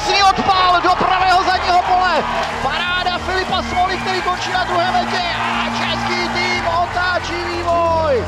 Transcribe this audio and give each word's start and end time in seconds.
krásný 0.00 0.22
odpál 0.22 0.80
do 0.82 0.88
pravého 0.88 1.44
zadního 1.44 1.82
pole. 1.82 2.24
Paráda 2.62 3.18
Filipa 3.18 3.62
Smoli, 3.62 3.96
který 3.96 4.22
končí 4.22 4.52
na 4.52 4.64
druhé 4.64 4.92
metě 4.92 5.22
a 5.38 5.64
český 5.64 6.28
tým 6.28 6.66
otáčí 6.66 7.44
vývoj. 7.44 8.24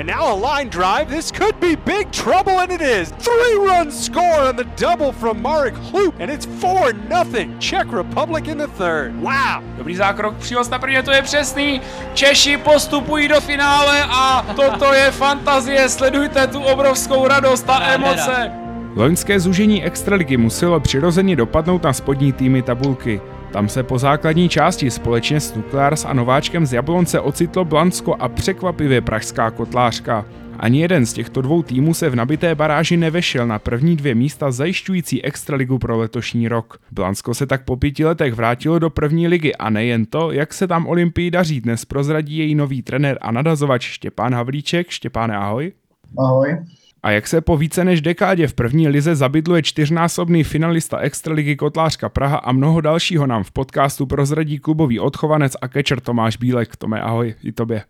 And 0.00 0.06
now 0.06 0.24
a 0.24 0.56
line 0.56 0.70
drive. 0.70 1.04
This 1.16 1.30
could 1.30 1.60
be 1.60 1.76
big 1.76 2.10
trouble, 2.10 2.62
and 2.62 2.72
it 2.72 2.80
is. 2.80 3.12
Three 3.18 3.56
run 3.58 3.92
score 3.92 4.48
on 4.48 4.56
the 4.56 4.64
double 4.64 5.12
from 5.12 5.42
Marek 5.42 5.74
Hloop, 5.74 6.14
and 6.18 6.30
it's 6.30 6.46
4 6.46 6.94
nothing. 7.08 7.58
Czech 7.58 7.92
Republic 7.92 8.48
in 8.48 8.58
the 8.58 8.68
third. 8.68 9.12
Wow. 9.20 9.62
Dobrý 9.76 9.96
zákrok, 9.96 10.36
příhoz 10.36 10.68
na 10.68 10.78
prvně, 10.78 11.02
to 11.02 11.12
je 11.12 11.22
přesný. 11.22 11.80
Češi 12.14 12.56
postupují 12.56 13.28
do 13.28 13.40
finále 13.40 14.04
a 14.10 14.46
toto 14.56 14.92
je 14.92 15.10
fantazie. 15.10 15.88
Sledujte 15.88 16.46
tu 16.46 16.62
obrovskou 16.62 17.28
radost 17.28 17.70
a 17.70 17.82
emoce. 17.82 18.61
Loňské 18.96 19.40
zúžení 19.40 19.84
extraligy 19.84 20.36
muselo 20.36 20.80
přirozeně 20.80 21.36
dopadnout 21.36 21.82
na 21.82 21.92
spodní 21.92 22.32
týmy 22.32 22.62
tabulky. 22.62 23.20
Tam 23.52 23.68
se 23.68 23.82
po 23.82 23.98
základní 23.98 24.48
části 24.48 24.90
společně 24.90 25.40
s 25.40 25.54
Nuklears 25.54 26.04
a 26.04 26.12
nováčkem 26.12 26.66
z 26.66 26.72
Jablonce 26.72 27.20
ocitlo 27.20 27.64
Blansko 27.64 28.14
a 28.14 28.28
překvapivě 28.28 29.00
pražská 29.00 29.50
kotlářka. 29.50 30.24
Ani 30.58 30.80
jeden 30.80 31.06
z 31.06 31.12
těchto 31.12 31.42
dvou 31.42 31.62
týmů 31.62 31.94
se 31.94 32.10
v 32.10 32.16
nabité 32.16 32.54
baráži 32.54 32.96
nevešel 32.96 33.46
na 33.46 33.58
první 33.58 33.96
dvě 33.96 34.14
místa 34.14 34.50
zajišťující 34.50 35.24
extraligu 35.24 35.78
pro 35.78 35.98
letošní 35.98 36.48
rok. 36.48 36.78
Blansko 36.90 37.34
se 37.34 37.46
tak 37.46 37.64
po 37.64 37.76
pěti 37.76 38.04
letech 38.04 38.34
vrátilo 38.34 38.78
do 38.78 38.90
první 38.90 39.28
ligy 39.28 39.54
a 39.54 39.70
nejen 39.70 40.06
to, 40.06 40.32
jak 40.32 40.54
se 40.54 40.66
tam 40.66 40.86
Olympii 40.86 41.30
daří, 41.30 41.60
dnes 41.60 41.84
prozradí 41.84 42.36
její 42.36 42.54
nový 42.54 42.82
trenér 42.82 43.18
a 43.20 43.32
nadazovač 43.32 43.82
Štěpán 43.84 44.34
Havlíček. 44.34 44.90
Štěpáne, 44.90 45.36
ahoj. 45.36 45.72
Ahoj. 46.18 46.56
A 47.02 47.10
jak 47.10 47.28
se 47.28 47.40
po 47.40 47.56
více 47.56 47.84
než 47.84 48.00
dekádě 48.00 48.46
v 48.46 48.54
první 48.54 48.88
lize 48.88 49.14
zabydluje 49.14 49.62
čtyřnásobný 49.62 50.44
finalista 50.44 50.98
Extraligy 50.98 51.56
Kotlářka 51.56 52.08
Praha 52.08 52.36
a 52.36 52.52
mnoho 52.52 52.80
dalšího 52.80 53.26
nám 53.26 53.44
v 53.44 53.50
podcastu 53.50 54.06
prozradí 54.06 54.58
klubový 54.58 55.00
odchovanec 55.00 55.52
a 55.62 55.68
kečer 55.68 56.00
Tomáš 56.00 56.36
Bílek. 56.36 56.76
Tome, 56.76 57.00
ahoj, 57.00 57.34
i 57.42 57.52
tobě. 57.52 57.82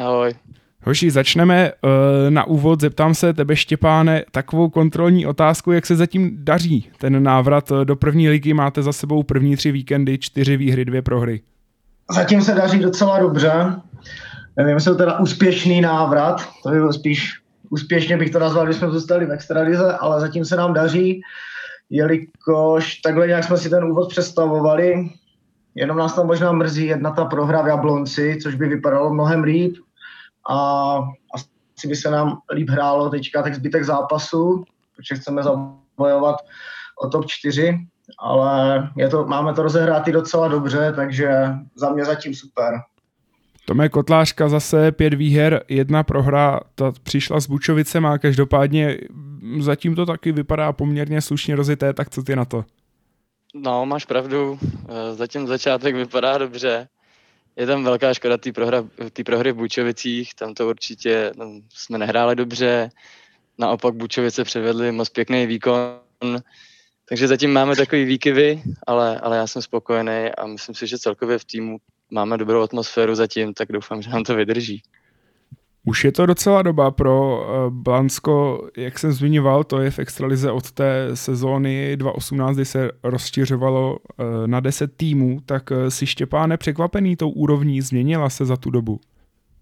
Ahoj. 0.00 0.34
Hoši, 0.82 1.10
začneme 1.10 1.72
uh, 1.72 1.90
na 2.30 2.44
úvod. 2.44 2.80
Zeptám 2.80 3.14
se 3.14 3.34
tebe, 3.34 3.56
Štěpáne, 3.56 4.24
takovou 4.30 4.68
kontrolní 4.68 5.26
otázku, 5.26 5.72
jak 5.72 5.86
se 5.86 5.96
zatím 5.96 6.30
daří 6.44 6.90
ten 6.98 7.22
návrat 7.22 7.72
do 7.84 7.96
první 7.96 8.28
ligy. 8.28 8.54
Máte 8.54 8.82
za 8.82 8.92
sebou 8.92 9.22
první 9.22 9.56
tři 9.56 9.72
víkendy, 9.72 10.18
čtyři 10.18 10.56
výhry, 10.56 10.84
dvě 10.84 11.02
prohry. 11.02 11.40
Zatím 12.10 12.42
se 12.42 12.54
daří 12.54 12.78
docela 12.78 13.18
dobře. 13.18 13.52
Nevím, 14.56 14.74
jestli 14.74 14.90
to 14.90 14.96
teda 14.96 15.18
úspěšný 15.18 15.80
návrat, 15.80 16.48
to 16.62 16.70
by 16.70 16.78
byl 16.78 16.92
spíš 16.92 17.39
úspěšně 17.70 18.16
bych 18.16 18.30
to 18.30 18.38
nazval, 18.38 18.64
když 18.64 18.76
jsme 18.76 18.90
zůstali 18.90 19.26
v 19.26 19.32
extralize, 19.32 19.92
ale 19.92 20.20
zatím 20.20 20.44
se 20.44 20.56
nám 20.56 20.74
daří, 20.74 21.20
jelikož 21.90 22.96
takhle 22.96 23.26
nějak 23.26 23.44
jsme 23.44 23.56
si 23.56 23.70
ten 23.70 23.84
úvod 23.84 24.08
představovali, 24.08 25.10
jenom 25.74 25.96
nás 25.96 26.14
tam 26.14 26.26
možná 26.26 26.52
mrzí 26.52 26.86
jedna 26.86 27.10
ta 27.10 27.24
prohra 27.24 27.62
v 27.62 27.66
Jablonci, 27.66 28.38
což 28.42 28.54
by 28.54 28.68
vypadalo 28.68 29.14
mnohem 29.14 29.42
líp 29.42 29.76
a 30.50 30.98
asi 31.34 31.88
by 31.88 31.96
se 31.96 32.10
nám 32.10 32.38
líp 32.52 32.70
hrálo 32.70 33.10
teďka 33.10 33.42
tak 33.42 33.54
zbytek 33.54 33.84
zápasu, 33.84 34.64
protože 34.96 35.14
chceme 35.14 35.42
zabojovat 35.42 36.36
o 37.02 37.08
top 37.08 37.26
4, 37.26 37.78
ale 38.18 38.88
je 38.96 39.08
to, 39.08 39.26
máme 39.26 39.54
to 39.54 39.62
rozehrátý 39.62 40.12
docela 40.12 40.48
dobře, 40.48 40.92
takže 40.96 41.30
za 41.74 41.90
mě 41.90 42.04
zatím 42.04 42.34
super. 42.34 42.74
Tome 43.70 43.88
Kotlářka 43.88 44.48
zase 44.48 44.92
pět 44.92 45.14
výher, 45.14 45.64
jedna 45.68 46.02
prohra, 46.02 46.60
ta 46.74 46.92
přišla 47.02 47.40
s 47.40 47.46
Bučovicem 47.46 48.06
a 48.06 48.18
každopádně 48.18 48.98
zatím 49.58 49.94
to 49.94 50.06
taky 50.06 50.32
vypadá 50.32 50.72
poměrně 50.72 51.20
slušně 51.20 51.56
rozité, 51.56 51.92
tak 51.92 52.10
co 52.10 52.22
ty 52.22 52.36
na 52.36 52.44
to? 52.44 52.64
No, 53.54 53.86
máš 53.86 54.04
pravdu, 54.04 54.58
eh, 54.62 55.14
zatím 55.14 55.46
začátek 55.46 55.94
vypadá 55.94 56.38
dobře. 56.38 56.88
Je 57.56 57.66
tam 57.66 57.84
velká 57.84 58.14
škoda 58.14 58.36
té 58.36 58.52
prohra, 58.52 58.84
prohry 59.24 59.52
v 59.52 59.56
Bučovicích, 59.56 60.34
tam 60.34 60.54
to 60.54 60.68
určitě 60.68 61.32
tam 61.38 61.60
jsme 61.74 61.98
nehráli 61.98 62.36
dobře, 62.36 62.90
naopak 63.58 63.94
Bučovice 63.94 64.44
předvedli 64.44 64.92
moc 64.92 65.08
pěkný 65.08 65.46
výkon, 65.46 66.38
takže 67.08 67.28
zatím 67.28 67.52
máme 67.52 67.76
takový 67.76 68.04
výkyvy, 68.04 68.62
ale, 68.86 69.20
ale 69.20 69.36
já 69.36 69.46
jsem 69.46 69.62
spokojený 69.62 70.30
a 70.38 70.46
myslím 70.46 70.74
si, 70.74 70.86
že 70.86 70.98
celkově 70.98 71.38
v 71.38 71.44
týmu 71.44 71.78
máme 72.10 72.38
dobrou 72.38 72.62
atmosféru 72.62 73.14
zatím, 73.14 73.54
tak 73.54 73.72
doufám, 73.72 74.02
že 74.02 74.10
nám 74.10 74.24
to 74.24 74.34
vydrží. 74.34 74.82
Už 75.84 76.04
je 76.04 76.12
to 76.12 76.26
docela 76.26 76.62
doba 76.62 76.90
pro 76.90 77.40
uh, 77.40 77.72
Blansko, 77.72 78.68
jak 78.76 78.98
jsem 78.98 79.12
zmiňoval, 79.12 79.64
to 79.64 79.80
je 79.80 79.90
v 79.90 79.98
extralize 79.98 80.50
od 80.50 80.72
té 80.72 81.10
sezóny 81.14 81.96
2018, 81.96 82.56
kdy 82.56 82.64
se 82.64 82.90
rozšiřovalo 83.02 83.96
uh, 83.96 84.26
na 84.46 84.60
10 84.60 84.96
týmů, 84.96 85.40
tak 85.46 85.70
uh, 85.70 85.88
si 85.88 86.06
Štěpáne 86.06 86.56
překvapený 86.56 87.16
tou 87.16 87.30
úrovní, 87.30 87.80
změnila 87.80 88.30
se 88.30 88.44
za 88.44 88.56
tu 88.56 88.70
dobu? 88.70 89.00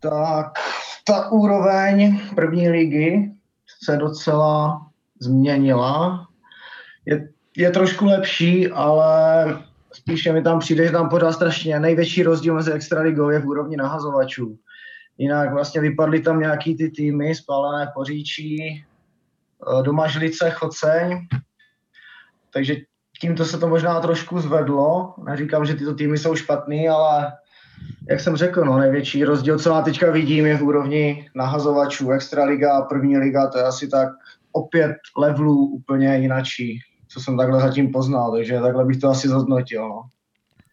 Tak 0.01 0.53
ta 1.07 1.31
úroveň 1.31 2.21
první 2.35 2.69
ligy 2.69 3.33
se 3.85 3.97
docela 3.97 4.87
změnila. 5.21 6.27
Je, 7.07 7.29
je 7.57 7.71
trošku 7.71 8.07
lepší, 8.07 8.69
ale 8.69 9.47
spíše 9.99 10.33
mi 10.33 10.43
tam 10.43 10.59
přijde, 10.59 10.87
že 10.87 10.93
tam 10.93 11.09
pořád 11.09 11.33
strašně 11.33 11.81
největší 11.81 12.23
rozdíl 12.23 12.55
mezi 12.55 12.73
extraligou 12.73 13.31
je 13.31 13.39
v 13.39 13.47
úrovni 13.47 13.77
nahazovačů. 13.77 14.59
Jinak 15.19 15.53
vlastně 15.53 15.81
vypadly 15.81 16.21
tam 16.21 16.41
nějaký 16.41 16.77
ty 16.77 16.91
týmy, 16.91 17.35
spálené 17.35 17.91
Poříčí, 17.95 18.57
eh, 18.63 19.83
Domažlice, 19.83 20.51
Choceň, 20.51 21.19
takže 22.53 22.77
tímto 23.21 23.45
se 23.45 23.59
to 23.59 23.69
možná 23.69 24.01
trošku 24.01 24.41
zvedlo. 24.41 25.15
Neříkám, 25.25 25.65
že 25.65 25.75
tyto 25.75 25.95
týmy 25.95 26.19
jsou 26.19 26.35
špatný, 26.35 26.89
ale 26.89 27.33
jak 28.11 28.21
jsem 28.21 28.37
řekl, 28.37 28.65
no, 28.65 28.79
největší 28.79 29.25
rozdíl, 29.25 29.59
co 29.59 29.71
já 29.71 29.83
teďka 29.83 30.11
vidím, 30.11 30.47
je 30.47 30.57
v 30.57 30.63
úrovni 30.63 31.31
nahazovačů. 31.35 32.11
Extraliga, 32.11 32.83
první 32.83 33.19
liga, 33.19 33.47
to 33.47 33.59
je 33.59 33.65
asi 33.65 33.89
tak 33.89 34.09
opět 34.53 34.97
levelů 35.17 35.67
úplně 35.67 36.19
jinačí 36.19 36.81
co 37.09 37.21
jsem 37.21 37.37
takhle 37.37 37.61
zatím 37.61 37.93
poznal, 37.93 38.33
takže 38.33 38.61
takhle 38.61 38.85
bych 38.85 38.97
to 38.97 39.09
asi 39.09 39.29
zhodnotil. 39.29 39.89
No. 39.89 40.03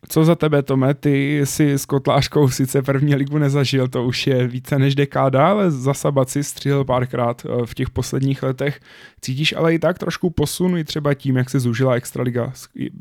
Co 0.10 0.26
za 0.26 0.36
tebe, 0.36 0.64
Tome? 0.64 0.94
Ty 0.94 1.42
jsi 1.46 1.72
s 1.72 1.86
Kotlářkou 1.86 2.50
sice 2.50 2.82
první 2.82 3.16
ligu 3.16 3.38
nezažil, 3.38 3.88
to 3.88 4.04
už 4.04 4.28
je 4.28 4.48
více 4.48 4.80
než 4.80 4.96
dekáda, 4.96 5.48
ale 5.48 5.72
za 5.72 5.94
Sabat 5.94 6.30
si 6.30 6.44
střihl 6.44 6.84
párkrát 6.84 7.46
eh, 7.46 7.66
v 7.66 7.74
těch 7.74 7.90
posledních 7.90 8.44
letech. 8.44 8.80
Cítíš 9.22 9.54
ale 9.54 9.74
i 9.74 9.80
tak 9.80 10.00
trošku 10.00 10.30
posun 10.30 10.78
i 10.78 10.84
třeba 10.84 11.14
tím, 11.14 11.38
jak 11.38 11.50
se 11.50 11.60
zúžila 11.60 11.94
Extraliga? 11.94 12.54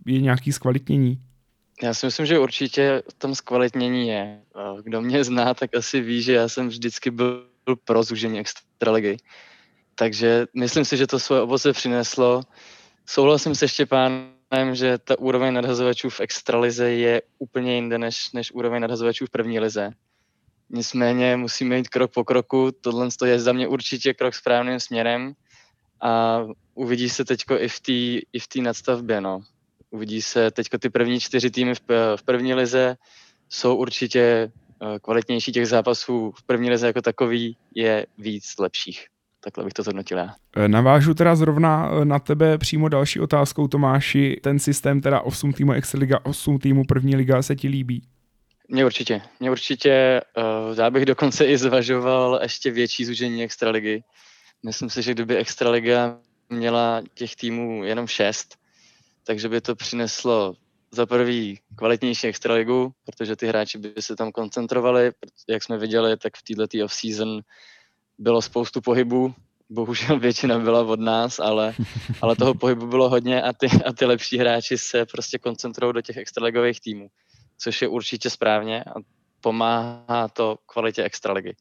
Je 0.07 0.21
nějaký 0.21 0.53
zkvalitnění? 0.53 1.19
Já 1.83 1.95
si 1.95 2.07
myslím, 2.07 2.27
že 2.27 2.39
určitě 2.39 3.03
tam 3.19 3.35
zkvalitnění 3.35 4.09
je. 4.09 4.39
Kdo 4.83 5.01
mě 5.01 5.25
zná, 5.25 5.55
tak 5.55 5.77
asi 5.77 6.01
ví, 6.01 6.23
že 6.23 6.33
já 6.33 6.49
jsem 6.49 6.69
vždycky 6.69 7.11
byl 7.11 7.45
pro 7.85 8.03
zúžení 8.03 8.39
Extraligy. 8.39 9.17
Takže 9.95 10.47
myslím 10.55 10.85
si, 10.85 10.97
že 10.97 11.07
to 11.07 11.19
svoje 11.19 11.43
ovoce 11.43 11.73
přineslo. 11.73 12.43
Souhlasím 13.07 13.55
se 13.55 13.69
Štěpánem, 13.69 14.35
že 14.73 14.99
ta 14.99 15.19
úroveň 15.19 15.55
nadhazovačů 15.55 16.11
v 16.11 16.21
extralize 16.21 16.91
je 16.91 17.23
úplně 17.39 17.75
jinde 17.75 17.99
než, 17.99 18.33
než 18.33 18.53
úroveň 18.53 18.83
nadhazovačů 18.83 19.27
v 19.27 19.31
první 19.31 19.61
lize. 19.61 19.91
Nicméně 20.71 21.37
musíme 21.37 21.77
jít 21.77 21.89
krok 21.89 22.13
po 22.15 22.25
kroku, 22.25 22.71
tohle 22.81 23.09
je 23.25 23.41
za 23.41 23.53
mě 23.53 23.69
určitě 23.69 24.15
krok 24.15 24.35
správným 24.35 24.81
směrem 24.81 25.35
a 26.01 26.41
uvidí 26.75 27.09
se 27.09 27.25
teďko 27.25 27.59
i 27.59 27.69
v 27.69 27.81
té 27.81 27.93
i 28.33 28.39
v 28.39 28.63
nadstavbě. 28.63 29.21
No. 29.21 29.41
Uvidí 29.91 30.23
se 30.23 30.51
teďko 30.51 30.79
ty 30.79 30.91
první 30.91 31.21
čtyři 31.21 31.51
týmy 31.51 31.75
v, 31.75 31.81
v 32.17 32.23
první 32.25 32.55
lize, 32.55 32.97
jsou 33.49 33.77
určitě 33.77 34.21
eh, 34.21 34.99
kvalitnější 34.99 35.53
těch 35.53 35.67
zápasů 35.67 36.33
v 36.37 36.43
první 36.43 36.71
lize 36.71 36.87
jako 36.87 37.03
takový 37.03 37.57
je 37.75 38.07
víc 38.19 38.59
lepších. 38.59 39.07
Takhle 39.45 39.65
bych 39.65 39.73
to 39.73 39.83
zhodnotil 39.83 40.19
já. 40.19 40.35
E, 40.57 40.69
navážu 40.69 41.15
teda 41.15 41.37
zrovna 41.37 41.91
e, 41.91 42.05
na 42.05 42.19
tebe 42.19 42.59
přímo 42.59 42.89
další 42.89 43.21
otázkou, 43.21 43.69
Tomáši. 43.69 44.41
Ten 44.43 44.59
systém 44.59 45.01
teda 45.01 45.21
8 45.21 45.53
týmů 45.53 45.73
Extraliga, 45.73 46.21
8 46.23 46.59
týmů 46.59 46.85
první 46.85 47.17
liga 47.17 47.43
se 47.43 47.57
ti 47.57 47.69
líbí? 47.69 48.03
Mně 48.69 48.85
určitě. 48.85 49.23
Mně 49.41 49.51
určitě, 49.51 50.21
uh, 50.37 50.79
já 50.79 50.91
bych 50.91 51.07
dokonce 51.07 51.47
i 51.47 51.59
zvažoval 51.59 52.39
ještě 52.43 52.71
větší 52.71 53.05
zúžení 53.05 53.43
Extraligy. 53.43 54.03
Myslím 54.63 54.91
si, 54.91 55.03
že 55.03 55.13
kdyby 55.13 55.37
Extraliga 55.37 56.19
měla 56.51 57.03
těch 57.15 57.37
týmů 57.37 57.85
jenom 57.85 58.07
šest, 58.07 58.57
takže 59.27 59.49
by 59.49 59.61
to 59.61 59.75
přineslo 59.75 60.55
za 60.91 61.07
prvý 61.07 61.61
kvalitnější 61.77 62.27
extraligu, 62.27 62.93
protože 63.07 63.37
ty 63.37 63.47
hráči 63.47 63.79
by 63.79 63.93
se 64.01 64.17
tam 64.17 64.33
koncentrovali, 64.33 65.13
jak 65.49 65.63
jsme 65.63 65.79
viděli, 65.79 66.17
tak 66.17 66.37
v 66.37 66.43
této 66.43 66.85
off-season 66.85 67.41
bylo 68.19 68.43
spoustu 68.43 68.81
pohybů, 68.81 69.35
bohužel 69.71 70.19
většina 70.19 70.59
byla 70.59 70.81
od 70.81 71.01
nás, 71.01 71.41
ale, 71.41 71.75
ale 72.23 72.37
toho 72.37 72.55
pohybu 72.55 72.87
bylo 72.87 73.09
hodně 73.09 73.43
a 73.43 73.53
ty, 73.53 73.67
a 73.87 73.93
ty 73.93 74.05
lepší 74.05 74.39
hráči 74.39 74.79
se 74.79 75.07
prostě 75.07 75.39
koncentrují 75.39 75.95
do 75.95 76.03
těch 76.03 76.17
extraligových 76.17 76.81
týmů, 76.81 77.09
což 77.59 77.83
je 77.83 77.89
určitě 77.89 78.31
správně 78.31 78.85
a 78.85 78.95
pomáhá 79.41 80.29
to 80.33 80.57
kvalitě 80.67 81.03
extraligy. 81.05 81.57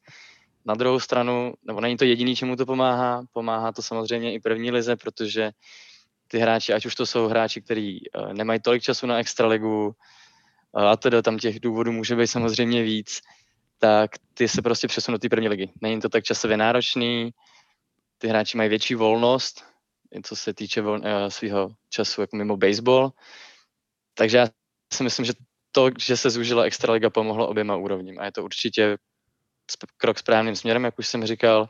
Na 0.64 0.74
druhou 0.74 1.00
stranu, 1.00 1.54
nebo 1.64 1.80
není 1.80 1.96
to 1.96 2.04
jediný, 2.04 2.36
čemu 2.36 2.56
to 2.56 2.66
pomáhá, 2.66 3.22
pomáhá 3.32 3.72
to 3.72 3.82
samozřejmě 3.82 4.34
i 4.34 4.40
první 4.40 4.70
lize, 4.70 4.96
protože 4.96 5.50
ty 6.28 6.38
hráči, 6.38 6.72
ať 6.72 6.86
už 6.86 6.94
to 6.94 7.06
jsou 7.06 7.28
hráči, 7.28 7.60
kteří 7.60 8.00
uh, 8.00 8.32
nemají 8.32 8.60
tolik 8.60 8.82
času 8.82 9.06
na 9.06 9.18
extraligu, 9.18 9.86
uh, 10.72 10.82
a 10.82 10.96
teda 10.96 11.22
tam 11.22 11.38
těch 11.38 11.60
důvodů 11.60 11.92
může 11.92 12.16
být 12.16 12.26
samozřejmě 12.26 12.82
víc, 12.82 13.20
tak 13.84 14.10
ty 14.34 14.48
se 14.48 14.62
prostě 14.62 14.88
přesunou 14.88 15.14
do 15.14 15.18
té 15.18 15.28
první 15.28 15.48
ligy. 15.48 15.70
Není 15.80 16.00
to 16.00 16.08
tak 16.08 16.24
časově 16.24 16.56
náročný, 16.56 17.30
ty 18.18 18.28
hráči 18.28 18.56
mají 18.56 18.68
větší 18.68 18.94
volnost, 18.94 19.64
co 20.22 20.36
se 20.36 20.54
týče 20.54 20.82
vol, 20.82 20.98
uh, 20.98 21.04
svého 21.28 21.70
času 21.88 22.20
jako 22.20 22.36
mimo 22.36 22.56
baseball. 22.56 23.12
Takže 24.14 24.38
já 24.38 24.46
si 24.92 25.02
myslím, 25.02 25.26
že 25.26 25.32
to, 25.72 25.90
že 25.98 26.16
se 26.16 26.30
zúžila 26.30 26.64
Extraliga, 26.64 27.10
pomohlo 27.10 27.48
oběma 27.48 27.76
úrovním 27.76 28.20
a 28.20 28.24
je 28.24 28.32
to 28.32 28.44
určitě 28.44 28.96
krok 29.96 30.18
správným 30.18 30.56
směrem, 30.56 30.84
jak 30.84 30.98
už 30.98 31.06
jsem 31.06 31.26
říkal, 31.26 31.68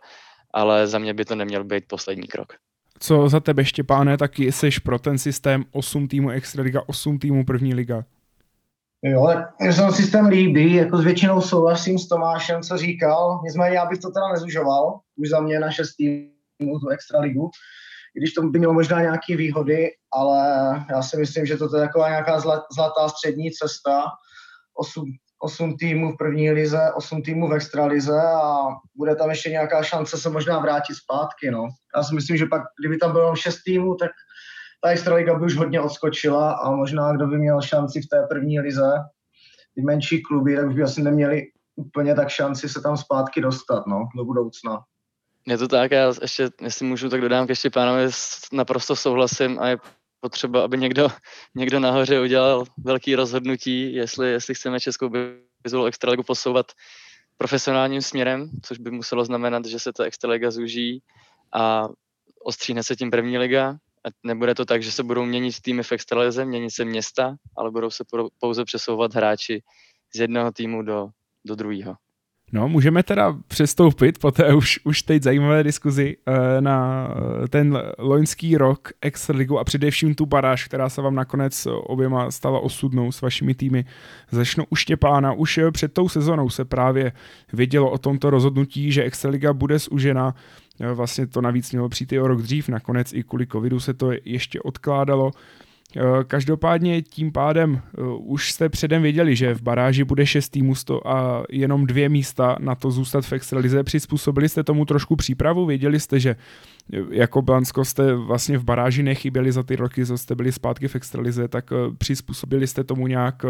ale 0.52 0.86
za 0.86 0.98
mě 0.98 1.14
by 1.14 1.24
to 1.24 1.34
neměl 1.34 1.64
být 1.64 1.84
poslední 1.88 2.28
krok. 2.28 2.52
Co 2.98 3.28
za 3.28 3.40
tebe, 3.40 3.64
Štěpáne, 3.64 4.16
taky 4.18 4.52
jsi 4.52 4.70
pro 4.84 4.98
ten 4.98 5.18
systém 5.18 5.64
8 5.70 6.08
týmů 6.08 6.30
Extraliga, 6.30 6.82
8 6.86 7.18
týmů 7.18 7.44
první 7.44 7.74
liga? 7.74 8.04
Jo, 9.06 9.26
tak 9.58 9.72
se 9.72 9.80
ten 9.80 9.92
systém 9.92 10.26
líbí, 10.26 10.74
jako 10.74 10.96
s 10.96 11.04
většinou 11.04 11.40
souhlasím 11.40 11.98
s 11.98 12.08
Tomášem, 12.08 12.62
co 12.62 12.76
říkal, 12.76 13.40
nicméně 13.44 13.76
já 13.76 13.86
bych 13.86 13.98
to 13.98 14.10
teda 14.10 14.32
nezužoval, 14.32 15.00
už 15.16 15.28
za 15.28 15.40
mě 15.40 15.60
na 15.60 15.70
6 15.70 15.94
týmů 15.96 16.78
tu 16.78 16.88
Extraligu, 16.88 17.50
i 18.16 18.20
když 18.20 18.32
to 18.32 18.42
by 18.42 18.58
mělo 18.58 18.74
možná 18.74 19.00
nějaké 19.00 19.36
výhody, 19.36 19.90
ale 20.12 20.40
já 20.90 21.02
si 21.02 21.16
myslím, 21.16 21.46
že 21.46 21.56
to 21.56 21.76
je 21.76 21.82
taková 21.82 22.08
nějaká 22.08 22.40
zlatá 22.74 23.08
střední 23.08 23.50
cesta, 23.50 24.04
8, 24.78 25.04
8 25.42 25.76
týmů 25.76 26.12
v 26.12 26.16
první 26.16 26.50
lize, 26.50 26.92
8 26.94 27.22
týmů 27.22 27.48
v 27.48 27.54
extralize 27.54 28.22
a 28.22 28.58
bude 28.96 29.16
tam 29.16 29.30
ještě 29.30 29.50
nějaká 29.50 29.82
šance 29.82 30.18
se 30.18 30.30
možná 30.30 30.58
vrátit 30.58 30.94
zpátky. 30.94 31.50
No. 31.50 31.68
Já 31.96 32.02
si 32.02 32.14
myslím, 32.14 32.36
že 32.36 32.46
pak, 32.46 32.62
kdyby 32.80 32.98
tam 32.98 33.12
bylo 33.12 33.36
6 33.36 33.56
týmů, 33.66 33.94
tak 33.94 34.10
ta 34.84 34.90
extraliga 34.90 35.38
by 35.38 35.44
už 35.44 35.56
hodně 35.56 35.80
odskočila 35.80 36.52
a 36.52 36.70
možná 36.70 37.12
kdo 37.12 37.26
by 37.26 37.38
měl 37.38 37.62
šanci 37.62 38.00
v 38.02 38.06
té 38.06 38.26
první 38.28 38.60
lize, 38.60 38.92
ty 39.74 39.82
menší 39.82 40.22
kluby, 40.22 40.56
tak 40.56 40.66
už 40.66 40.74
by 40.74 40.82
asi 40.82 41.02
neměli 41.02 41.42
úplně 41.76 42.14
tak 42.14 42.28
šanci 42.28 42.68
se 42.68 42.80
tam 42.80 42.96
zpátky 42.96 43.40
dostat 43.40 43.86
no, 43.86 44.08
do 44.16 44.24
budoucna. 44.24 44.84
Je 45.46 45.58
to 45.58 45.68
tak, 45.68 45.90
já 45.90 46.12
ještě, 46.22 46.50
jestli 46.60 46.86
můžu, 46.86 47.08
tak 47.08 47.20
dodám 47.20 47.46
ke 47.46 47.56
Štěpánovi, 47.56 48.10
naprosto 48.52 48.96
souhlasím 48.96 49.58
a 49.60 49.68
je 49.68 49.76
potřeba, 50.20 50.64
aby 50.64 50.78
někdo, 50.78 51.08
někdo 51.54 51.80
nahoře 51.80 52.20
udělal 52.20 52.64
velký 52.78 53.14
rozhodnutí, 53.14 53.94
jestli, 53.94 54.30
jestli 54.30 54.54
chceme 54.54 54.80
Českou 54.80 55.10
Visual 55.64 55.86
Extraligu 55.86 56.22
posouvat 56.22 56.66
profesionálním 57.36 58.02
směrem, 58.02 58.50
což 58.62 58.78
by 58.78 58.90
muselo 58.90 59.24
znamenat, 59.24 59.64
že 59.64 59.78
se 59.78 59.92
ta 59.92 60.04
Extraliga 60.04 60.50
zúží 60.50 61.02
a 61.52 61.88
ostříhne 62.44 62.82
se 62.82 62.96
tím 62.96 63.10
první 63.10 63.38
liga. 63.38 63.76
Nebude 64.24 64.54
to 64.54 64.64
tak, 64.64 64.82
že 64.82 64.92
se 64.92 65.02
budou 65.02 65.24
měnit 65.24 65.60
týmy 65.60 65.82
v 65.82 65.92
Extralize, 65.92 66.44
měnit 66.44 66.70
se 66.70 66.84
města, 66.84 67.36
ale 67.56 67.70
budou 67.70 67.90
se 67.90 68.04
pouze 68.38 68.64
přesouvat 68.64 69.14
hráči 69.14 69.62
z 70.14 70.20
jednoho 70.20 70.52
týmu 70.52 70.82
do, 70.82 71.08
do 71.46 71.54
druhého. 71.54 71.94
No, 72.54 72.68
můžeme 72.68 73.02
teda 73.02 73.36
přestoupit 73.48 74.18
po 74.18 74.30
té 74.30 74.54
už, 74.54 74.80
už 74.84 75.02
teď 75.02 75.22
zajímavé 75.22 75.62
diskuzi 75.62 76.16
eh, 76.26 76.60
na 76.60 77.08
eh, 77.44 77.48
ten 77.48 77.82
loňský 77.98 78.56
rok 78.56 78.88
Extraligu 79.00 79.58
a 79.58 79.64
především 79.64 80.14
tu 80.14 80.26
baráž, 80.26 80.64
která 80.64 80.88
se 80.88 81.02
vám 81.02 81.14
nakonec 81.14 81.68
oběma 81.70 82.30
stala 82.30 82.60
osudnou 82.60 83.12
s 83.12 83.20
vašimi 83.20 83.54
týmy. 83.54 83.84
Začnu 84.30 84.64
u 84.70 84.76
Štěpána. 84.76 85.32
Už 85.32 85.60
před 85.72 85.92
tou 85.92 86.08
sezonou 86.08 86.50
se 86.50 86.64
právě 86.64 87.12
vědělo 87.52 87.90
o 87.90 87.98
tomto 87.98 88.30
rozhodnutí, 88.30 88.92
že 88.92 89.02
Extraliga 89.02 89.52
bude 89.52 89.78
zužena. 89.78 90.34
Vlastně 90.94 91.26
to 91.26 91.40
navíc 91.40 91.72
mělo 91.72 91.88
přijít 91.88 92.12
i 92.12 92.20
o 92.20 92.28
rok 92.28 92.42
dřív, 92.42 92.68
nakonec 92.68 93.12
i 93.12 93.22
kvůli 93.22 93.46
covidu 93.46 93.80
se 93.80 93.94
to 93.94 94.10
ještě 94.24 94.60
odkládalo. 94.60 95.30
Eh, 95.96 96.24
každopádně 96.24 97.02
tím 97.02 97.32
pádem 97.32 97.82
eh, 97.82 98.02
už 98.18 98.52
jste 98.52 98.68
předem 98.68 99.02
věděli, 99.02 99.36
že 99.36 99.54
v 99.54 99.62
baráži 99.62 100.04
bude 100.04 100.26
šest 100.26 100.48
týmů 100.48 100.74
a 101.04 101.42
jenom 101.50 101.86
dvě 101.86 102.08
místa 102.08 102.56
na 102.60 102.74
to 102.74 102.90
zůstat 102.90 103.24
v 103.24 103.32
extralize. 103.32 103.82
Přizpůsobili 103.82 104.48
jste 104.48 104.64
tomu 104.64 104.84
trošku 104.84 105.16
přípravu? 105.16 105.66
Věděli 105.66 106.00
jste, 106.00 106.20
že 106.20 106.36
eh, 106.92 106.98
jako 107.10 107.42
Blansko 107.42 107.84
jste 107.84 108.14
vlastně 108.14 108.58
v 108.58 108.64
baráži 108.64 109.02
nechyběli 109.02 109.52
za 109.52 109.62
ty 109.62 109.76
roky, 109.76 110.06
co 110.06 110.18
jste 110.18 110.34
byli 110.34 110.52
zpátky 110.52 110.88
v 110.88 110.96
extralize, 110.96 111.48
tak 111.48 111.70
přizpůsobili 111.98 112.66
jste 112.66 112.84
tomu 112.84 113.06
nějak 113.06 113.42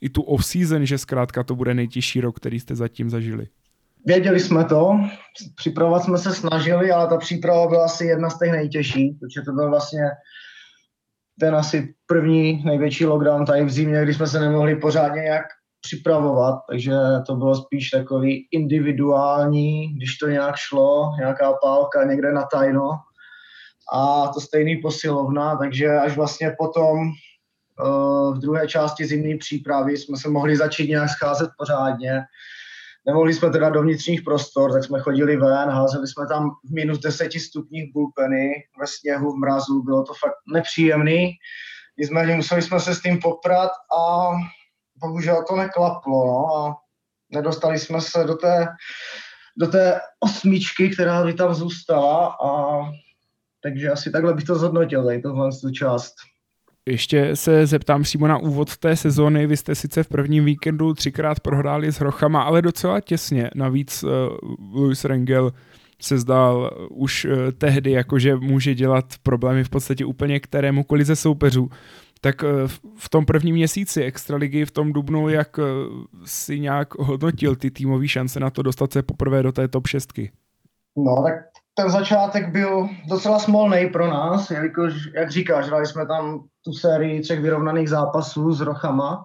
i 0.00 0.08
tu 0.08 0.22
off-season, 0.22 0.82
že 0.82 0.98
zkrátka 0.98 1.42
to 1.42 1.56
bude 1.56 1.74
nejtěžší 1.74 2.20
rok, 2.20 2.36
který 2.36 2.60
jste 2.60 2.74
zatím 2.74 3.10
zažili? 3.10 3.46
Věděli 4.06 4.40
jsme 4.40 4.64
to, 4.64 5.00
připravovat 5.56 6.04
jsme 6.04 6.18
se 6.18 6.34
snažili, 6.34 6.90
ale 6.90 7.08
ta 7.08 7.16
příprava 7.16 7.68
byla 7.68 7.84
asi 7.84 8.04
jedna 8.04 8.30
z 8.30 8.38
těch 8.38 8.52
nejtěžších, 8.52 9.16
protože 9.20 9.42
to 9.42 9.52
byl 9.52 9.70
vlastně 9.70 10.02
ten 11.40 11.54
asi 11.54 11.94
první 12.06 12.62
největší 12.64 13.06
lockdown 13.06 13.44
tady 13.44 13.64
v 13.64 13.70
zimě, 13.70 14.02
kdy 14.02 14.14
jsme 14.14 14.26
se 14.26 14.40
nemohli 14.40 14.76
pořádně 14.76 15.22
nějak 15.22 15.46
připravovat, 15.80 16.60
takže 16.70 16.92
to 17.26 17.34
bylo 17.34 17.54
spíš 17.54 17.90
takový 17.90 18.48
individuální, 18.52 19.94
když 19.96 20.16
to 20.16 20.28
nějak 20.28 20.56
šlo, 20.56 21.12
nějaká 21.18 21.52
pálka 21.62 22.04
někde 22.04 22.32
na 22.32 22.42
tajno 22.52 22.90
a 23.92 24.28
to 24.28 24.40
stejný 24.40 24.76
posilovna, 24.76 25.56
takže 25.56 25.88
až 25.88 26.16
vlastně 26.16 26.54
potom 26.58 26.98
uh, 26.98 28.36
v 28.36 28.38
druhé 28.38 28.68
části 28.68 29.06
zimní 29.06 29.38
přípravy 29.38 29.96
jsme 29.96 30.16
se 30.16 30.28
mohli 30.28 30.56
začít 30.56 30.88
nějak 30.88 31.08
scházet 31.10 31.50
pořádně, 31.58 32.20
Nemohli 33.06 33.34
jsme 33.34 33.50
teda 33.50 33.70
do 33.70 33.82
vnitřních 33.82 34.22
prostor, 34.22 34.72
tak 34.72 34.84
jsme 34.84 35.00
chodili 35.00 35.36
ven, 35.36 35.68
házeli 35.68 36.08
jsme 36.08 36.26
tam 36.26 36.50
v 36.64 36.74
minus 36.74 36.98
10 36.98 37.32
stupních 37.32 37.92
bulpeny, 37.92 38.52
ve 38.80 38.86
sněhu, 38.86 39.32
v 39.32 39.38
mrazu, 39.38 39.82
bylo 39.82 40.04
to 40.04 40.14
fakt 40.14 40.34
nepříjemný. 40.52 41.32
Nicméně 41.98 42.34
museli 42.34 42.62
jsme 42.62 42.80
se 42.80 42.94
s 42.94 43.02
tím 43.02 43.18
poprat 43.22 43.70
a 43.98 44.30
bohužel 44.96 45.44
to 45.48 45.56
neklaplo. 45.56 46.26
No, 46.26 46.56
a 46.56 46.76
nedostali 47.30 47.78
jsme 47.78 48.00
se 48.00 48.24
do 48.24 48.34
té, 48.34 48.66
do 49.56 49.66
té 49.66 50.00
osmičky, 50.20 50.90
která 50.90 51.24
by 51.24 51.34
tam 51.34 51.54
zůstala 51.54 52.36
a 52.44 52.80
takže 53.62 53.90
asi 53.90 54.10
takhle 54.10 54.34
bych 54.34 54.44
to 54.44 54.54
zhodnotil, 54.54 55.04
tady 55.04 55.22
tohle 55.22 55.50
část. 55.72 56.14
Ještě 56.90 57.36
se 57.36 57.66
zeptám 57.66 58.02
přímo 58.02 58.26
na 58.26 58.38
úvod 58.38 58.76
té 58.76 58.96
sezóny. 58.96 59.46
Vy 59.46 59.56
jste 59.56 59.74
sice 59.74 60.02
v 60.02 60.08
prvním 60.08 60.44
víkendu 60.44 60.94
třikrát 60.94 61.40
prohráli 61.40 61.92
s 61.92 61.96
Hrochama, 61.96 62.42
ale 62.42 62.62
docela 62.62 63.00
těsně. 63.00 63.50
Navíc 63.54 64.02
uh, 64.02 64.10
Luis 64.74 65.04
Rengel 65.04 65.52
se 66.02 66.18
zdál 66.18 66.70
už 66.90 67.24
uh, 67.24 67.32
tehdy, 67.58 67.90
jakože 67.90 68.36
může 68.36 68.74
dělat 68.74 69.04
problémy 69.22 69.64
v 69.64 69.68
podstatě 69.68 70.04
úplně 70.04 70.40
kterémukoliv 70.40 71.06
ze 71.06 71.16
soupeřů. 71.16 71.70
Tak 72.20 72.42
uh, 72.42 72.48
v 72.96 73.08
tom 73.08 73.24
prvním 73.24 73.54
měsíci 73.54 74.02
extraligy 74.02 74.64
v 74.64 74.70
tom 74.70 74.92
dubnu, 74.92 75.28
jak 75.28 75.58
uh, 75.58 75.64
si 76.24 76.60
nějak 76.60 76.98
hodnotil 76.98 77.56
ty 77.56 77.70
týmové 77.70 78.08
šance 78.08 78.40
na 78.40 78.50
to 78.50 78.62
dostat 78.62 78.92
se 78.92 79.02
poprvé 79.02 79.42
do 79.42 79.52
té 79.52 79.68
top 79.68 79.86
šestky? 79.86 80.30
No, 80.96 81.22
tak 81.26 81.49
ten 81.80 81.90
začátek 81.90 82.48
byl 82.48 82.88
docela 83.08 83.38
smolný 83.38 83.88
pro 83.92 84.06
nás, 84.06 84.50
jelikož, 84.50 84.94
jak 85.14 85.30
říkáš, 85.30 85.66
hrali 85.66 85.86
jsme 85.86 86.06
tam 86.06 86.40
tu 86.64 86.72
sérii 86.72 87.20
třech 87.20 87.40
vyrovnaných 87.40 87.88
zápasů 87.88 88.52
s 88.52 88.60
Rochama, 88.60 89.24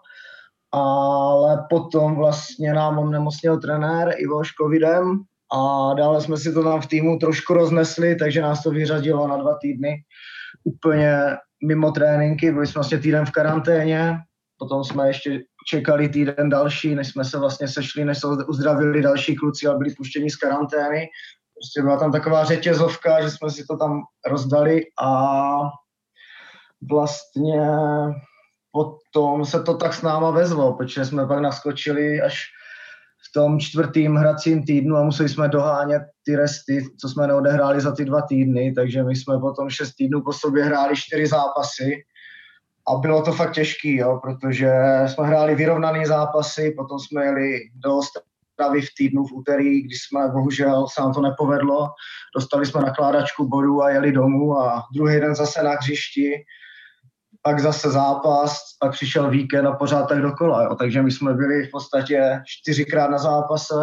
ale 0.71 1.65
potom 1.69 2.15
vlastně 2.15 2.73
nám 2.73 2.99
onemocněl 2.99 3.59
trenér 3.59 4.13
Ivo 4.17 4.41
Covidem 4.61 5.19
a 5.53 5.93
dále 5.93 6.21
jsme 6.21 6.37
si 6.37 6.53
to 6.53 6.63
tam 6.63 6.81
v 6.81 6.87
týmu 6.87 7.17
trošku 7.17 7.53
roznesli, 7.53 8.15
takže 8.15 8.41
nás 8.41 8.63
to 8.63 8.71
vyřadilo 8.71 9.27
na 9.27 9.37
dva 9.37 9.57
týdny 9.61 9.95
úplně 10.63 11.17
mimo 11.67 11.91
tréninky, 11.91 12.51
byli 12.51 12.67
jsme 12.67 12.79
vlastně 12.79 12.97
týden 12.97 13.25
v 13.25 13.31
karanténě, 13.31 14.17
potom 14.59 14.83
jsme 14.83 15.07
ještě 15.07 15.39
čekali 15.67 16.09
týden 16.09 16.49
další, 16.49 16.95
než 16.95 17.07
jsme 17.07 17.25
se 17.25 17.39
vlastně 17.39 17.67
sešli, 17.67 18.05
než 18.05 18.17
se 18.17 18.27
uzdravili 18.47 19.01
další 19.01 19.35
kluci 19.35 19.67
a 19.67 19.73
byli 19.73 19.95
puštěni 19.97 20.29
z 20.29 20.35
karantény 20.35 21.07
Prostě 21.55 21.81
byla 21.81 21.97
tam 21.97 22.11
taková 22.11 22.45
řetězovka, 22.45 23.21
že 23.21 23.31
jsme 23.31 23.49
si 23.49 23.65
to 23.65 23.77
tam 23.77 24.01
rozdali 24.27 24.83
a 25.03 25.61
vlastně 26.89 27.67
potom 28.71 29.45
se 29.45 29.63
to 29.63 29.77
tak 29.77 29.93
s 29.93 30.01
náma 30.01 30.31
vezlo, 30.31 30.73
protože 30.73 31.05
jsme 31.05 31.27
pak 31.27 31.39
naskočili 31.39 32.21
až 32.21 32.43
v 33.29 33.33
tom 33.33 33.59
čtvrtým 33.59 34.15
hracím 34.15 34.65
týdnu 34.65 34.97
a 34.97 35.03
museli 35.03 35.29
jsme 35.29 35.47
dohánět 35.47 36.01
ty 36.25 36.35
resty, 36.35 36.85
co 37.01 37.09
jsme 37.09 37.27
neodehráli 37.27 37.81
za 37.81 37.95
ty 37.95 38.05
dva 38.05 38.21
týdny, 38.21 38.73
takže 38.73 39.03
my 39.03 39.15
jsme 39.15 39.39
potom 39.39 39.69
šest 39.69 39.93
týdnů 39.95 40.21
po 40.21 40.33
sobě 40.33 40.63
hráli 40.63 40.95
čtyři 40.95 41.27
zápasy. 41.27 42.03
A 42.87 42.95
bylo 42.95 43.21
to 43.21 43.31
fakt 43.31 43.51
těžký, 43.51 43.95
jo, 43.95 44.19
protože 44.23 44.71
jsme 45.07 45.27
hráli 45.27 45.55
vyrovnaný 45.55 46.05
zápasy, 46.05 46.73
potom 46.77 46.99
jsme 46.99 47.25
jeli 47.25 47.59
do 47.75 47.99
v 48.63 48.95
týdnu 48.97 49.25
v 49.25 49.33
úterý, 49.33 49.81
když 49.81 49.97
jsme 50.03 50.27
bohužel 50.27 50.87
se 50.87 51.01
nám 51.01 51.13
to 51.13 51.21
nepovedlo. 51.21 51.87
Dostali 52.35 52.65
jsme 52.65 52.81
nakládačku 52.81 53.47
bodů 53.47 53.83
a 53.83 53.89
jeli 53.89 54.11
domů 54.11 54.57
a 54.57 54.83
druhý 54.93 55.19
den 55.19 55.35
zase 55.35 55.63
na 55.63 55.71
hřišti, 55.71 56.31
pak 57.41 57.59
zase 57.59 57.91
zápas, 57.91 58.57
pak 58.79 58.91
přišel 58.91 59.29
víkend 59.29 59.67
a 59.67 59.75
pořád 59.75 60.05
tak 60.05 60.21
dokola. 60.21 60.63
Jo. 60.63 60.75
Takže 60.75 61.01
my 61.01 61.11
jsme 61.11 61.33
byli 61.33 61.67
v 61.67 61.71
podstatě 61.71 62.41
čtyřikrát 62.45 63.11
na 63.11 63.17
zápase 63.17 63.75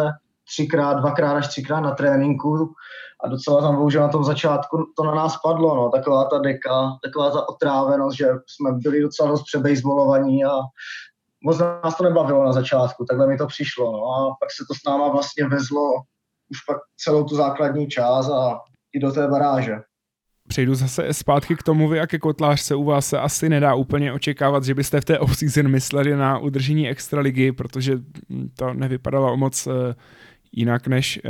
třikrát, 0.47 0.93
dvakrát 0.93 1.33
až 1.33 1.47
třikrát 1.47 1.79
na 1.79 1.91
tréninku 1.91 2.73
a 3.23 3.27
docela 3.27 3.61
tam 3.61 3.75
bohužel 3.75 4.01
na 4.01 4.07
tom 4.07 4.23
začátku 4.23 4.77
to 4.97 5.03
na 5.03 5.15
nás 5.15 5.37
padlo, 5.43 5.75
no, 5.75 5.89
taková 5.89 6.25
ta 6.25 6.37
deka, 6.37 6.97
taková 7.03 7.29
ta 7.29 7.49
otrávenost, 7.49 8.17
že 8.17 8.25
jsme 8.47 8.71
byli 8.71 9.01
docela 9.01 9.29
dost 9.29 9.43
přebejzbolovaní 9.43 10.45
a 10.45 10.51
moc 11.45 11.59
nás 11.59 11.97
to 11.97 12.03
nebavilo 12.03 12.43
na 12.43 12.53
začátku, 12.53 13.05
takhle 13.05 13.27
mi 13.27 13.37
to 13.37 13.47
přišlo, 13.47 13.91
no, 13.91 13.99
a 13.99 14.35
pak 14.39 14.51
se 14.51 14.63
to 14.67 14.73
s 14.73 14.83
náma 14.87 15.11
vlastně 15.11 15.47
vezlo 15.47 15.81
už 16.51 16.57
pak 16.67 16.77
celou 16.97 17.23
tu 17.23 17.35
základní 17.35 17.87
část 17.87 18.29
a 18.29 18.59
i 18.93 18.99
do 18.99 19.11
té 19.11 19.27
baráže. 19.27 19.75
Přejdu 20.47 20.75
zase 20.75 21.13
zpátky 21.13 21.55
k 21.55 21.63
tomu, 21.63 21.87
vy 21.87 21.99
a 21.99 22.07
ke 22.07 22.19
kotlářce 22.19 22.75
u 22.75 22.83
vás 22.83 23.07
se 23.07 23.19
asi 23.19 23.49
nedá 23.49 23.73
úplně 23.73 24.13
očekávat, 24.13 24.63
že 24.63 24.75
byste 24.75 25.01
v 25.01 25.05
té 25.05 25.19
off-season 25.19 25.67
mysleli 25.67 26.15
na 26.15 26.37
udržení 26.37 26.89
extraligy, 26.89 27.51
protože 27.51 27.97
to 28.55 28.73
nevypadalo 28.73 29.33
o 29.33 29.37
moc 29.37 29.67
eh, 29.67 29.95
jinak 30.51 30.87
než, 30.87 31.19
eh, 31.25 31.29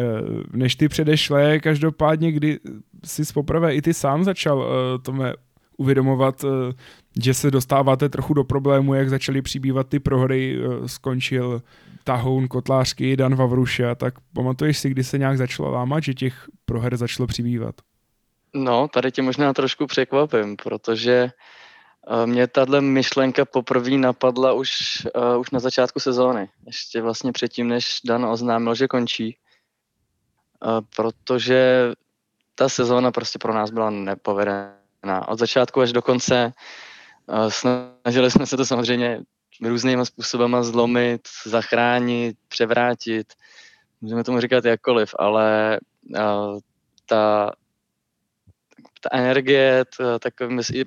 než 0.53 0.75
ty 0.75 0.87
předešlé. 0.89 1.59
Každopádně, 1.59 2.31
kdy 2.31 2.59
jsi 3.05 3.23
poprvé 3.33 3.75
i 3.75 3.81
ty 3.81 3.93
sám 3.93 4.23
začal 4.23 4.65
eh, 4.65 4.99
tome 4.99 5.33
uvědomovat, 5.77 6.45
že 7.21 7.33
se 7.33 7.51
dostáváte 7.51 8.09
trochu 8.09 8.33
do 8.33 8.43
problému, 8.43 8.93
jak 8.93 9.09
začaly 9.09 9.41
přibývat 9.41 9.87
ty 9.87 9.99
prohry, 9.99 10.59
skončil 10.85 11.61
Tahoun, 12.03 12.47
Kotlářky, 12.47 13.17
Dan 13.17 13.35
Vavruša, 13.35 13.95
tak 13.95 14.13
pamatuješ 14.33 14.77
si, 14.77 14.89
kdy 14.89 15.03
se 15.03 15.17
nějak 15.17 15.37
začalo 15.37 15.71
lámat, 15.71 16.03
že 16.03 16.13
těch 16.13 16.47
proher 16.65 16.97
začalo 16.97 17.27
přibývat? 17.27 17.75
No, 18.53 18.87
tady 18.87 19.11
tě 19.11 19.21
možná 19.21 19.53
trošku 19.53 19.87
překvapím, 19.87 20.55
protože 20.55 21.31
uh, 22.09 22.25
mě 22.25 22.47
tahle 22.47 22.81
myšlenka 22.81 23.45
poprvé 23.45 23.91
napadla 23.91 24.53
už, 24.53 24.71
uh, 25.15 25.39
už 25.39 25.51
na 25.51 25.59
začátku 25.59 25.99
sezóny. 25.99 26.49
Ještě 26.65 27.01
vlastně 27.01 27.31
předtím, 27.31 27.67
než 27.67 27.99
Dan 28.05 28.25
oznámil, 28.25 28.75
že 28.75 28.87
končí. 28.87 29.37
Uh, 30.65 30.81
protože 30.95 31.91
ta 32.55 32.69
sezóna 32.69 33.11
prostě 33.11 33.39
pro 33.39 33.53
nás 33.53 33.71
byla 33.71 33.89
nepovedená. 33.89 34.82
Od 35.27 35.39
začátku 35.39 35.81
až 35.81 35.91
do 35.91 36.01
konce 36.01 36.53
snažili 37.49 38.31
jsme 38.31 38.45
se 38.45 38.57
to 38.57 38.65
samozřejmě 38.65 39.21
různýma 39.61 40.05
způsobama 40.05 40.63
zlomit, 40.63 41.21
zachránit, 41.45 42.37
převrátit. 42.47 43.33
Můžeme 44.01 44.23
tomu 44.23 44.39
říkat 44.39 44.65
jakkoliv, 44.65 45.15
ale 45.19 45.79
ta 47.05 47.51
ta 49.03 49.09
energie, 49.11 49.85
to, 49.97 50.19
tak 50.19 50.33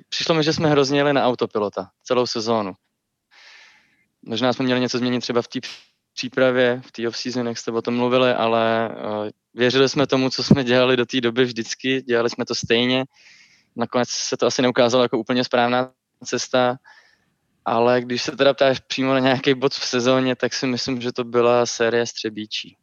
přišlo 0.09 0.35
mi, 0.35 0.43
že 0.43 0.53
jsme 0.53 0.69
hrozně 0.69 0.99
jeli 0.99 1.13
na 1.13 1.25
autopilota 1.25 1.89
celou 2.03 2.25
sezónu. 2.25 2.73
Možná 4.25 4.53
jsme 4.53 4.65
měli 4.65 4.79
něco 4.79 4.97
změnit 4.97 5.19
třeba 5.19 5.41
v 5.41 5.47
té 5.47 5.59
přípravě, 6.13 6.81
v 6.85 6.91
té 6.91 7.07
off-season, 7.07 7.47
jak 7.47 7.57
jste 7.57 7.71
o 7.71 7.81
tom 7.81 7.95
mluvili, 7.95 8.33
ale 8.33 8.89
věřili 9.53 9.89
jsme 9.89 10.07
tomu, 10.07 10.29
co 10.29 10.43
jsme 10.43 10.63
dělali 10.63 10.97
do 10.97 11.05
té 11.05 11.21
doby 11.21 11.45
vždycky, 11.45 12.01
dělali 12.01 12.29
jsme 12.29 12.45
to 12.45 12.55
stejně. 12.55 13.05
Nakonec 13.77 14.09
se 14.09 14.37
to 14.37 14.47
asi 14.47 14.61
neukázalo 14.61 15.03
jako 15.03 15.17
úplně 15.17 15.43
správná 15.43 15.91
cesta, 16.23 16.77
ale 17.65 18.01
když 18.01 18.21
se 18.21 18.31
teda 18.31 18.53
ptáš 18.53 18.79
přímo 18.79 19.13
na 19.13 19.19
nějaký 19.19 19.53
bod 19.53 19.73
v 19.73 19.85
sezóně, 19.85 20.35
tak 20.35 20.53
si 20.53 20.67
myslím, 20.67 21.01
že 21.01 21.11
to 21.11 21.23
byla 21.23 21.65
série 21.65 22.05
Střebíčí 22.05 22.77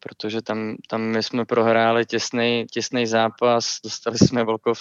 protože 0.00 0.42
tam, 0.42 0.76
tam 0.88 1.00
my 1.00 1.22
jsme 1.22 1.44
prohráli 1.44 2.06
těsný, 2.06 2.66
těsný 2.70 3.06
zápas, 3.06 3.76
dostali 3.84 4.18
jsme 4.18 4.44
Volkov 4.44 4.78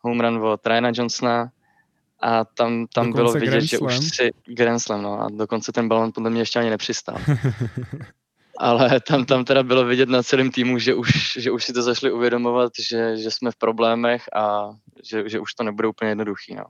home 0.00 0.20
run 0.20 0.46
od 0.46 0.66
Ryana 0.66 0.90
Johnsona 0.94 1.48
a 2.20 2.44
tam, 2.44 2.86
tam 2.94 3.12
bylo 3.12 3.32
vidět, 3.32 3.50
Grand 3.50 3.64
že 3.64 3.78
už 3.78 3.98
si 4.14 4.30
Grand 4.46 4.80
Slam, 4.80 5.02
no, 5.02 5.22
a 5.22 5.28
dokonce 5.30 5.72
ten 5.72 5.88
balon 5.88 6.12
podle 6.12 6.30
mě 6.30 6.40
ještě 6.40 6.58
ani 6.58 6.70
nepřistál. 6.70 7.18
Ale 8.58 9.00
tam, 9.00 9.24
tam 9.24 9.44
teda 9.44 9.62
bylo 9.62 9.84
vidět 9.84 10.08
na 10.08 10.22
celém 10.22 10.50
týmu, 10.50 10.78
že 10.78 10.94
už, 10.94 11.38
že 11.40 11.50
už 11.50 11.64
si 11.64 11.72
to 11.72 11.82
zašli 11.82 12.12
uvědomovat, 12.12 12.72
že, 12.88 13.16
že 13.16 13.30
jsme 13.30 13.50
v 13.50 13.56
problémech 13.56 14.22
a 14.36 14.70
že, 15.10 15.28
že 15.28 15.40
už 15.40 15.54
to 15.54 15.64
nebude 15.64 15.88
úplně 15.88 16.10
jednoduchý. 16.10 16.54
No. 16.54 16.64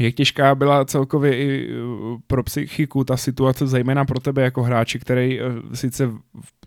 Jak 0.00 0.14
těžká 0.14 0.54
byla 0.54 0.84
celkově 0.84 1.36
i 1.36 1.74
uh, 1.74 2.18
pro 2.26 2.42
psychiku 2.42 3.04
ta 3.04 3.16
situace, 3.16 3.66
zejména 3.66 4.04
pro 4.04 4.20
tebe 4.20 4.42
jako 4.42 4.62
hráči, 4.62 4.98
který 4.98 5.40
uh, 5.40 5.46
sice 5.74 6.10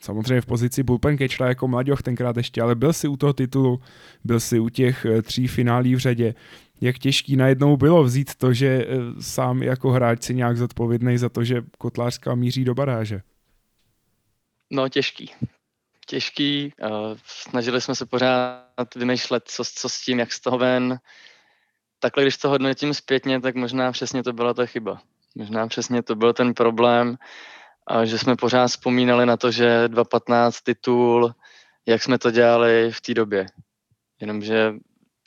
samozřejmě 0.01 0.41
v 0.41 0.45
pozici 0.45 0.83
bullpen 0.83 1.17
catchera 1.17 1.50
jako 1.50 1.67
mladěch 1.67 2.01
tenkrát 2.01 2.38
ještě, 2.38 2.62
ale 2.62 2.75
byl 2.75 2.93
si 2.93 3.07
u 3.07 3.17
toho 3.17 3.33
titulu, 3.33 3.79
byl 4.24 4.39
si 4.39 4.60
u 4.60 4.69
těch 4.69 5.05
uh, 5.05 5.21
tří 5.21 5.48
finálí 5.48 5.95
v 5.95 6.00
řadě. 6.00 6.33
Jak 6.81 6.98
těžký 6.98 7.36
najednou 7.36 7.77
bylo 7.77 8.03
vzít 8.03 8.36
to, 8.36 8.53
že 8.53 8.88
sám 9.19 9.63
jako 9.63 9.91
hráč 9.91 10.24
si 10.24 10.36
nějak 10.36 10.57
zodpovědný 10.57 11.17
za 11.17 11.29
to, 11.29 11.43
že 11.43 11.62
Kotlářská 11.77 12.36
míří 12.36 12.65
do 12.65 12.75
baráže? 12.75 13.21
No 14.71 14.89
těžký. 14.89 15.31
Těžký. 16.07 16.73
snažili 17.25 17.81
jsme 17.81 17.95
se 17.95 18.05
pořád 18.05 18.95
vymýšlet, 18.95 19.43
co, 19.47 19.63
co 19.75 19.89
s 19.89 20.01
tím, 20.01 20.19
jak 20.19 20.33
z 20.33 20.39
toho 20.39 20.57
ven, 20.57 20.99
takhle, 21.99 22.23
když 22.23 22.37
to 22.37 22.49
hodnotím 22.49 22.93
zpětně, 22.93 23.41
tak 23.41 23.55
možná 23.55 23.91
přesně 23.91 24.23
to 24.23 24.33
byla 24.33 24.53
ta 24.53 24.65
chyba. 24.65 25.01
Možná 25.35 25.67
přesně 25.67 26.03
to 26.03 26.15
byl 26.15 26.33
ten 26.33 26.53
problém, 26.53 27.17
že 28.03 28.17
jsme 28.17 28.35
pořád 28.35 28.67
vzpomínali 28.67 29.25
na 29.25 29.37
to, 29.37 29.51
že 29.51 29.87
2.15 29.87 30.51
titul, 30.63 31.33
jak 31.85 32.03
jsme 32.03 32.17
to 32.17 32.31
dělali 32.31 32.91
v 32.91 33.01
té 33.01 33.13
době. 33.13 33.45
Jenomže 34.19 34.73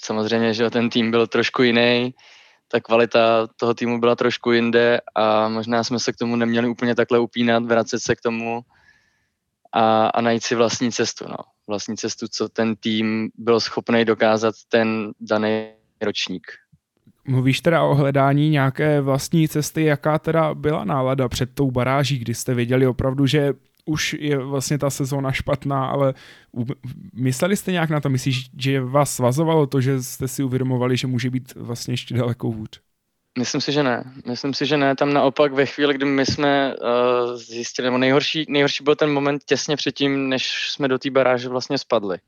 samozřejmě, 0.04 0.54
že 0.54 0.70
ten 0.70 0.90
tým 0.90 1.10
byl 1.10 1.26
trošku 1.26 1.62
jiný, 1.62 2.14
ta 2.68 2.80
kvalita 2.80 3.46
toho 3.56 3.74
týmu 3.74 4.00
byla 4.00 4.16
trošku 4.16 4.52
jinde 4.52 5.00
a 5.14 5.48
možná 5.48 5.84
jsme 5.84 5.98
se 5.98 6.12
k 6.12 6.16
tomu 6.16 6.36
neměli 6.36 6.68
úplně 6.68 6.94
takhle 6.94 7.18
upínat, 7.18 7.64
vracet 7.64 8.00
se 8.00 8.16
k 8.16 8.20
tomu 8.20 8.62
a, 9.74 10.06
a 10.06 10.20
najít 10.20 10.42
si 10.42 10.54
vlastní 10.54 10.92
cestu. 10.92 11.24
No. 11.28 11.36
Vlastní 11.66 11.96
cestu, 11.96 12.28
co 12.28 12.48
ten 12.48 12.76
tým 12.76 13.30
byl 13.38 13.60
schopný 13.60 14.04
dokázat 14.04 14.54
ten 14.68 15.12
daný 15.20 15.66
ročník. 16.02 16.42
Mluvíš 17.26 17.60
teda 17.60 17.82
o 17.82 17.94
hledání 17.94 18.50
nějaké 18.50 19.00
vlastní 19.00 19.48
cesty, 19.48 19.84
jaká 19.84 20.18
teda 20.18 20.54
byla 20.54 20.84
nálada 20.84 21.28
před 21.28 21.54
tou 21.54 21.70
baráží, 21.70 22.18
kdy 22.18 22.34
jste 22.34 22.54
věděli 22.54 22.86
opravdu, 22.86 23.26
že 23.26 23.52
už 23.84 24.16
je 24.18 24.38
vlastně 24.38 24.78
ta 24.78 24.90
sezóna 24.90 25.32
špatná, 25.32 25.86
ale 25.86 26.14
mysleli 27.14 27.56
jste 27.56 27.72
nějak 27.72 27.90
na 27.90 28.00
to? 28.00 28.08
Myslíš, 28.08 28.50
že 28.58 28.80
vás 28.80 29.14
svazovalo 29.14 29.66
to, 29.66 29.80
že 29.80 30.02
jste 30.02 30.28
si 30.28 30.42
uvědomovali, 30.42 30.96
že 30.96 31.06
může 31.06 31.30
být 31.30 31.54
vlastně 31.54 31.92
ještě 31.92 32.14
daleko 32.14 32.50
hůř? 32.50 32.80
Myslím 33.38 33.60
si, 33.60 33.72
že 33.72 33.82
ne. 33.82 34.12
Myslím 34.26 34.54
si, 34.54 34.66
že 34.66 34.76
ne. 34.76 34.96
Tam 34.96 35.12
naopak 35.12 35.52
ve 35.52 35.66
chvíli, 35.66 35.94
kdy 35.94 36.04
my 36.04 36.26
jsme 36.26 36.74
uh, 36.76 37.36
zjistili, 37.36 37.86
nebo 37.86 37.98
nejhorší, 37.98 38.46
nejhorší 38.48 38.84
byl 38.84 38.96
ten 38.96 39.12
moment 39.12 39.44
těsně 39.44 39.76
předtím, 39.76 40.28
než 40.28 40.70
jsme 40.70 40.88
do 40.88 40.98
té 40.98 41.10
baráže 41.10 41.48
vlastně 41.48 41.78
spadli. 41.78 42.18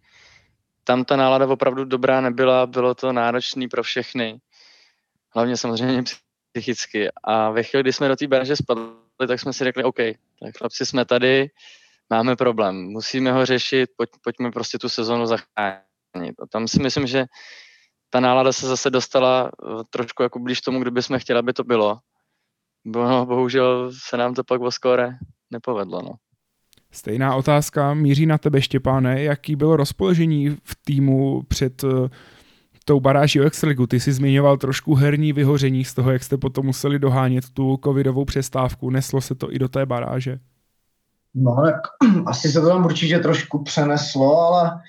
Tam 0.85 1.05
ta 1.05 1.17
nálada 1.17 1.47
opravdu 1.47 1.85
dobrá 1.85 2.21
nebyla, 2.21 2.67
bylo 2.67 2.95
to 2.95 3.13
náročné 3.13 3.69
pro 3.69 3.83
všechny 3.83 4.41
hlavně 5.37 5.57
samozřejmě 5.57 6.03
psychicky. 6.53 7.09
A 7.25 7.51
ve 7.51 7.63
chvíli, 7.63 7.83
kdy 7.83 7.93
jsme 7.93 8.09
do 8.09 8.17
té 8.17 8.27
branže 8.27 8.57
spadli, 8.57 9.27
tak 9.29 9.41
jsme 9.41 9.53
si 9.53 9.65
řekli, 9.65 9.85
OK, 9.85 9.97
tak 10.41 10.59
chlapci 10.59 10.87
jsme 10.87 11.05
tady, 11.05 11.51
máme 12.11 12.37
problém, 12.37 12.77
musíme 12.77 13.33
ho 13.33 13.47
řešit, 13.47 13.91
pojď, 13.97 14.11
pojďme 14.25 14.51
prostě 14.51 14.79
tu 14.79 14.89
sezonu 14.89 15.27
zachránit. 15.27 16.41
A 16.43 16.47
tam 16.51 16.69
si 16.69 16.83
myslím, 16.83 17.07
že 17.07 17.25
ta 18.11 18.21
nálada 18.21 18.53
se 18.53 18.67
zase 18.67 18.91
dostala 18.91 19.51
eh, 19.51 19.83
trošku 19.91 20.23
jako 20.23 20.39
blíž 20.39 20.61
tomu, 20.61 20.81
kdyby 20.81 21.03
jsme 21.03 21.19
chtěli, 21.19 21.39
aby 21.39 21.53
to 21.53 21.65
bylo. 21.65 21.99
Bo, 22.85 23.05
no, 23.05 23.27
bohužel 23.27 23.91
se 24.09 24.17
nám 24.17 24.35
to 24.35 24.45
pak 24.45 24.61
o 24.61 24.71
skóre 24.71 25.17
nepovedlo. 25.51 26.03
No. 26.03 26.11
Stejná 26.91 27.35
otázka 27.35 27.95
míří 27.95 28.27
na 28.27 28.39
tebe, 28.39 28.63
Štěpáne. 28.63 29.23
Jaký 29.23 29.57
bylo 29.57 29.77
rozpoložení 29.77 30.51
v 30.65 30.77
týmu 30.85 31.43
před 31.49 31.85
eh, 31.85 32.09
tou 32.85 33.01
baráží 33.01 33.41
o 33.41 33.45
Extraligu. 33.45 33.87
Ty 33.87 34.01
jsi 34.01 34.13
zmiňoval 34.13 34.57
trošku 34.57 34.95
herní 34.95 35.33
vyhoření 35.33 35.85
z 35.85 35.95
toho, 35.95 36.11
jak 36.11 36.23
jste 36.25 36.37
potom 36.37 36.67
museli 36.67 36.99
dohánět 36.99 37.51
tu 37.51 37.81
covidovou 37.85 38.25
přestávku. 38.25 38.91
Neslo 38.91 39.21
se 39.21 39.35
to 39.35 39.53
i 39.53 39.59
do 39.59 39.69
té 39.69 39.87
baráže? 39.87 40.39
No, 41.35 41.57
tak 41.65 41.75
asi 42.27 42.49
se 42.49 42.61
to 42.61 42.69
tam 42.69 42.85
určitě 42.85 43.19
trošku 43.19 43.63
přeneslo, 43.63 44.41
ale 44.41 44.81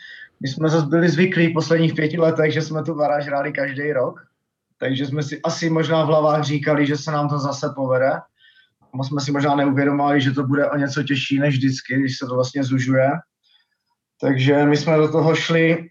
my 0.41 0.47
jsme 0.47 0.69
zase 0.69 0.85
byli 0.85 1.09
zvyklí 1.09 1.47
v 1.47 1.53
posledních 1.53 1.93
pěti 1.93 2.17
letech, 2.17 2.53
že 2.53 2.61
jsme 2.61 2.83
tu 2.83 2.95
baráž 2.95 3.25
hráli 3.25 3.51
každý 3.51 3.93
rok. 3.93 4.19
Takže 4.79 5.05
jsme 5.05 5.23
si 5.23 5.41
asi 5.41 5.69
možná 5.69 6.03
v 6.03 6.07
hlavách 6.07 6.43
říkali, 6.43 6.87
že 6.87 6.97
se 6.97 7.11
nám 7.11 7.29
to 7.29 7.39
zase 7.39 7.69
povede. 7.75 8.11
A 8.99 9.03
jsme 9.03 9.21
si 9.21 9.31
možná 9.31 9.55
neuvědomovali, 9.55 10.21
že 10.21 10.31
to 10.31 10.43
bude 10.43 10.69
o 10.69 10.77
něco 10.77 11.03
těžší 11.03 11.39
než 11.39 11.55
vždycky, 11.55 11.95
když 11.95 12.17
se 12.17 12.25
to 12.25 12.35
vlastně 12.35 12.63
zužuje. 12.63 13.11
Takže 14.21 14.65
my 14.65 14.77
jsme 14.77 14.97
do 14.97 15.11
toho 15.11 15.35
šli 15.35 15.89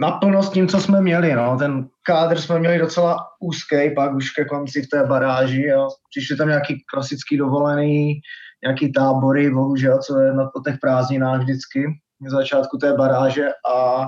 naplno 0.00 0.42
s 0.42 0.50
tím, 0.50 0.68
co 0.68 0.80
jsme 0.80 1.00
měli. 1.00 1.34
No. 1.34 1.56
Ten 1.58 1.88
kádr 2.02 2.40
jsme 2.40 2.58
měli 2.58 2.78
docela 2.78 3.26
úzký, 3.40 3.90
pak 3.94 4.14
už 4.14 4.30
ke 4.30 4.44
konci 4.44 4.82
v 4.82 4.88
té 4.88 5.04
baráži. 5.04 5.62
Jo. 5.62 5.88
Přišli 6.10 6.36
tam 6.36 6.48
nějaký 6.48 6.84
klasický 6.92 7.36
dovolený, 7.36 8.20
nějaký 8.64 8.92
tábory, 8.92 9.50
bohužel, 9.50 9.98
co 9.98 10.18
je 10.18 10.32
na 10.32 10.50
těch 10.66 10.78
prázdninách 10.80 11.40
vždycky, 11.40 11.86
začátku 12.30 12.78
té 12.78 12.92
baráže 12.92 13.48
a 13.74 14.06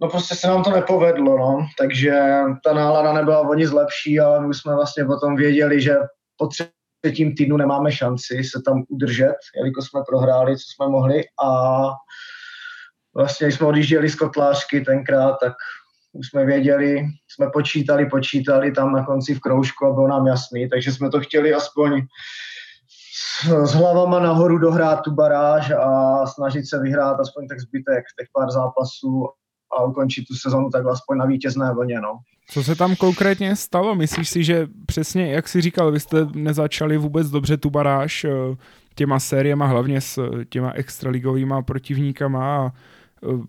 no 0.00 0.08
prostě 0.08 0.34
se 0.34 0.46
nám 0.48 0.64
to 0.64 0.70
nepovedlo, 0.70 1.38
no. 1.38 1.66
takže 1.78 2.20
ta 2.64 2.74
nálada 2.74 3.12
nebyla 3.12 3.40
o 3.40 3.54
nic 3.54 3.70
lepší, 3.70 4.20
ale 4.20 4.46
my 4.46 4.54
jsme 4.54 4.74
vlastně 4.74 5.04
potom 5.04 5.36
věděli, 5.36 5.80
že 5.80 5.96
potřebujeme 6.36 6.82
třetím 7.02 7.34
týdnu 7.34 7.56
nemáme 7.56 7.92
šanci 7.92 8.44
se 8.44 8.62
tam 8.66 8.82
udržet, 8.88 9.36
jelikož 9.56 9.88
jsme 9.88 10.00
prohráli, 10.08 10.56
co 10.56 10.64
jsme 10.74 10.88
mohli 10.88 11.24
a 11.44 11.90
vlastně, 13.16 13.46
když 13.46 13.56
jsme 13.56 13.66
odjížděli 13.66 14.08
z 14.08 14.14
kotlářky 14.14 14.80
tenkrát, 14.80 15.36
tak 15.40 15.52
už 16.12 16.28
jsme 16.28 16.44
věděli, 16.44 17.04
jsme 17.28 17.50
počítali, 17.52 18.06
počítali 18.06 18.72
tam 18.72 18.92
na 18.92 19.04
konci 19.04 19.34
v 19.34 19.40
kroužku 19.40 19.86
a 19.86 19.92
bylo 19.92 20.08
nám 20.08 20.26
jasný, 20.26 20.68
takže 20.68 20.92
jsme 20.92 21.10
to 21.10 21.20
chtěli 21.20 21.54
aspoň 21.54 22.00
s, 23.12 23.72
hlavama 23.74 24.20
nahoru 24.20 24.58
dohrát 24.58 25.00
tu 25.00 25.10
baráž 25.10 25.70
a 25.70 26.26
snažit 26.26 26.68
se 26.68 26.80
vyhrát 26.80 27.20
aspoň 27.20 27.48
tak 27.48 27.60
zbytek, 27.60 28.04
těch 28.18 28.28
pár 28.32 28.50
zápasů 28.50 29.28
a 29.78 29.84
ukončit 29.84 30.24
tu 30.28 30.34
sezonu 30.34 30.70
tak 30.70 30.86
aspoň 30.86 31.18
na 31.18 31.26
vítězné 31.26 31.74
vlně. 31.74 32.00
No. 32.00 32.18
Co 32.50 32.62
se 32.62 32.74
tam 32.74 32.96
konkrétně 32.96 33.56
stalo? 33.56 33.94
Myslíš 33.94 34.28
si, 34.28 34.44
že 34.44 34.66
přesně, 34.86 35.32
jak 35.32 35.48
jsi 35.48 35.60
říkal, 35.60 35.92
vy 35.92 36.00
jste 36.00 36.26
nezačali 36.34 36.96
vůbec 36.96 37.30
dobře 37.30 37.56
tu 37.56 37.70
baráž 37.70 38.24
eh, 38.24 38.30
těma 38.94 39.20
sériema, 39.20 39.66
hlavně 39.66 40.00
s 40.00 40.30
těma 40.48 40.72
extraligovýma 40.72 41.62
protivníkama 41.62 42.56
a 42.56 42.70
eh, 42.70 43.42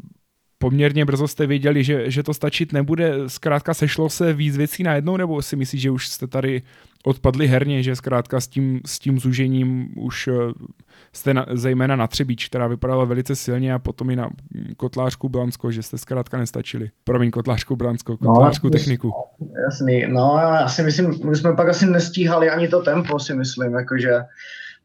poměrně 0.57 1.05
brzo 1.05 1.27
jste 1.27 1.47
věděli, 1.47 1.83
že, 1.83 2.11
že 2.11 2.23
to 2.23 2.33
stačit 2.33 2.73
nebude. 2.73 3.13
Zkrátka 3.27 3.73
sešlo 3.73 4.09
se 4.09 4.33
víc 4.33 4.57
věcí 4.57 4.83
najednou, 4.83 5.17
nebo 5.17 5.41
si 5.41 5.55
myslíš, 5.55 5.81
že 5.81 5.91
už 5.91 6.07
jste 6.07 6.27
tady 6.27 6.61
odpadli 7.05 7.47
herně, 7.47 7.83
že 7.83 7.95
zkrátka 7.95 8.41
s 8.41 8.47
tím, 8.47 8.81
s 8.85 8.99
tím 8.99 9.19
zužením 9.19 9.89
už 9.95 10.27
eh, 10.27 10.33
jste 11.13 11.33
na, 11.33 11.45
zejména 11.53 11.95
na 11.95 12.07
Třebíč, 12.07 12.47
která 12.47 12.67
vypadala 12.67 13.05
velice 13.05 13.35
silně 13.35 13.73
a 13.73 13.79
potom 13.79 14.09
i 14.09 14.15
na 14.15 14.29
Kotlářku 14.77 15.29
Blansko, 15.29 15.71
že 15.71 15.83
jste 15.83 15.97
zkrátka 15.97 16.37
nestačili. 16.37 16.89
Promiň, 17.03 17.31
Kotlářku 17.31 17.75
Blansko, 17.75 18.17
no, 18.21 18.33
Kotlářku 18.33 18.67
no, 18.67 18.71
techniku. 18.71 19.13
Jasný, 19.65 20.05
no 20.07 20.37
já 20.41 20.67
si 20.67 20.83
myslím, 20.83 21.29
my 21.29 21.35
jsme 21.35 21.53
pak 21.53 21.69
asi 21.69 21.85
nestíhali 21.85 22.49
ani 22.49 22.67
to 22.67 22.81
tempo, 22.81 23.19
si 23.19 23.33
myslím, 23.33 23.73
jakože 23.73 24.19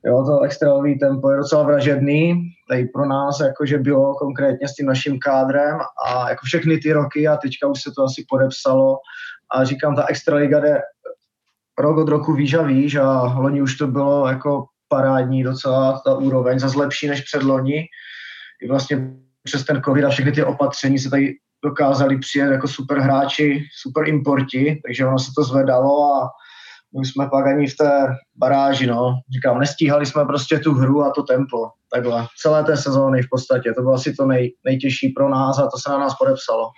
Jo, 0.07 0.25
to 0.25 0.41
extralový 0.41 0.99
tempo 0.99 1.31
je 1.31 1.37
docela 1.37 1.63
vražedný, 1.63 2.43
tady 2.69 2.85
pro 2.85 3.07
nás 3.07 3.41
jakože 3.41 3.79
bylo 3.79 4.15
konkrétně 4.15 4.69
s 4.69 4.75
tím 4.75 4.87
naším 4.87 5.19
kádrem 5.19 5.79
a 6.07 6.31
jako 6.31 6.41
všechny 6.45 6.79
ty 6.79 6.93
roky 6.93 7.29
a 7.29 7.37
teďka 7.37 7.67
už 7.67 7.83
se 7.83 7.91
to 7.97 8.05
asi 8.05 8.25
podepsalo 8.29 8.97
a 9.55 9.65
říkám, 9.65 9.97
ta 9.97 10.07
extraliga 10.07 10.61
jde 10.61 10.81
rok 11.79 11.97
od 11.97 12.09
roku 12.09 12.33
výš 12.33 12.55
a 12.55 12.63
výš 12.63 12.97
a 12.97 13.23
loni 13.23 13.63
už 13.63 13.77
to 13.77 13.87
bylo 13.87 14.29
jako 14.29 14.65
parádní 14.89 15.43
docela 15.43 16.01
ta 16.05 16.15
úroveň, 16.15 16.59
zase 16.59 16.79
lepší 16.79 17.09
než 17.09 17.21
před 17.21 17.43
loni. 17.43 17.87
I 18.63 18.69
vlastně 18.69 19.11
přes 19.43 19.65
ten 19.65 19.83
covid 19.83 20.05
a 20.05 20.09
všechny 20.09 20.33
ty 20.33 20.45
opatření 20.45 20.99
se 20.99 21.11
tady 21.11 21.35
dokázali 21.65 22.19
přijet 22.19 22.53
jako 22.53 22.69
super 22.69 22.99
hráči, 22.99 23.65
super 23.81 24.09
importi, 24.09 24.81
takže 24.87 25.07
ono 25.07 25.19
se 25.19 25.31
to 25.37 25.45
zvedalo 25.45 26.15
a 26.15 26.31
my 26.99 27.07
jsme 27.07 27.29
pak 27.29 27.47
ani 27.47 27.67
v 27.67 27.77
té 27.77 28.09
baráži, 28.37 28.87
no. 28.87 29.21
Říkám, 29.33 29.59
nestíhali 29.59 30.07
jsme 30.07 30.25
prostě 30.25 30.59
tu 30.59 30.75
hru 30.75 31.03
a 31.03 31.11
to 31.11 31.23
tempo. 31.23 31.71
Takhle. 31.95 32.27
Celé 32.41 32.65
té 32.65 32.77
sezóny 32.77 33.23
v 33.23 33.29
podstatě. 33.31 33.73
To 33.73 33.83
bylo 33.83 33.95
asi 33.95 34.15
to 34.15 34.27
nej, 34.27 34.55
nejtěžší 34.65 35.09
pro 35.09 35.29
nás 35.29 35.59
a 35.59 35.63
to 35.63 35.79
se 35.79 35.91
na 35.91 35.99
nás 35.99 36.15
podepsalo. 36.19 36.71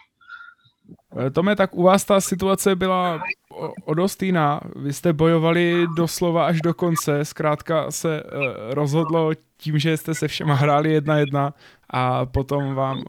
Eh, 1.27 1.31
Tome, 1.31 1.57
tak 1.57 1.75
u 1.75 1.83
vás 1.83 2.05
ta 2.05 2.21
situace 2.21 2.77
byla 2.77 3.21
o, 3.53 3.73
o 3.85 3.95
dost 3.95 4.23
jiná. 4.23 4.61
Vy 4.77 4.93
jste 4.93 5.13
bojovali 5.13 5.87
doslova 5.97 6.47
až 6.47 6.61
do 6.61 6.75
konce, 6.75 7.25
zkrátka 7.25 7.91
se 7.91 8.23
uh, 8.23 8.41
rozhodlo 8.71 9.31
tím, 9.57 9.79
že 9.79 9.97
jste 9.97 10.15
se 10.15 10.29
všema 10.29 10.55
hráli 10.55 10.93
jedna 10.93 11.19
jedna 11.19 11.55
a 11.91 12.27
potom 12.27 12.75
vám 12.75 12.97
uh, 12.97 13.03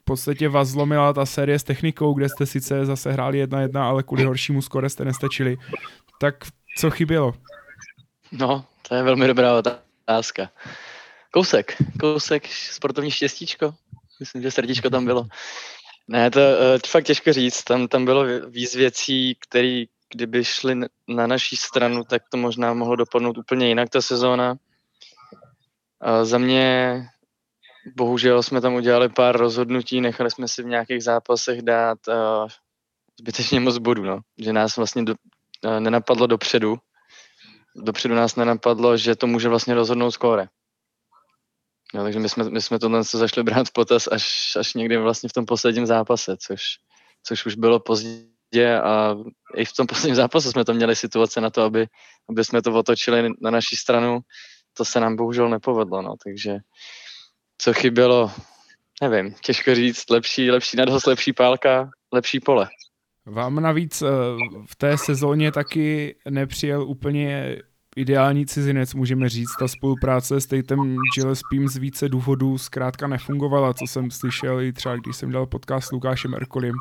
v 0.00 0.04
podstatě 0.04 0.48
vás 0.48 0.68
zlomila 0.68 1.12
ta 1.12 1.26
série 1.26 1.58
s 1.58 1.62
technikou, 1.62 2.14
kde 2.14 2.28
jste 2.28 2.46
sice 2.46 2.86
zase 2.86 3.12
hráli 3.12 3.38
jedna 3.38 3.60
jedna, 3.60 3.88
ale 3.88 4.02
kvůli 4.02 4.24
horšímu 4.24 4.62
skore 4.62 4.88
jste 4.88 5.04
nestačili. 5.04 5.56
Tak 6.20 6.34
co 6.78 6.90
chybělo? 6.90 7.34
No, 8.32 8.64
to 8.88 8.94
je 8.94 9.02
velmi 9.02 9.26
dobrá 9.26 9.58
otázka. 9.58 10.50
Kousek, 11.30 11.76
kousek, 12.00 12.46
sportovní 12.46 13.10
štěstíčko. 13.10 13.74
Myslím, 14.20 14.42
že 14.42 14.50
srdíčko 14.50 14.90
tam 14.90 15.04
bylo. 15.04 15.26
Ne, 16.08 16.30
to, 16.30 16.40
uh, 16.40 16.78
to 16.80 16.88
fakt 16.88 17.04
těžko 17.04 17.32
říct. 17.32 17.64
Tam, 17.64 17.88
tam 17.88 18.04
bylo 18.04 18.24
víc 18.48 18.74
věcí, 18.74 19.36
které 19.40 19.84
kdyby 20.12 20.44
šly 20.44 20.74
na 21.08 21.26
naší 21.26 21.56
stranu, 21.56 22.04
tak 22.04 22.22
to 22.30 22.36
možná 22.36 22.74
mohlo 22.74 22.96
dopadnout 22.96 23.38
úplně 23.38 23.68
jinak 23.68 23.88
ta 23.88 24.00
sezóna. 24.00 24.50
Uh, 24.52 26.24
za 26.24 26.38
mě 26.38 27.02
bohužel 27.96 28.42
jsme 28.42 28.60
tam 28.60 28.74
udělali 28.74 29.08
pár 29.08 29.36
rozhodnutí, 29.36 30.00
nechali 30.00 30.30
jsme 30.30 30.48
si 30.48 30.62
v 30.62 30.66
nějakých 30.66 31.04
zápasech 31.04 31.62
dát 31.62 31.98
uh, 32.08 32.48
zbytečně 33.20 33.60
moc 33.60 33.78
bodů, 33.78 34.04
no. 34.04 34.20
že 34.38 34.52
nás 34.52 34.76
vlastně 34.76 35.04
do, 35.04 35.14
nenapadlo 35.78 36.26
dopředu. 36.26 36.78
Dopředu 37.76 38.14
nás 38.14 38.36
nenapadlo, 38.36 38.96
že 38.96 39.16
to 39.16 39.26
může 39.26 39.48
vlastně 39.48 39.74
rozhodnout 39.74 40.10
skóre. 40.10 40.48
No, 41.94 42.02
takže 42.02 42.18
my 42.18 42.28
jsme, 42.28 42.50
my 42.50 42.62
jsme 42.62 42.78
tohle 42.78 43.04
se 43.04 43.18
zašli 43.18 43.42
brát 43.42 43.68
v 43.68 43.72
potaz 43.72 44.08
až, 44.12 44.56
až 44.56 44.74
někdy 44.74 44.96
vlastně 44.96 45.28
v 45.28 45.32
tom 45.32 45.46
posledním 45.46 45.86
zápase, 45.86 46.36
což, 46.36 46.62
což 47.22 47.46
už 47.46 47.54
bylo 47.54 47.80
pozdě 47.80 48.80
a 48.84 49.16
i 49.54 49.64
v 49.64 49.72
tom 49.72 49.86
posledním 49.86 50.14
zápase 50.14 50.50
jsme 50.50 50.64
to 50.64 50.74
měli 50.74 50.96
situace 50.96 51.40
na 51.40 51.50
to, 51.50 51.62
aby, 51.62 51.86
aby 52.28 52.44
jsme 52.44 52.62
to 52.62 52.72
otočili 52.74 53.30
na 53.40 53.50
naší 53.50 53.76
stranu. 53.76 54.20
To 54.74 54.84
se 54.84 55.00
nám 55.00 55.16
bohužel 55.16 55.48
nepovedlo, 55.48 56.02
no, 56.02 56.14
takže 56.24 56.58
co 57.58 57.72
chybělo, 57.72 58.32
nevím, 59.02 59.34
těžko 59.34 59.74
říct, 59.74 60.10
lepší, 60.10 60.50
lepší 60.50 60.76
nadhoz, 60.76 61.06
lepší 61.06 61.32
pálka, 61.32 61.90
lepší 62.12 62.40
pole. 62.40 62.68
Vám 63.26 63.62
navíc 63.62 64.02
eh, 64.02 64.08
v 64.66 64.76
té 64.76 64.98
sezóně 64.98 65.52
taky 65.52 66.16
nepřijel 66.30 66.82
úplně 66.82 67.56
ideální 67.96 68.46
cizinec, 68.46 68.94
můžeme 68.94 69.28
říct. 69.28 69.56
Ta 69.58 69.68
spolupráce 69.68 70.40
s 70.40 70.46
Tatem 70.46 70.96
Gillespiem 71.14 71.68
z 71.68 71.76
více 71.76 72.08
důvodů 72.08 72.58
zkrátka 72.58 73.06
nefungovala, 73.06 73.74
co 73.74 73.86
jsem 73.86 74.10
slyšel 74.10 74.60
i 74.60 74.72
třeba, 74.72 74.96
když 74.96 75.16
jsem 75.16 75.30
dělal 75.30 75.46
podcast 75.46 75.88
s 75.88 75.92
Lukášem 75.92 76.34
Erkolim, 76.34 76.74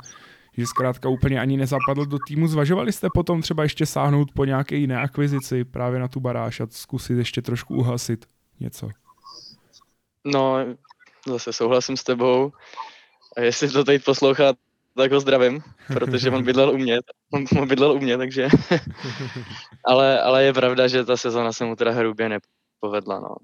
že 0.57 0.67
zkrátka 0.67 1.09
úplně 1.09 1.39
ani 1.41 1.57
nezapadl 1.57 2.05
do 2.05 2.17
týmu. 2.27 2.47
Zvažovali 2.47 2.91
jste 2.91 3.07
potom 3.13 3.41
třeba 3.41 3.63
ještě 3.63 3.85
sáhnout 3.85 4.31
po 4.35 4.45
nějaké 4.45 4.75
jiné 4.75 5.01
akvizici 5.01 5.65
právě 5.65 5.99
na 5.99 6.07
tu 6.07 6.19
baráž 6.19 6.59
a 6.59 6.67
zkusit 6.69 7.17
ještě 7.17 7.41
trošku 7.41 7.75
uhasit 7.75 8.25
něco? 8.59 8.89
No, 10.25 10.65
zase 11.27 11.53
souhlasím 11.53 11.97
s 11.97 12.03
tebou. 12.03 12.51
A 13.37 13.41
jestli 13.41 13.69
to 13.69 13.83
teď 13.83 14.03
poslouchá 14.03 14.53
tak 14.97 15.11
ho 15.11 15.19
zdravím, 15.19 15.63
protože 15.87 16.31
on 16.31 16.43
bydlel 16.43 16.69
u 16.69 16.77
mě, 16.77 16.99
on, 17.57 17.67
bydlel 17.67 17.91
u 17.91 17.99
mě, 17.99 18.17
takže, 18.17 18.47
ale, 19.85 20.21
ale 20.21 20.43
je 20.43 20.53
pravda, 20.53 20.87
že 20.87 21.05
ta 21.05 21.17
sezona 21.17 21.53
se 21.53 21.65
mu 21.65 21.75
teda 21.75 21.91
hrubě 21.91 22.29
nepovedla, 22.29 23.19
no. 23.19 23.35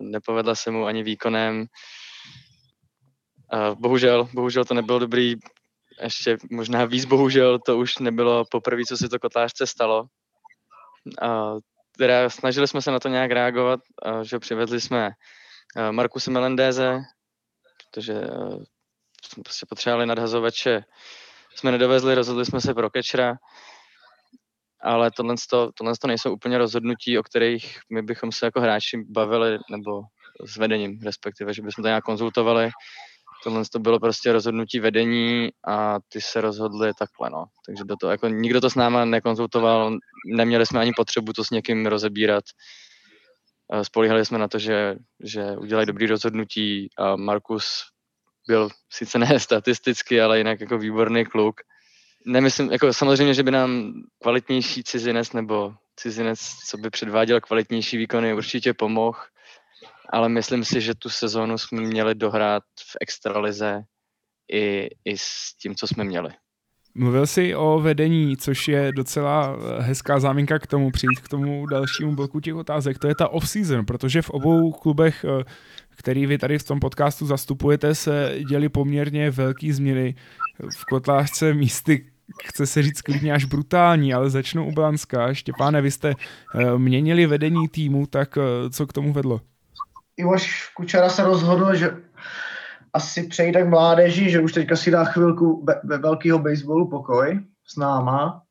Nepovedla 0.00 0.54
se 0.54 0.70
mu 0.70 0.86
ani 0.86 1.02
výkonem, 1.02 1.66
bohužel, 3.74 4.28
bohužel 4.34 4.64
to 4.64 4.74
nebylo 4.74 4.98
dobrý, 4.98 5.34
ještě 6.02 6.36
možná 6.50 6.84
víc 6.84 7.04
bohužel, 7.04 7.58
to 7.58 7.78
už 7.78 7.98
nebylo 7.98 8.44
poprvé, 8.50 8.82
co 8.88 8.96
se 8.96 9.08
to 9.08 9.18
kotlářce 9.18 9.66
stalo. 9.66 10.06
Teda 11.98 12.30
snažili 12.30 12.68
jsme 12.68 12.82
se 12.82 12.90
na 12.90 13.00
to 13.00 13.08
nějak 13.08 13.30
reagovat, 13.30 13.80
že 14.22 14.38
přivedli 14.38 14.80
jsme 14.80 15.10
uh, 15.76 15.92
Markuse 15.92 16.30
Melendéze, 16.30 17.02
protože 17.90 18.14
uh, 18.14 18.62
jsme 19.24 19.42
prostě 19.42 19.66
potřebovali 19.68 20.06
nadhazovače, 20.06 20.84
jsme 21.54 21.72
nedovezli, 21.72 22.14
rozhodli 22.14 22.44
jsme 22.44 22.60
se 22.60 22.74
pro 22.74 22.90
kečera, 22.90 23.36
ale 24.82 25.10
tohle, 25.10 25.34
to, 25.50 25.70
tohle 25.74 25.92
to 26.00 26.06
nejsou 26.06 26.32
úplně 26.32 26.58
rozhodnutí, 26.58 27.18
o 27.18 27.22
kterých 27.22 27.78
my 27.92 28.02
bychom 28.02 28.32
se 28.32 28.46
jako 28.46 28.60
hráči 28.60 29.04
bavili, 29.08 29.58
nebo 29.70 30.02
s 30.46 30.56
vedením 30.56 31.00
respektive, 31.02 31.54
že 31.54 31.62
bychom 31.62 31.82
to 31.82 31.88
nějak 31.88 32.04
konzultovali. 32.04 32.70
Tohle 33.44 33.62
to 33.72 33.78
bylo 33.78 34.00
prostě 34.00 34.32
rozhodnutí 34.32 34.80
vedení 34.80 35.48
a 35.68 35.98
ty 36.08 36.20
se 36.20 36.40
rozhodli 36.40 36.92
takhle, 36.98 37.30
no. 37.30 37.44
Takže 37.66 37.84
do 37.84 37.96
toho, 38.00 38.10
jako 38.10 38.28
nikdo 38.28 38.60
to 38.60 38.70
s 38.70 38.74
náma 38.74 39.04
nekonzultoval, 39.04 39.96
neměli 40.26 40.66
jsme 40.66 40.80
ani 40.80 40.92
potřebu 40.96 41.32
to 41.32 41.44
s 41.44 41.50
někým 41.50 41.86
rozebírat. 41.86 42.44
Spolíhali 43.82 44.26
jsme 44.26 44.38
na 44.38 44.48
to, 44.48 44.58
že, 44.58 44.96
že 45.24 45.56
udělají 45.56 45.86
dobrý 45.86 46.06
rozhodnutí 46.06 46.88
a 46.98 47.16
Markus 47.16 47.82
byl 48.46 48.68
sice 48.90 49.18
ne 49.18 49.40
statisticky, 49.40 50.20
ale 50.20 50.38
jinak 50.38 50.60
jako 50.60 50.78
výborný 50.78 51.24
kluk. 51.24 51.60
Nemyslím, 52.26 52.72
jako 52.72 52.92
samozřejmě, 52.92 53.34
že 53.34 53.42
by 53.42 53.50
nám 53.50 53.92
kvalitnější 54.22 54.84
cizinec 54.84 55.32
nebo 55.32 55.74
cizinec, 55.96 56.40
co 56.40 56.76
by 56.76 56.90
předváděl 56.90 57.40
kvalitnější 57.40 57.96
výkony, 57.96 58.34
určitě 58.34 58.74
pomohl, 58.74 59.18
ale 60.12 60.28
myslím 60.28 60.64
si, 60.64 60.80
že 60.80 60.94
tu 60.94 61.10
sezónu 61.10 61.58
jsme 61.58 61.80
měli 61.80 62.14
dohrát 62.14 62.62
v 62.80 62.96
extralize 63.00 63.82
i, 64.52 64.88
i 65.04 65.18
s 65.18 65.56
tím, 65.62 65.74
co 65.74 65.86
jsme 65.86 66.04
měli. 66.04 66.30
Mluvil 66.94 67.26
jsi 67.26 67.54
o 67.54 67.80
vedení, 67.80 68.36
což 68.36 68.68
je 68.68 68.92
docela 68.92 69.56
hezká 69.80 70.20
záminka 70.20 70.58
k 70.58 70.66
tomu 70.66 70.90
přijít 70.90 71.20
k 71.20 71.28
tomu 71.28 71.66
dalšímu 71.66 72.14
bloku 72.14 72.40
těch 72.40 72.54
otázek. 72.54 72.98
To 72.98 73.08
je 73.08 73.14
ta 73.14 73.28
off-season, 73.28 73.84
protože 73.84 74.22
v 74.22 74.30
obou 74.30 74.72
klubech 74.72 75.24
eh, 75.40 75.44
který 75.96 76.26
vy 76.26 76.38
tady 76.38 76.58
v 76.58 76.64
tom 76.64 76.80
podcastu 76.80 77.26
zastupujete, 77.26 77.94
se 77.94 78.34
děli 78.48 78.68
poměrně 78.68 79.30
velký 79.30 79.72
změny. 79.72 80.14
V 80.78 80.84
kotlářce 80.84 81.54
místy 81.54 82.06
chce 82.44 82.66
se 82.66 82.82
říct 82.82 83.02
klidně 83.02 83.32
až 83.32 83.44
brutální, 83.44 84.14
ale 84.14 84.30
začnu 84.30 84.66
u 84.66 84.72
Blanska. 84.72 85.34
Štěpáne, 85.34 85.80
vy 85.80 85.90
jste 85.90 86.14
uh, 86.14 86.78
měnili 86.78 87.26
vedení 87.26 87.68
týmu, 87.68 88.06
tak 88.06 88.38
co 88.70 88.86
k 88.86 88.92
tomu 88.92 89.12
vedlo? 89.12 89.40
Ivoš 90.16 90.70
Kučara 90.74 91.08
se 91.08 91.24
rozhodl, 91.24 91.74
že 91.74 91.96
asi 92.94 93.22
přejde 93.22 93.62
k 93.62 93.68
mládeži, 93.68 94.30
že 94.30 94.40
už 94.40 94.52
teďka 94.52 94.76
si 94.76 94.90
dá 94.90 95.04
chvilku 95.04 95.66
ve 95.84 95.98
velkého 95.98 96.38
baseballu 96.38 96.88
pokoj 96.88 97.40
s 97.66 97.76
náma, 97.76 98.42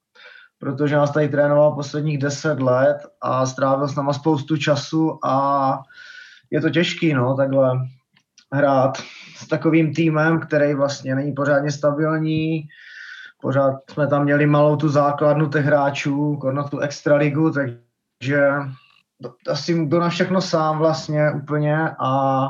protože 0.59 0.95
nás 0.95 1.11
tady 1.11 1.29
trénoval 1.29 1.71
posledních 1.71 2.17
deset 2.17 2.59
let 2.59 2.97
a 3.21 3.45
strávil 3.45 3.87
s 3.87 3.95
náma 3.95 4.13
spoustu 4.13 4.57
času 4.57 5.25
a 5.25 5.77
je 6.51 6.61
to 6.61 6.69
těžký, 6.69 7.13
no, 7.13 7.35
takhle 7.35 7.79
hrát 8.53 8.97
s 9.35 9.47
takovým 9.47 9.93
týmem, 9.93 10.39
který 10.39 10.73
vlastně 10.73 11.15
není 11.15 11.31
pořádně 11.31 11.71
stabilní, 11.71 12.67
pořád 13.41 13.75
jsme 13.91 14.07
tam 14.07 14.23
měli 14.23 14.45
malou 14.45 14.75
tu 14.75 14.89
základnu 14.89 15.49
těch 15.49 15.65
hráčů, 15.65 16.39
na 16.51 16.63
tu 16.63 16.79
extraligu, 16.79 17.51
takže 17.51 18.49
asi 19.49 19.85
byl 19.85 19.99
na 19.99 20.09
všechno 20.09 20.41
sám 20.41 20.77
vlastně 20.77 21.31
úplně 21.31 21.89
a 21.99 22.47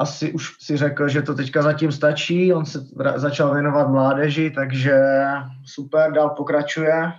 asi 0.00 0.32
už 0.32 0.56
si 0.60 0.76
řekl, 0.76 1.08
že 1.08 1.22
to 1.22 1.34
teďka 1.34 1.62
zatím 1.62 1.92
stačí, 1.92 2.52
on 2.52 2.66
se 2.66 2.78
začal 3.16 3.52
věnovat 3.52 3.88
mládeži, 3.88 4.50
takže 4.50 5.00
super, 5.64 6.12
dál 6.12 6.30
pokračuje 6.30 7.12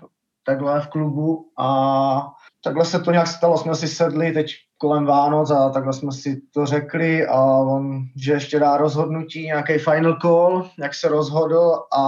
takhle 0.46 0.82
v 0.82 0.88
klubu 0.88 1.46
a 1.60 2.28
takhle 2.64 2.86
se 2.86 3.00
to 3.00 3.12
nějak 3.12 3.28
stalo, 3.28 3.58
jsme 3.58 3.76
si 3.76 3.88
sedli 3.88 4.32
teď 4.32 4.52
kolem 4.78 5.06
Vánoc 5.06 5.52
a 5.52 5.70
takhle 5.70 5.94
jsme 5.94 6.12
si 6.12 6.42
to 6.54 6.66
řekli 6.66 7.28
a 7.28 7.42
on, 7.46 8.02
že 8.16 8.32
ještě 8.34 8.60
dá 8.60 8.78
rozhodnutí, 8.78 9.44
nějaký 9.44 9.78
final 9.78 10.18
call, 10.22 10.70
jak 10.80 10.94
se 10.94 11.08
rozhodl 11.08 11.74
a 11.98 12.04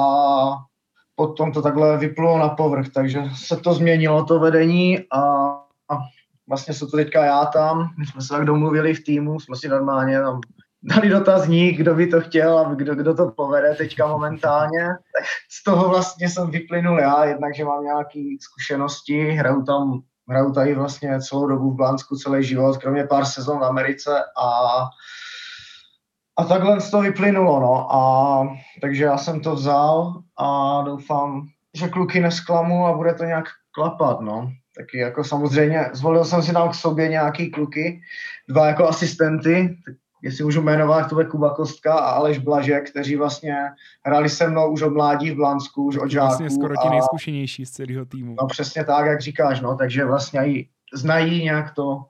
potom 1.16 1.52
to 1.52 1.62
takhle 1.62 1.98
vyplulo 1.98 2.40
na 2.40 2.50
povrch, 2.50 2.90
takže 2.90 3.24
se 3.36 3.58
to 3.58 3.74
změnilo, 3.74 4.26
to 4.26 4.40
vedení 4.40 5.00
a, 5.14 5.54
vlastně 6.48 6.74
jsou 6.74 6.88
to 6.88 6.98
teďka 6.98 7.26
já 7.26 7.46
tam, 7.46 7.90
my 8.00 8.06
jsme 8.06 8.22
se 8.22 8.28
tak 8.28 8.46
domluvili 8.46 8.94
v 8.94 9.04
týmu, 9.04 9.40
jsme 9.40 9.56
si 9.56 9.68
normálně 9.68 10.20
tam 10.20 10.42
dali 10.84 11.10
dotazník, 11.10 11.78
kdo 11.78 11.96
by 11.96 12.08
to 12.08 12.22
chtěl 12.22 12.60
a 12.60 12.74
kdo, 12.74 12.96
kdo 12.96 13.14
to 13.14 13.32
povede 13.32 13.76
teďka 13.76 14.08
momentálně. 14.08 14.88
Tak 14.88 15.26
z 15.52 15.64
toho 15.64 15.90
vlastně 15.90 16.30
jsem 16.30 16.52
vyplynul 16.52 17.00
já, 17.00 17.26
jednak, 17.26 17.56
že 17.56 17.66
mám 17.66 17.84
nějaké 17.84 18.20
zkušenosti, 18.42 19.32
hraju 19.32 19.64
tam 19.64 20.02
hraju 20.30 20.52
tady 20.52 20.76
vlastně 20.76 21.22
celou 21.22 21.48
dobu 21.48 21.72
v 21.72 21.76
Blansku, 21.76 22.16
celý 22.16 22.44
život, 22.44 22.78
kromě 22.78 23.04
pár 23.04 23.26
sezon 23.26 23.60
v 23.60 23.64
Americe 23.64 24.12
a 24.38 24.50
a 26.40 26.44
takhle 26.44 26.82
z 26.82 26.92
toho 26.92 27.04
vyplynulo, 27.04 27.60
no. 27.60 27.94
A, 27.94 28.44
takže 28.82 29.04
já 29.04 29.18
jsem 29.18 29.40
to 29.40 29.56
vzal 29.56 30.22
a 30.38 30.82
doufám, 30.82 31.48
že 31.74 31.88
kluky 31.88 32.20
nesklamu 32.20 32.88
a 32.88 32.94
bude 32.94 33.14
to 33.14 33.24
nějak 33.24 33.46
klapat, 33.72 34.22
no. 34.22 34.52
Taky 34.78 34.98
jako 34.98 35.24
samozřejmě, 35.24 35.90
zvolil 35.94 36.26
jsem 36.26 36.44
si 36.44 36.54
tam 36.54 36.70
k 36.70 36.76
sobě 36.76 37.08
nějaký 37.08 37.52
kluky, 37.52 38.02
dva 38.50 38.68
jako 38.68 38.88
asistenty, 38.88 39.78
jestli 40.24 40.44
můžu 40.44 40.62
jmenovat, 40.62 41.10
to 41.10 41.16
bude 41.16 41.28
Kuba 41.28 41.50
Kostka 41.50 41.94
a 41.94 42.12
Aleš 42.12 42.38
Blažek, 42.38 42.90
kteří 42.90 43.16
vlastně 43.16 43.56
hráli 44.06 44.30
se 44.30 44.50
mnou 44.50 44.72
už 44.72 44.82
od 44.82 44.94
mládí 44.94 45.32
v 45.32 45.36
Blansku, 45.36 45.86
už 45.86 45.98
od 45.98 46.12
žáků. 46.12 46.28
Vlastně 46.28 46.50
skoro 46.50 46.74
ti 46.84 46.90
nejzkušenější 46.90 47.66
z 47.66 47.72
celého 47.72 48.06
týmu. 48.06 48.36
No 48.42 48.48
přesně 48.48 48.84
tak, 48.84 49.06
jak 49.06 49.22
říkáš, 49.22 49.62
no, 49.62 49.76
takže 49.76 50.06
vlastně 50.06 50.40
i 50.48 50.70
znají 50.94 51.44
nějak 51.44 51.74
to, 51.74 52.02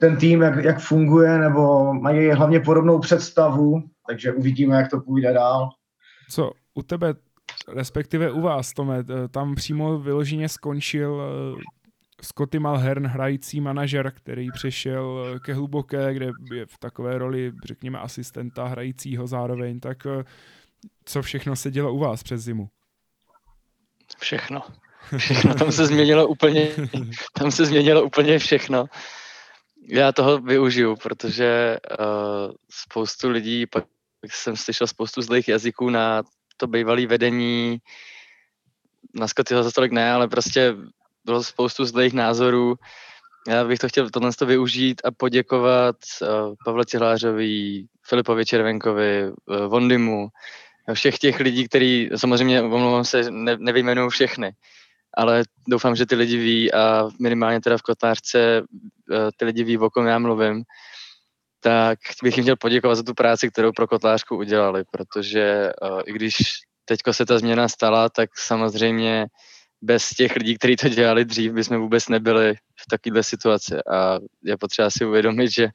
ten 0.00 0.16
tým, 0.16 0.42
jak, 0.42 0.64
jak 0.64 0.80
funguje, 0.80 1.38
nebo 1.38 1.94
mají 1.94 2.30
hlavně 2.30 2.60
podobnou 2.60 2.98
představu, 2.98 3.82
takže 4.08 4.32
uvidíme, 4.32 4.76
jak 4.76 4.90
to 4.90 5.00
půjde 5.00 5.32
dál. 5.32 5.68
Co 6.30 6.52
u 6.74 6.82
tebe, 6.82 7.14
respektive 7.68 8.30
u 8.30 8.40
vás, 8.40 8.72
Tome, 8.72 9.04
tam 9.30 9.54
přímo 9.54 9.98
vyloženě 9.98 10.48
skončil 10.48 11.22
eh, 11.22 11.79
Scotty 12.24 12.58
Malhern, 12.58 13.06
hrající 13.06 13.60
manažer, 13.60 14.12
který 14.16 14.48
přešel 14.52 15.32
eh, 15.34 15.38
ke 15.38 15.54
hluboké, 15.54 16.14
kde 16.14 16.30
je 16.54 16.66
v 16.66 16.78
takové 16.78 17.18
roli, 17.18 17.52
řekněme, 17.64 17.98
asistenta 17.98 18.66
hrajícího 18.66 19.26
zároveň, 19.26 19.80
tak 19.80 20.06
eh, 20.06 20.24
co 21.04 21.22
všechno 21.22 21.56
se 21.56 21.70
dělo 21.70 21.92
u 21.92 21.98
vás 21.98 22.22
přes 22.22 22.42
zimu? 22.42 22.68
Všechno. 24.18 24.62
Všechno. 25.16 25.54
Tam 25.54 25.72
se 25.72 25.86
změnilo 25.86 26.26
úplně, 26.26 26.68
tam 27.38 27.50
se 27.50 27.66
změnilo 27.66 28.02
úplně 28.02 28.38
všechno. 28.38 28.86
Já 29.88 30.12
toho 30.12 30.38
využiju, 30.38 30.96
protože 30.96 31.78
uh, 31.90 32.52
spoustu 32.70 33.30
lidí, 33.30 33.66
pak 33.66 33.84
jsem 34.26 34.56
slyšel 34.56 34.86
spoustu 34.86 35.22
zlých 35.22 35.48
jazyků 35.48 35.90
na 35.90 36.22
to 36.56 36.66
bývalé 36.66 37.06
vedení, 37.06 37.78
na 39.14 39.28
Scottyho 39.28 39.62
za 39.62 39.70
tolik 39.70 39.92
ne, 39.92 40.12
ale 40.12 40.28
prostě 40.28 40.74
bylo 41.24 41.42
spoustu 41.42 41.84
zlých 41.84 42.12
názorů. 42.12 42.74
Já 43.48 43.64
bych 43.64 43.78
to 43.78 43.88
chtěl 43.88 44.10
tohle 44.10 44.30
to 44.38 44.46
využít 44.46 45.02
a 45.04 45.10
poděkovat 45.10 45.96
uh, 46.22 46.54
Pavle 46.64 46.84
Cihlářovi, 46.84 47.84
Filipovi 48.08 48.46
Červenkovi, 48.46 49.30
uh, 49.30 49.56
Vondimu, 49.56 50.28
všech 50.94 51.18
těch 51.18 51.40
lidí, 51.40 51.68
kteří, 51.68 52.10
samozřejmě 52.16 52.62
omlouvám 52.62 53.04
se, 53.04 53.30
ne, 53.30 53.56
nevyjmenuju 53.58 54.08
všechny, 54.08 54.52
ale 55.14 55.42
doufám, 55.68 55.96
že 55.96 56.06
ty 56.06 56.14
lidi 56.14 56.36
ví 56.36 56.72
a 56.72 57.08
minimálně 57.20 57.60
teda 57.60 57.78
v 57.78 57.82
Kotlářce 57.82 58.62
uh, 58.62 59.16
ty 59.36 59.44
lidi 59.44 59.64
ví, 59.64 59.78
o 59.78 59.90
kom 59.90 60.06
já 60.06 60.18
mluvím, 60.18 60.62
tak 61.60 61.98
bych 62.22 62.36
jim 62.36 62.44
chtěl 62.44 62.56
poděkovat 62.56 62.94
za 62.94 63.02
tu 63.02 63.14
práci, 63.14 63.50
kterou 63.50 63.72
pro 63.72 63.86
Kotlářku 63.86 64.36
udělali, 64.36 64.84
protože 64.90 65.72
uh, 65.82 66.00
i 66.06 66.12
když 66.12 66.36
teďko 66.84 67.12
se 67.12 67.26
ta 67.26 67.38
změna 67.38 67.68
stala, 67.68 68.08
tak 68.08 68.30
samozřejmě 68.38 69.26
bez 69.82 70.08
těch 70.08 70.36
lidí, 70.36 70.58
kteří 70.58 70.76
to 70.76 70.88
dělali 70.88 71.24
dřív, 71.24 71.52
bychom 71.52 71.78
vůbec 71.78 72.08
nebyli 72.08 72.54
v 72.54 72.86
takovéhle 72.90 73.22
situaci. 73.22 73.74
A 73.92 74.18
je 74.44 74.56
potřeba 74.56 74.90
si 74.90 75.04
uvědomit, 75.04 75.50
že 75.50 75.68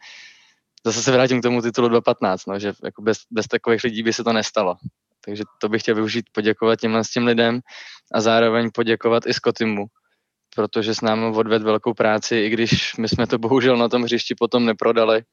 zase 0.86 1.04
se 1.04 1.12
vrátím 1.12 1.39
k 1.39 1.44
tomu 1.44 1.62
titulu 1.62 1.88
2.15, 1.88 2.38
no, 2.48 2.60
že 2.60 2.74
jako 2.84 3.02
bez, 3.02 3.18
bez 3.32 3.48
takových 3.48 3.84
lidí 3.84 4.04
by 4.04 4.13
se 4.13 4.24
to 4.24 4.34
nestalo. 4.34 4.76
Takže 5.26 5.44
to 5.62 5.70
bych 5.70 5.82
chtěl 5.82 5.96
využít, 5.96 6.26
poděkovat 6.32 6.80
těmhle 6.80 7.04
s 7.04 7.10
těm 7.10 7.26
lidem 7.26 7.60
a 8.13 8.22
zároveň 8.22 8.70
poděkovat 8.74 9.26
i 9.28 9.34
Scottimu, 9.34 9.86
protože 10.56 10.96
s 10.96 11.02
námi 11.02 11.26
odved 11.36 11.63
velkou 11.63 11.94
práci, 11.94 12.38
i 12.38 12.50
když 12.50 12.98
my 12.98 13.10
jsme 13.10 13.28
to 13.28 13.38
bohužel 13.38 13.78
na 13.78 13.89
tom 13.89 14.04
hřišti 14.04 14.36
potom 14.36 14.65
neprodali, 14.65 15.24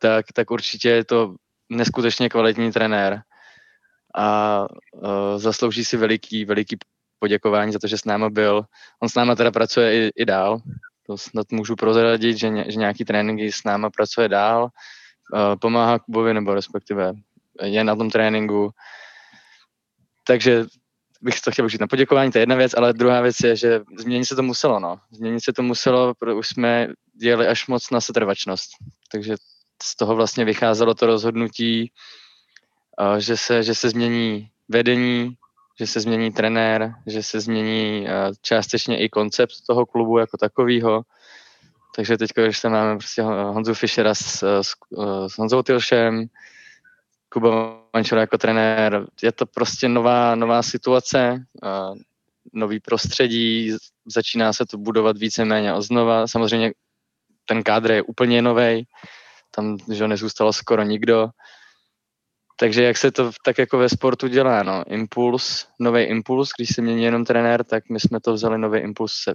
tak, 0.00 0.26
tak 0.34 0.50
určitě 0.50 0.88
je 0.88 1.04
to 1.04 1.34
neskutečně 1.68 2.28
kvalitní 2.28 2.72
trenér 2.72 3.22
a 4.14 4.60
uh, 4.92 5.08
zaslouží 5.36 5.84
si 5.84 5.96
veliký, 5.96 6.44
veliký 6.44 6.76
poděkování 7.18 7.72
za 7.72 7.78
to, 7.78 7.86
že 7.86 7.98
s 7.98 8.04
náma 8.04 8.30
byl. 8.30 8.64
On 9.02 9.08
s 9.08 9.14
náma 9.14 9.34
teda 9.34 9.50
pracuje 9.50 9.94
i, 9.94 10.10
i 10.16 10.24
dál, 10.24 10.60
to 11.06 11.18
snad 11.18 11.46
můžu 11.52 11.76
prozradit, 11.76 12.38
že, 12.38 12.48
ně, 12.48 12.64
že 12.68 12.78
nějaký 12.78 13.04
tréninky 13.04 13.52
s 13.52 13.64
náma 13.64 13.90
pracuje 13.90 14.28
dál, 14.28 14.62
uh, 14.64 15.56
pomáhá 15.60 15.98
Kubovi, 15.98 16.34
nebo 16.34 16.54
respektive 16.54 17.12
je 17.62 17.84
na 17.84 17.96
tom 17.96 18.10
tréninku. 18.10 18.70
Takže 20.26 20.64
bych 21.20 21.40
to 21.40 21.50
chtěl 21.50 21.64
užít 21.64 21.80
na 21.80 21.86
poděkování, 21.86 22.32
to 22.32 22.38
je 22.38 22.42
jedna 22.42 22.56
věc, 22.56 22.74
ale 22.74 22.92
druhá 22.92 23.20
věc 23.20 23.36
je, 23.40 23.56
že 23.56 23.80
změnit 23.98 24.24
se 24.24 24.36
to 24.36 24.42
muselo, 24.42 24.80
no. 24.80 24.98
Změnit 25.10 25.40
se 25.40 25.52
to 25.52 25.62
muselo, 25.62 26.14
protože 26.14 26.34
už 26.34 26.48
jsme 26.48 26.88
dělali 27.14 27.46
až 27.46 27.66
moc 27.66 27.90
na 27.90 28.00
setrvačnost. 28.00 28.70
Takže 29.12 29.34
z 29.82 29.96
toho 29.96 30.16
vlastně 30.16 30.44
vycházelo 30.44 30.94
to 30.94 31.06
rozhodnutí, 31.06 31.92
uh, 33.00 33.16
že 33.16 33.36
se, 33.36 33.62
že 33.62 33.74
se 33.74 33.90
změní 33.90 34.50
vedení, 34.68 35.36
že 35.78 35.86
se 35.86 36.00
změní 36.00 36.32
trenér, 36.32 36.94
že 37.06 37.22
se 37.22 37.40
změní 37.40 38.02
uh, 38.02 38.34
částečně 38.42 38.98
i 38.98 39.08
koncept 39.08 39.52
toho 39.66 39.86
klubu 39.86 40.18
jako 40.18 40.36
takového. 40.36 41.02
Takže 41.96 42.18
teď, 42.18 42.30
když 42.34 42.58
se 42.58 42.68
máme 42.68 42.96
prostě 42.98 43.22
Honzu 43.22 43.74
Fischera 43.74 44.14
s, 44.14 44.42
s, 44.42 44.74
s 45.26 45.38
Honzou 45.38 45.62
Tilšem, 45.62 46.26
Kuba 47.28 47.80
Mančura 47.94 48.20
jako 48.20 48.38
trenér, 48.38 49.06
je 49.22 49.32
to 49.32 49.46
prostě 49.46 49.88
nová, 49.88 50.34
nová 50.34 50.62
situace, 50.62 51.44
nový 52.52 52.80
prostředí, 52.80 53.76
začíná 54.06 54.52
se 54.52 54.66
to 54.66 54.78
budovat 54.78 55.18
víceméně 55.18 55.72
znova. 55.82 56.26
Samozřejmě 56.26 56.72
ten 57.44 57.62
kádr 57.62 57.90
je 57.90 58.02
úplně 58.02 58.42
nový, 58.42 58.86
tam 59.54 59.76
že 59.92 60.08
nezůstalo 60.08 60.52
skoro 60.52 60.82
nikdo, 60.82 61.28
takže 62.56 62.82
jak 62.82 62.96
se 62.96 63.10
to 63.10 63.30
tak 63.44 63.58
jako 63.58 63.78
ve 63.78 63.88
sportu 63.88 64.28
dělá, 64.28 64.62
no, 64.62 64.84
impuls, 64.86 65.66
nový 65.80 66.02
impuls, 66.02 66.50
když 66.58 66.68
se 66.74 66.82
mění 66.82 67.04
jenom 67.04 67.24
trenér, 67.24 67.64
tak 67.64 67.84
my 67.90 68.00
jsme 68.00 68.20
to 68.20 68.32
vzali 68.32 68.58
nový 68.58 68.80
impuls 68.80 69.12
se, 69.12 69.34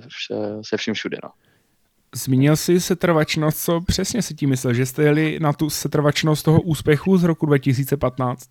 se 0.61 0.77
vším 0.77 0.93
všude, 0.93 1.17
no. 1.23 1.29
Zmínil 2.15 2.55
jsi 2.55 2.79
setrvačnost, 2.79 3.63
co 3.63 3.81
přesně 3.81 4.21
si 4.21 4.35
tím 4.35 4.49
myslel, 4.49 4.73
že 4.73 4.85
jste 4.85 5.03
jeli 5.03 5.39
na 5.39 5.53
tu 5.53 5.69
setrvačnost 5.69 6.45
toho 6.45 6.61
úspěchu 6.61 7.17
z 7.17 7.23
roku 7.23 7.45
2015? 7.45 8.49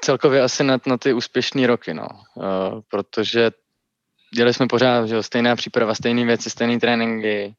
Celkově 0.00 0.42
asi 0.42 0.64
na, 0.64 0.78
na 0.86 0.98
ty 0.98 1.12
úspěšné 1.12 1.66
roky, 1.66 1.94
no, 1.94 2.08
uh, 2.34 2.44
protože 2.88 3.50
dělali 4.34 4.54
jsme 4.54 4.66
pořád, 4.66 5.06
že 5.06 5.22
stejná 5.22 5.56
příprava, 5.56 5.94
stejné 5.94 6.24
věci, 6.24 6.50
stejné 6.50 6.80
tréninky, 6.80 7.54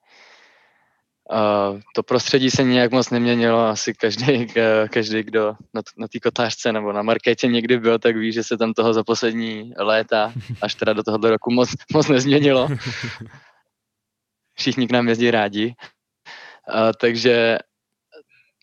To 1.96 2.04
prostředí 2.04 2.52
se 2.52 2.64
nějak 2.64 2.92
moc 2.92 3.10
neměnilo, 3.10 3.66
asi 3.66 3.94
každý, 3.94 4.48
každý 4.90 5.24
kdo 5.24 5.56
na, 5.74 5.82
na 5.98 6.08
té 6.08 6.20
kotářce 6.20 6.72
nebo 6.72 6.94
na 6.94 7.02
marketě 7.02 7.48
někdy 7.48 7.80
byl, 7.80 8.00
tak 8.00 8.18
ví, 8.18 8.32
že 8.32 8.44
se 8.44 8.58
tam 8.58 8.74
toho 8.74 8.94
za 8.94 9.04
poslední 9.04 9.74
léta, 9.78 10.34
až 10.62 10.76
teda 10.76 10.94
do 10.94 11.04
tohoto 11.04 11.30
roku 11.30 11.52
moc, 11.52 11.70
moc 11.94 12.08
nezměnilo. 12.08 12.70
Všichni 14.54 14.88
k 14.88 14.92
nám 14.92 15.08
jezdí 15.08 15.32
rádi. 15.32 15.74
Uh, 16.74 16.92
takže 17.02 17.58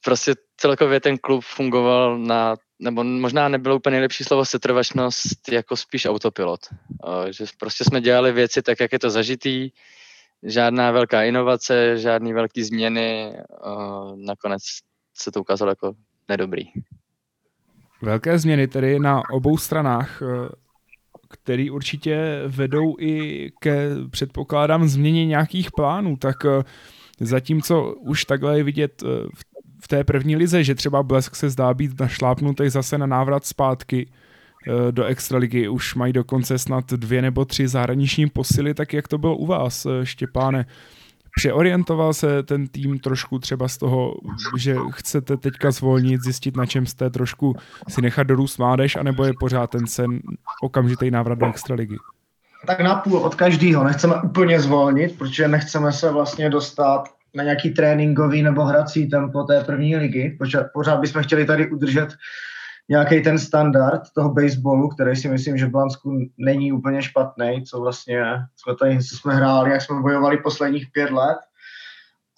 prostě 0.04 0.34
celkově 0.56 1.00
ten 1.00 1.18
klub 1.18 1.44
fungoval 1.44 2.18
na, 2.18 2.56
nebo 2.78 3.04
možná 3.04 3.48
nebylo 3.48 3.76
úplně 3.76 3.90
nejlepší 3.90 4.24
slovo 4.24 4.44
setrvačnost, 4.44 5.48
jako 5.50 5.76
spíš 5.76 6.06
autopilot. 6.06 6.60
Uh, 6.70 7.26
že 7.30 7.44
prostě 7.58 7.84
jsme 7.84 8.00
dělali 8.00 8.32
věci 8.32 8.62
tak, 8.62 8.80
jak 8.80 8.92
je 8.92 8.98
to 8.98 9.10
zažitý, 9.10 9.70
žádná 10.42 10.90
velká 10.90 11.22
inovace, 11.22 11.98
žádný 11.98 12.32
velký 12.32 12.62
změny, 12.64 13.32
uh, 13.66 14.16
nakonec 14.16 14.62
se 15.14 15.30
to 15.30 15.40
ukázalo 15.40 15.70
jako 15.70 15.92
nedobrý. 16.28 16.64
Velké 18.02 18.38
změny 18.38 18.68
tedy 18.68 18.98
na 18.98 19.22
obou 19.30 19.58
stranách, 19.58 20.22
eh, 20.22 20.48
které 21.28 21.70
určitě 21.70 22.42
vedou 22.46 22.96
i 22.98 23.50
ke, 23.60 23.88
předpokládám, 24.10 24.88
změně 24.88 25.26
nějakých 25.26 25.70
plánů, 25.70 26.16
tak 26.16 26.36
eh, 26.44 26.62
zatímco 27.20 27.94
už 27.94 28.24
takhle 28.24 28.56
je 28.56 28.64
vidět 28.64 29.02
v 29.80 29.88
té 29.88 30.04
první 30.04 30.36
lize, 30.36 30.64
že 30.64 30.74
třeba 30.74 31.02
Blesk 31.02 31.36
se 31.36 31.50
zdá 31.50 31.74
být 31.74 32.00
našlápnutý 32.00 32.68
zase 32.68 32.98
na 32.98 33.06
návrat 33.06 33.44
zpátky, 33.44 34.06
Eh, 34.06 34.21
do 34.90 35.04
extraligy. 35.04 35.68
Už 35.68 35.94
mají 35.94 36.12
dokonce 36.12 36.58
snad 36.58 36.92
dvě 36.92 37.22
nebo 37.22 37.44
tři 37.44 37.68
zahraniční 37.68 38.26
posily, 38.26 38.74
tak 38.74 38.92
jak 38.92 39.08
to 39.08 39.18
bylo 39.18 39.36
u 39.36 39.46
vás, 39.46 39.86
eh, 39.86 40.06
Štěpáne? 40.06 40.66
Přeorientoval 41.36 42.14
se 42.14 42.42
ten 42.42 42.68
tým 42.68 42.98
trošku 42.98 43.38
třeba 43.38 43.68
z 43.68 43.78
toho, 43.78 44.14
že 44.58 44.76
chcete 44.90 45.36
teďka 45.36 45.70
zvolnit, 45.70 46.22
zjistit, 46.22 46.56
na 46.56 46.66
čem 46.66 46.86
jste, 46.86 47.10
trošku 47.10 47.56
si 47.88 48.02
nechat 48.02 48.26
dorůst 48.26 48.58
mládež, 48.58 48.96
anebo 48.96 49.24
je 49.24 49.32
pořád 49.40 49.70
ten 49.70 49.86
sen 49.86 50.20
okamžitý 50.62 51.10
návrat 51.10 51.38
do 51.38 51.46
extraligy? 51.46 51.96
Tak 52.66 52.80
napůl 52.80 53.18
od 53.18 53.34
každého. 53.34 53.84
Nechceme 53.84 54.14
úplně 54.24 54.60
zvolnit, 54.60 55.18
protože 55.18 55.48
nechceme 55.48 55.92
se 55.92 56.12
vlastně 56.12 56.50
dostat 56.50 57.04
na 57.34 57.44
nějaký 57.44 57.70
tréninkový 57.70 58.42
nebo 58.42 58.64
hrací 58.64 59.08
tempo 59.08 59.44
té 59.44 59.64
první 59.64 59.96
ligy, 59.96 60.38
pořád 60.72 61.00
bychom 61.00 61.22
chtěli 61.22 61.44
tady 61.44 61.70
udržet 61.70 62.08
nějaký 62.88 63.22
ten 63.22 63.38
standard 63.38 64.02
toho 64.14 64.30
baseballu, 64.30 64.88
který 64.88 65.16
si 65.16 65.28
myslím, 65.28 65.58
že 65.58 65.66
v 65.66 65.70
Blansku 65.70 66.18
není 66.38 66.72
úplně 66.72 67.02
špatný, 67.02 67.64
co 67.64 67.80
vlastně 67.80 68.22
jsme 68.56 68.76
tady 68.76 68.98
co 68.98 69.16
jsme 69.16 69.34
hráli, 69.34 69.70
jak 69.70 69.82
jsme 69.82 70.00
bojovali 70.00 70.36
posledních 70.36 70.86
pět 70.92 71.10
let. 71.10 71.38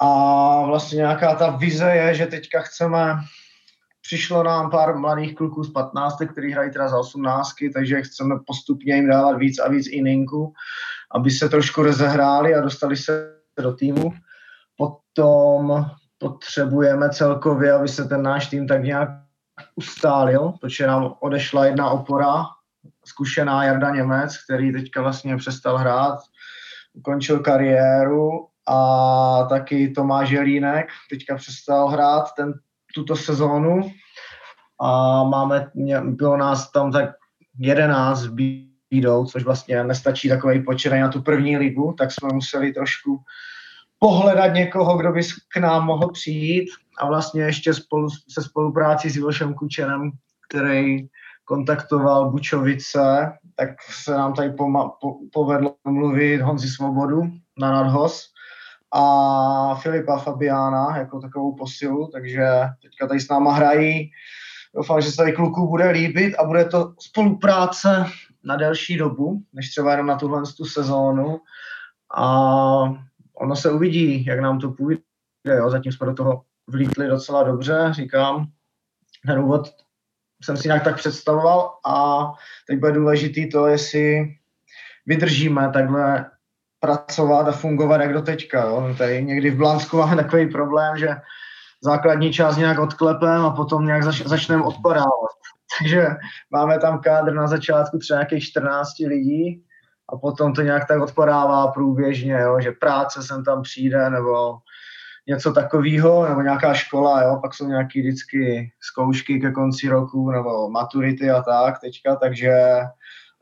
A 0.01 0.67
vlastně 0.67 0.97
nějaká 0.97 1.35
ta 1.35 1.51
vize 1.51 1.91
je, 1.91 2.15
že 2.15 2.27
teďka 2.27 2.61
chceme, 2.61 3.15
přišlo 4.03 4.43
nám 4.43 4.71
pár 4.71 4.97
mladých 4.97 5.35
kluků 5.35 5.65
z 5.65 5.73
15, 5.73 6.17
kteří 6.33 6.53
hrají 6.53 6.71
teda 6.71 6.89
za 6.89 6.99
18, 6.99 7.49
takže 7.75 8.03
chceme 8.03 8.35
postupně 8.47 8.95
jim 8.95 9.09
dávat 9.09 9.37
víc 9.37 9.59
a 9.59 9.69
víc 9.69 9.87
ininku, 9.87 10.53
aby 11.15 11.31
se 11.31 11.49
trošku 11.49 11.83
rozehráli 11.83 12.55
a 12.55 12.61
dostali 12.61 12.97
se 12.97 13.35
do 13.59 13.73
týmu. 13.73 14.13
Potom 14.77 15.87
potřebujeme 16.19 17.11
celkově, 17.11 17.73
aby 17.73 17.89
se 17.89 18.05
ten 18.05 18.23
náš 18.23 18.47
tým 18.47 18.67
tak 18.67 18.83
nějak 18.83 19.24
ustálil, 19.75 20.53
protože 20.61 20.87
nám 20.87 21.15
odešla 21.21 21.67
jedna 21.67 21.91
opora, 21.91 22.45
zkušená 23.05 23.65
Jarda 23.65 23.91
Němec, 23.91 24.45
který 24.45 24.73
teďka 24.73 25.03
vlastně 25.03 25.37
přestal 25.37 25.79
hrát, 25.79 26.19
ukončil 26.95 27.39
kariéru 27.39 28.49
a 28.67 29.47
taky 29.49 29.89
Tomáš 29.89 30.31
Jelínek 30.31 30.87
teďka 31.11 31.37
přestal 31.37 31.89
hrát 31.89 32.25
ten, 32.37 32.53
tuto 32.95 33.17
sezónu. 33.17 33.91
A 34.81 35.23
máme, 35.25 35.71
bylo 36.03 36.37
nás 36.37 36.71
tam 36.71 36.93
tak 36.93 37.11
11 37.59 38.27
bídou, 38.91 39.27
což 39.27 39.45
vlastně 39.45 39.85
nestačí 39.85 40.29
takový 40.29 40.63
počet 40.63 40.91
na 40.91 41.09
tu 41.09 41.23
první 41.23 41.57
ligu, 41.57 41.95
tak 41.99 42.13
jsme 42.13 42.29
museli 42.33 42.73
trošku 42.73 43.19
pohledat 44.05 44.47
někoho, 44.47 44.97
kdo 44.97 45.13
by 45.13 45.21
k 45.49 45.57
nám 45.57 45.87
mohl 45.87 46.09
přijít 46.09 46.69
a 46.99 47.07
vlastně 47.07 47.43
ještě 47.43 47.75
spolu, 47.75 48.09
se 48.29 48.43
spolupráci 48.43 49.11
s 49.11 49.17
Ivošem 49.17 49.55
Kučenem, 49.55 50.11
který 50.49 51.09
kontaktoval 51.45 52.31
Bučovice, 52.31 53.33
tak 53.57 53.71
se 53.83 54.11
nám 54.11 54.35
tady 54.35 54.49
poma- 54.49 54.91
po- 55.01 55.17
povedlo 55.33 55.75
mluvit 55.85 56.41
Honzi 56.41 56.69
Svobodu 56.69 57.23
na 57.59 57.71
nadhoz 57.73 58.23
a 58.93 59.75
Filipa 59.75 60.19
Fabiána 60.19 60.97
jako 60.97 61.21
takovou 61.21 61.57
posilu, 61.57 62.09
takže 62.13 62.47
teďka 62.83 63.07
tady 63.07 63.21
s 63.21 63.29
náma 63.29 63.53
hrají. 63.53 64.11
Doufám, 64.77 65.01
že 65.01 65.11
se 65.11 65.17
tady 65.17 65.33
kluků 65.33 65.69
bude 65.69 65.91
líbit 65.91 66.35
a 66.35 66.45
bude 66.45 66.65
to 66.65 66.95
spolupráce 67.01 68.07
na 68.45 68.57
delší 68.57 68.97
dobu, 68.97 69.43
než 69.53 69.71
třeba 69.71 69.91
jenom 69.91 70.07
na 70.07 70.17
tuhle 70.17 70.43
tu 70.57 70.65
sezónu. 70.65 71.41
A 72.17 73.05
ono 73.37 73.57
se 73.57 73.71
uvidí, 73.71 74.27
jak 74.27 74.41
nám 74.41 74.59
to 74.59 74.71
půjde. 74.71 75.01
Jo. 75.45 75.71
Zatím 75.71 75.93
jsme 75.93 76.07
do 76.07 76.15
toho 76.15 76.43
vlítli 76.67 77.09
docela 77.09 77.43
dobře, 77.43 77.89
říkám. 77.91 78.47
Ten 79.27 79.39
úvod 79.39 79.69
jsem 80.45 80.57
si 80.57 80.69
nějak 80.69 80.85
tak 80.85 80.97
představoval 80.97 81.79
a 81.87 82.27
teď 82.69 82.79
bude 82.79 82.93
důležitý 82.93 83.51
to, 83.51 83.67
jestli 83.67 84.35
vydržíme 85.07 85.71
takhle 85.73 86.31
pracovat 86.81 87.49
a 87.49 87.53
fungovat 87.53 88.01
jak 88.01 88.13
do 88.13 88.23
teďka. 88.23 88.65
Jo. 88.65 88.95
Tady 88.99 89.25
někdy 89.25 89.51
v 89.51 89.57
Blansku 89.57 89.97
máme 89.97 90.23
takový 90.23 90.51
problém, 90.51 90.99
že 90.99 91.09
základní 91.83 92.33
část 92.33 92.57
nějak 92.57 92.79
odklepem 92.79 93.45
a 93.45 93.51
potom 93.51 93.87
nějak 93.87 94.03
zač- 94.03 94.27
začneme 94.27 94.63
odpadávat. 94.63 95.31
Takže 95.79 96.07
máme 96.51 96.79
tam 96.79 97.01
kádr 97.01 97.35
na 97.35 97.47
začátku 97.47 97.99
třeba 97.99 98.19
nějakých 98.19 98.45
14 98.45 98.89
lidí 99.07 99.65
a 100.09 100.17
potom 100.17 100.53
to 100.53 100.63
nějak 100.63 100.89
tak 100.89 101.03
odpadává 101.03 101.67
průběžně, 101.67 102.33
jo, 102.33 102.61
že 102.61 102.73
práce 102.73 103.23
sem 103.23 103.45
tam 103.45 103.63
přijde 103.63 104.11
nebo 104.11 104.57
něco 105.27 105.53
takového, 105.53 106.29
nebo 106.29 106.41
nějaká 106.41 106.75
škola, 106.75 107.23
jo, 107.23 107.39
pak 107.43 107.55
jsou 107.55 107.69
nějaký 107.69 108.01
vždycky 108.01 108.73
zkoušky 108.81 109.41
ke 109.41 109.51
konci 109.51 109.89
roku, 109.89 110.31
nebo 110.31 110.71
maturity 110.71 111.31
a 111.31 111.43
tak 111.43 111.81
teďka, 111.81 112.17
takže 112.17 112.53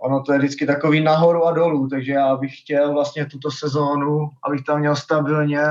ono 0.00 0.22
to 0.22 0.32
je 0.32 0.38
vždycky 0.38 0.66
takový 0.66 1.00
nahoru 1.00 1.46
a 1.46 1.52
dolů, 1.52 1.88
takže 1.88 2.12
já 2.12 2.36
bych 2.36 2.58
chtěl 2.60 2.92
vlastně 2.92 3.26
tuto 3.26 3.50
sezónu, 3.50 4.28
abych 4.44 4.64
tam 4.64 4.80
měl 4.80 4.96
stabilně 4.96 5.62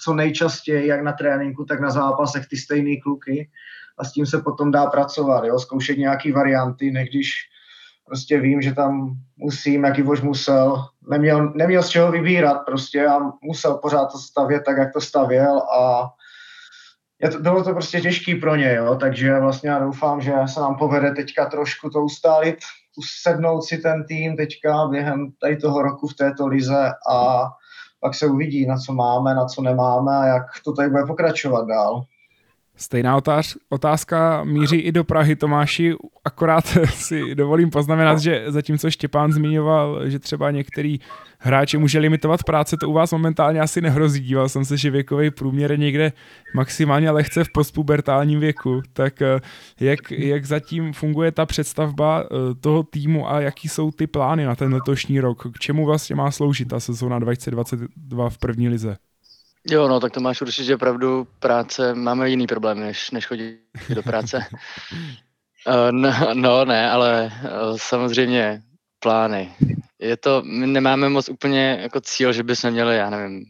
co 0.00 0.14
nejčastěji, 0.14 0.86
jak 0.86 1.02
na 1.02 1.12
tréninku, 1.12 1.64
tak 1.64 1.80
na 1.80 1.90
zápasech 1.90 2.46
ty 2.46 2.56
stejné 2.56 2.96
kluky 3.02 3.50
a 3.98 4.04
s 4.04 4.12
tím 4.12 4.26
se 4.26 4.38
potom 4.42 4.70
dá 4.70 4.86
pracovat, 4.86 5.44
jo, 5.44 5.58
zkoušet 5.58 5.98
nějaký 5.98 6.32
varianty, 6.32 6.90
než 6.90 7.08
když 7.08 7.30
prostě 8.08 8.40
vím, 8.40 8.62
že 8.62 8.74
tam 8.74 9.10
musím, 9.36 9.84
jak 9.84 9.98
Ivoš 9.98 10.20
musel, 10.20 10.84
neměl, 11.10 11.52
neměl 11.54 11.82
z 11.82 11.88
čeho 11.88 12.10
vybírat 12.12 12.58
prostě 12.66 13.06
a 13.06 13.18
musel 13.42 13.74
pořád 13.74 14.12
to 14.12 14.18
stavět 14.18 14.62
tak, 14.66 14.78
jak 14.78 14.92
to 14.92 15.00
stavěl 15.00 15.58
a 15.58 16.08
je 17.22 17.30
to, 17.30 17.38
bylo 17.38 17.64
to 17.64 17.72
prostě 17.72 18.00
těžký 18.00 18.34
pro 18.34 18.56
ně, 18.56 18.74
jo, 18.74 18.96
takže 19.00 19.40
vlastně 19.40 19.70
já 19.70 19.78
doufám, 19.78 20.20
že 20.20 20.32
se 20.46 20.60
nám 20.60 20.76
povede 20.76 21.10
teďka 21.10 21.46
trošku 21.46 21.90
to 21.90 22.00
ustálit, 22.00 22.58
usednout 22.98 23.64
si 23.64 23.78
ten 23.78 24.04
tým 24.04 24.36
teďka 24.36 24.86
během 24.86 25.32
tady 25.40 25.56
toho 25.56 25.82
roku 25.82 26.08
v 26.08 26.14
této 26.14 26.46
lize 26.46 26.92
a 27.10 27.48
pak 28.00 28.14
se 28.14 28.26
uvidí, 28.26 28.66
na 28.66 28.76
co 28.78 28.92
máme, 28.92 29.34
na 29.34 29.46
co 29.46 29.62
nemáme 29.62 30.16
a 30.16 30.26
jak 30.26 30.44
to 30.64 30.72
tady 30.72 30.88
bude 30.88 31.06
pokračovat 31.06 31.66
dál. 31.68 32.04
Stejná 32.80 33.20
otázka 33.68 34.44
míří 34.44 34.76
i 34.76 34.92
do 34.92 35.04
Prahy, 35.04 35.36
Tomáši, 35.36 35.94
akorát 36.24 36.64
si 36.94 37.34
dovolím 37.34 37.70
poznamenat, 37.70 38.18
že 38.18 38.44
zatímco 38.46 38.90
Štěpán 38.90 39.32
zmiňoval, 39.32 40.08
že 40.08 40.18
třeba 40.18 40.50
některý 40.50 40.98
hráči 41.38 41.78
může 41.78 41.98
limitovat 41.98 42.44
práce, 42.44 42.76
to 42.76 42.88
u 42.88 42.92
vás 42.92 43.12
momentálně 43.12 43.60
asi 43.60 43.80
nehrozí. 43.80 44.20
Díval 44.20 44.48
jsem 44.48 44.64
se, 44.64 44.76
že 44.76 44.90
věkový 44.90 45.30
průměr 45.30 45.70
je 45.70 45.76
někde 45.76 46.12
maximálně 46.54 47.10
lehce 47.10 47.44
v 47.44 47.52
postpubertálním 47.52 48.40
věku. 48.40 48.82
Tak 48.92 49.22
eh, 49.22 49.40
jak, 49.80 50.10
jak 50.10 50.44
zatím 50.44 50.92
funguje 50.92 51.32
ta 51.32 51.46
představba 51.46 52.24
eh, 52.24 52.54
toho 52.54 52.82
týmu 52.82 53.30
a 53.30 53.40
jaký 53.40 53.68
jsou 53.68 53.90
ty 53.90 54.06
plány 54.06 54.44
na 54.44 54.54
ten 54.54 54.74
letošní 54.74 55.20
rok? 55.20 55.52
K 55.52 55.58
čemu 55.58 55.86
vlastně 55.86 56.16
má 56.16 56.30
sloužit 56.30 56.68
ta 56.68 56.80
sezóna 56.80 57.18
2022 57.18 58.30
v 58.30 58.38
první 58.38 58.68
lize? 58.68 58.96
Jo, 59.70 59.88
no 59.88 60.00
tak 60.00 60.12
to 60.12 60.20
máš 60.20 60.40
určitě 60.40 60.76
pravdu. 60.76 61.26
Práce, 61.38 61.94
máme 61.94 62.30
jiný 62.30 62.46
problém, 62.46 62.80
než, 62.80 63.10
než 63.10 63.26
chodit 63.26 63.60
do 63.94 64.02
práce. 64.02 64.44
no, 65.90 66.10
no, 66.34 66.64
ne, 66.64 66.90
ale 66.90 67.32
uh, 67.42 67.76
samozřejmě 67.76 68.62
plány. 68.98 69.54
Je 69.98 70.16
to, 70.16 70.42
my 70.42 70.66
nemáme 70.66 71.08
moc 71.08 71.28
úplně 71.28 71.78
jako 71.80 72.00
cíl, 72.00 72.32
že 72.32 72.42
bychom 72.42 72.70
měli, 72.70 72.96
já 72.96 73.10
nevím, 73.10 73.44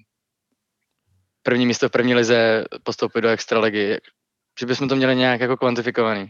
první 1.42 1.66
místo 1.66 1.88
v 1.88 1.92
první 1.92 2.14
lize 2.14 2.64
postoupit 2.82 3.20
do 3.20 3.28
extraligy, 3.28 4.00
že 4.60 4.66
bychom 4.66 4.88
to 4.88 4.96
měli 4.96 5.16
nějak 5.16 5.40
jako 5.40 5.56
kvantifikovaný. 5.56 6.28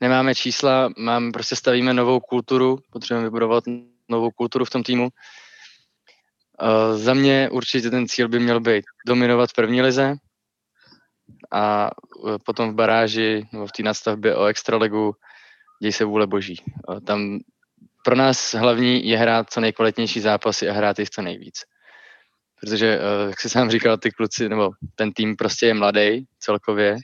Nemáme 0.00 0.34
čísla, 0.34 0.90
mám, 0.98 1.32
prostě 1.32 1.56
stavíme 1.56 1.94
novou 1.94 2.20
kulturu, 2.20 2.78
potřebujeme 2.90 3.26
vybudovat 3.26 3.64
novou 4.08 4.30
kulturu 4.30 4.64
v 4.64 4.70
tom 4.70 4.82
týmu 4.82 5.08
Uh, 6.62 6.98
za 6.98 7.14
mě 7.14 7.48
určitě 7.52 7.90
ten 7.90 8.08
cíl 8.08 8.28
by 8.28 8.38
měl 8.38 8.60
být 8.60 8.84
dominovat 9.06 9.52
první 9.56 9.82
lize, 9.82 10.14
a 11.52 11.90
potom 12.44 12.70
v 12.70 12.74
baráži 12.74 13.48
nebo 13.52 13.66
v 13.66 13.72
té 13.72 13.82
nadstavbě 13.82 14.36
o 14.36 14.44
extraligu 14.44 15.14
děj 15.82 15.92
se 15.92 16.04
vůle 16.04 16.26
boží. 16.26 16.56
Tam 17.06 17.38
pro 18.04 18.16
nás 18.16 18.54
hlavní 18.54 19.08
je 19.08 19.18
hrát 19.18 19.50
co 19.50 19.60
nejkvalitnější 19.60 20.20
zápasy 20.20 20.68
a 20.68 20.72
hrát 20.72 20.98
jich 20.98 21.10
co 21.10 21.22
nejvíc. 21.22 21.54
Protože, 22.60 23.00
jak 23.28 23.40
jsi 23.40 23.48
sám 23.48 23.70
říkal, 23.70 23.98
ty 23.98 24.10
kluci, 24.10 24.48
nebo 24.48 24.70
ten 24.94 25.12
tým 25.12 25.36
prostě 25.36 25.66
je 25.66 25.74
mladý 25.74 26.26
celkově, 26.38 26.96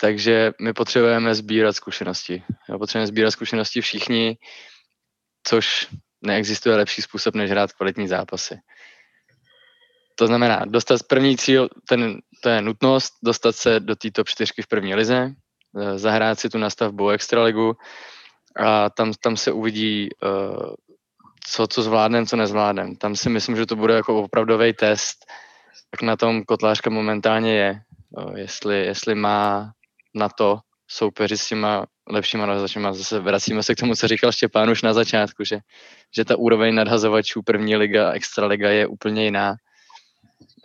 takže 0.00 0.52
my 0.60 0.72
potřebujeme 0.72 1.34
sbírat 1.34 1.76
zkušenosti. 1.76 2.42
Potřebujeme 2.78 3.06
sbírat 3.06 3.30
zkušenosti 3.30 3.80
všichni, 3.80 4.36
což 5.42 5.88
neexistuje 6.22 6.76
lepší 6.76 7.02
způsob, 7.02 7.34
než 7.34 7.50
hrát 7.50 7.72
kvalitní 7.72 8.08
zápasy. 8.08 8.58
To 10.14 10.26
znamená, 10.26 10.64
dostat 10.64 11.02
první 11.02 11.36
cíl, 11.36 11.68
ten, 11.88 12.18
to 12.42 12.48
je 12.48 12.62
nutnost 12.62 13.12
dostat 13.24 13.56
se 13.56 13.80
do 13.80 13.96
té 13.96 14.10
top 14.10 14.28
4 14.28 14.52
v 14.62 14.66
první 14.68 14.94
lize, 14.94 15.32
eh, 15.80 15.98
zahrát 15.98 16.40
si 16.40 16.48
tu 16.48 16.58
nastavbu 16.58 17.10
extraligu 17.10 17.76
a 18.56 18.90
tam, 18.90 19.12
tam 19.12 19.36
se 19.36 19.52
uvidí, 19.52 20.08
uh, 20.24 20.74
co, 21.48 21.66
co 21.66 21.82
zvládnem, 21.82 22.26
co 22.26 22.36
nezvládnem. 22.36 22.96
Tam 22.96 23.16
si 23.16 23.30
myslím, 23.30 23.56
že 23.56 23.66
to 23.66 23.76
bude 23.76 23.94
jako 23.94 24.22
opravdový 24.22 24.72
test, 24.72 25.26
jak 25.92 26.02
na 26.02 26.16
tom 26.16 26.44
kotlářka 26.44 26.90
momentálně 26.90 27.56
je. 27.56 27.80
Uh, 28.10 28.36
jestli, 28.38 28.86
jestli 28.86 29.14
má 29.14 29.72
na 30.14 30.28
to 30.28 30.58
soupeři 30.88 31.38
s 31.38 31.48
těma 31.48 31.86
lepšíma 32.08 32.46
nahazovačima. 32.46 32.92
Zase 32.92 33.20
vracíme 33.20 33.62
se 33.62 33.74
k 33.74 33.78
tomu, 33.78 33.94
co 33.94 34.08
říkal 34.08 34.32
Štěpán 34.32 34.70
už 34.70 34.82
na 34.82 34.92
začátku, 34.92 35.44
že, 35.44 35.58
že 36.16 36.24
ta 36.24 36.36
úroveň 36.36 36.74
nadhazovačů 36.74 37.42
první 37.42 37.76
liga 37.76 38.08
a 38.08 38.12
extraliga 38.12 38.70
je 38.70 38.86
úplně 38.86 39.24
jiná. 39.24 39.56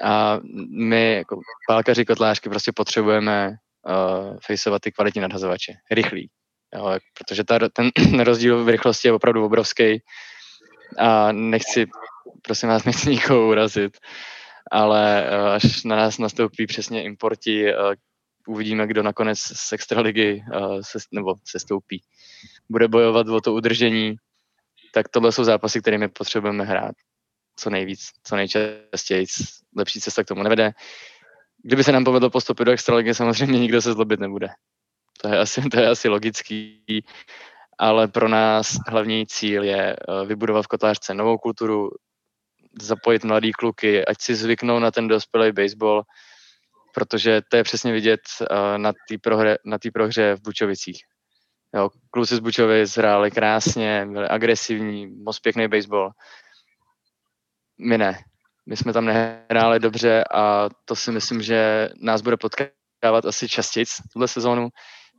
A 0.04 0.40
my 0.78 1.16
jako 1.16 1.40
pálkaři 1.68 2.06
kotlářky 2.06 2.50
prostě 2.50 2.72
potřebujeme 2.72 3.50
uh, 3.50 4.38
faceovat 4.46 4.82
ty 4.82 4.92
kvalitní 4.92 5.22
nadhazovače. 5.22 5.74
Rychlý. 5.92 6.30
Jo, 6.76 7.00
protože 7.18 7.44
ta, 7.44 7.60
ten 7.74 7.90
rozdíl 8.24 8.64
v 8.64 8.70
rychlosti 8.70 9.08
je 9.08 9.14
opravdu 9.14 9.46
obrovský 9.46 10.02
a 10.98 11.32
nechci, 11.32 11.86
prosím 12.42 12.70
vás, 12.70 12.84
nechci 12.86 13.10
nikoho 13.10 13.48
urazit, 13.48 13.98
ale 14.72 15.30
uh, 15.30 15.48
až 15.48 15.84
na 15.84 15.96
nás 15.96 16.18
nastoupí 16.18 16.68
přesně 16.68 17.04
importi, 17.04 17.74
uh, 17.74 17.94
uvidíme, 18.48 18.88
kdo 18.88 19.04
nakonec 19.04 19.40
z 19.40 19.74
extraligy 19.74 20.44
uh, 20.56 20.82
se, 20.82 21.00
nebo 21.12 21.36
se 21.48 21.60
stoupí. 21.60 22.04
Bude 22.70 22.88
bojovat 22.88 23.28
o 23.28 23.42
to 23.42 23.54
udržení, 23.54 24.16
tak 24.94 25.10
tohle 25.10 25.32
jsou 25.32 25.44
zápasy, 25.44 25.82
které 25.82 25.98
my 25.98 26.08
potřebujeme 26.08 26.64
hrát 26.64 26.96
co 27.56 27.70
nejvíc, 27.70 28.00
co 28.24 28.36
nejčastěji. 28.36 29.26
Lepší 29.78 30.02
cesta 30.02 30.24
k 30.24 30.28
tomu 30.28 30.44
nevede. 30.44 30.72
Kdyby 31.64 31.84
se 31.84 31.92
nám 31.92 32.04
povedlo 32.04 32.30
postupit 32.30 32.66
do 32.66 32.72
extraligy, 32.72 33.14
samozřejmě 33.14 33.60
nikdo 33.60 33.82
se 33.82 33.94
zlobit 33.94 34.20
nebude. 34.20 34.48
To 35.22 35.28
je 35.28 35.40
asi, 35.40 35.62
to 35.62 35.80
je 35.80 35.88
asi 35.90 36.10
logický, 36.10 36.84
ale 37.78 38.08
pro 38.08 38.28
nás 38.28 38.76
hlavní 38.88 39.28
cíl 39.28 39.64
je 39.64 39.96
uh, 39.96 40.28
vybudovat 40.28 40.62
v 40.62 40.68
kotlářce 40.68 41.14
novou 41.14 41.38
kulturu, 41.38 41.90
zapojit 42.82 43.24
mladý 43.24 43.52
kluky, 43.52 44.06
ať 44.06 44.22
si 44.22 44.36
zvyknou 44.36 44.80
na 44.80 44.92
ten 44.92 45.08
dospělý 45.08 45.52
baseball, 45.52 46.04
protože 46.94 47.42
to 47.50 47.58
je 47.58 47.64
přesně 47.64 47.92
vidět 47.92 48.22
uh, 48.42 48.78
na 48.78 48.92
té 48.94 49.18
prohře, 49.22 49.58
na 49.66 49.78
prohře 49.94 50.36
v 50.36 50.42
Bučovicích. 50.42 51.02
Jo, 51.76 51.90
kluci 52.10 52.36
z 52.36 52.40
Bučovic 52.40 52.98
hráli 52.98 53.32
krásně, 53.32 54.06
byli 54.12 54.28
agresivní, 54.28 55.08
moc 55.08 55.40
pěkný 55.40 55.68
baseball. 55.68 56.12
My 57.80 57.98
ne. 57.98 58.24
My 58.66 58.78
jsme 58.78 58.94
tam 58.94 59.06
nehráli 59.06 59.80
dobře 59.80 60.24
a 60.34 60.70
to 60.86 60.96
si 60.96 61.12
myslím, 61.12 61.42
že 61.42 61.90
nás 62.02 62.22
bude 62.22 62.38
potkávat 62.38 63.26
asi 63.26 63.50
častěji 63.50 63.86
tuhle 64.14 64.28
sezónu, 64.28 64.70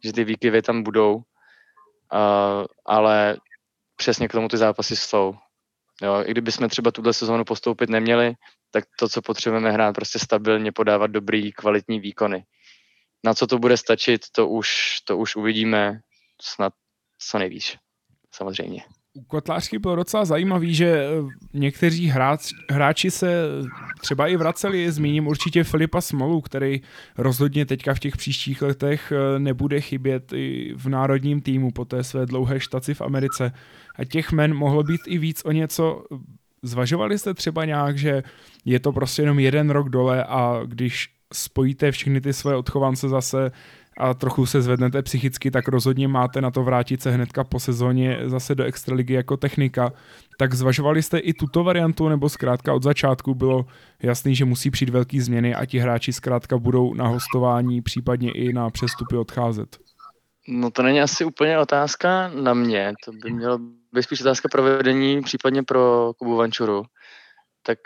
že 0.04 0.12
ty 0.12 0.24
výkyvy 0.24 0.62
tam 0.62 0.82
budou, 0.82 1.14
uh, 1.14 1.22
ale 2.86 3.36
přesně 3.96 4.28
k 4.28 4.32
tomu 4.32 4.48
ty 4.48 4.56
zápasy 4.56 4.96
jsou. 4.96 5.34
Jo, 6.02 6.22
I 6.26 6.30
kdyby 6.30 6.52
jsme 6.52 6.68
třeba 6.68 6.90
tuhle 6.90 7.12
sezónu 7.12 7.44
postoupit 7.44 7.90
neměli, 7.90 8.34
tak 8.72 8.84
to, 8.98 9.08
co 9.08 9.22
potřebujeme 9.22 9.70
hrát, 9.70 9.94
prostě 9.94 10.18
stabilně 10.18 10.72
podávat 10.72 11.06
dobrý, 11.06 11.52
kvalitní 11.52 12.00
výkony. 12.00 12.44
Na 13.24 13.34
co 13.34 13.46
to 13.46 13.58
bude 13.58 13.76
stačit, 13.76 14.20
to 14.32 14.48
už, 14.48 14.98
to 15.04 15.18
už 15.18 15.36
uvidíme 15.36 16.00
snad 16.40 16.72
co 17.18 17.38
nejvíc, 17.38 17.76
samozřejmě. 18.34 18.82
U 19.14 19.22
Kotlářky 19.22 19.78
bylo 19.78 19.96
docela 19.96 20.24
zajímavý, 20.24 20.74
že 20.74 20.86
eh, 20.86 21.08
někteří 21.52 22.06
hráč, 22.06 22.40
hráči 22.70 23.10
se 23.10 23.46
třeba 24.00 24.28
i 24.28 24.36
vraceli, 24.36 24.92
zmíním 24.92 25.26
určitě 25.26 25.64
Filipa 25.64 26.00
Smolu, 26.00 26.40
který 26.40 26.80
rozhodně 27.18 27.66
teďka 27.66 27.94
v 27.94 27.98
těch 27.98 28.16
příštích 28.16 28.62
letech 28.62 29.12
eh, 29.12 29.38
nebude 29.38 29.80
chybět 29.80 30.32
i 30.32 30.74
v 30.76 30.88
národním 30.88 31.40
týmu 31.40 31.70
po 31.70 31.84
té 31.84 32.04
své 32.04 32.26
dlouhé 32.26 32.60
štaci 32.60 32.94
v 32.94 33.00
Americe. 33.00 33.52
A 33.96 34.04
těch 34.04 34.32
men 34.32 34.54
mohlo 34.54 34.82
být 34.82 35.00
i 35.06 35.18
víc 35.18 35.42
o 35.44 35.52
něco 35.52 36.04
Zvažovali 36.64 37.18
jste 37.18 37.34
třeba 37.34 37.64
nějak, 37.64 37.98
že 37.98 38.22
je 38.64 38.80
to 38.80 38.92
prostě 38.92 39.22
jenom 39.22 39.38
jeden 39.38 39.70
rok 39.70 39.88
dole 39.88 40.24
a 40.24 40.60
když 40.64 41.08
spojíte 41.32 41.90
všechny 41.90 42.20
ty 42.20 42.32
své 42.32 42.56
odchovance 42.56 43.08
zase 43.08 43.52
a 43.98 44.14
trochu 44.14 44.46
se 44.46 44.62
zvednete 44.62 45.02
psychicky, 45.02 45.50
tak 45.50 45.68
rozhodně 45.68 46.08
máte 46.08 46.40
na 46.40 46.50
to 46.50 46.62
vrátit 46.62 47.02
se 47.02 47.10
hnedka 47.10 47.44
po 47.44 47.60
sezóně 47.60 48.18
zase 48.24 48.54
do 48.54 48.64
extraligy 48.64 49.14
jako 49.14 49.36
technika. 49.36 49.92
Tak 50.38 50.54
zvažovali 50.54 51.02
jste 51.02 51.18
i 51.18 51.32
tuto 51.32 51.64
variantu, 51.64 52.08
nebo 52.08 52.28
zkrátka 52.28 52.74
od 52.74 52.82
začátku 52.82 53.34
bylo 53.34 53.66
jasný, 54.02 54.34
že 54.34 54.44
musí 54.44 54.70
přijít 54.70 54.90
velký 54.90 55.20
změny 55.20 55.54
a 55.54 55.66
ti 55.66 55.78
hráči 55.78 56.12
zkrátka 56.12 56.58
budou 56.58 56.94
na 56.94 57.08
hostování, 57.08 57.82
případně 57.82 58.32
i 58.32 58.52
na 58.52 58.70
přestupy 58.70 59.16
odcházet? 59.16 59.76
No 60.48 60.70
to 60.70 60.82
není 60.82 61.00
asi 61.00 61.24
úplně 61.24 61.58
otázka 61.58 62.28
na 62.28 62.54
mě, 62.54 62.92
to 63.04 63.12
by 63.12 63.32
mělo 63.32 63.58
být 63.92 64.02
spíš 64.02 64.20
otázka 64.20 64.48
provedení, 64.48 65.22
případně 65.22 65.62
pro 65.62 66.12
Kubu 66.18 66.36
Vančuru. 66.36 66.82
Tak 67.62 67.78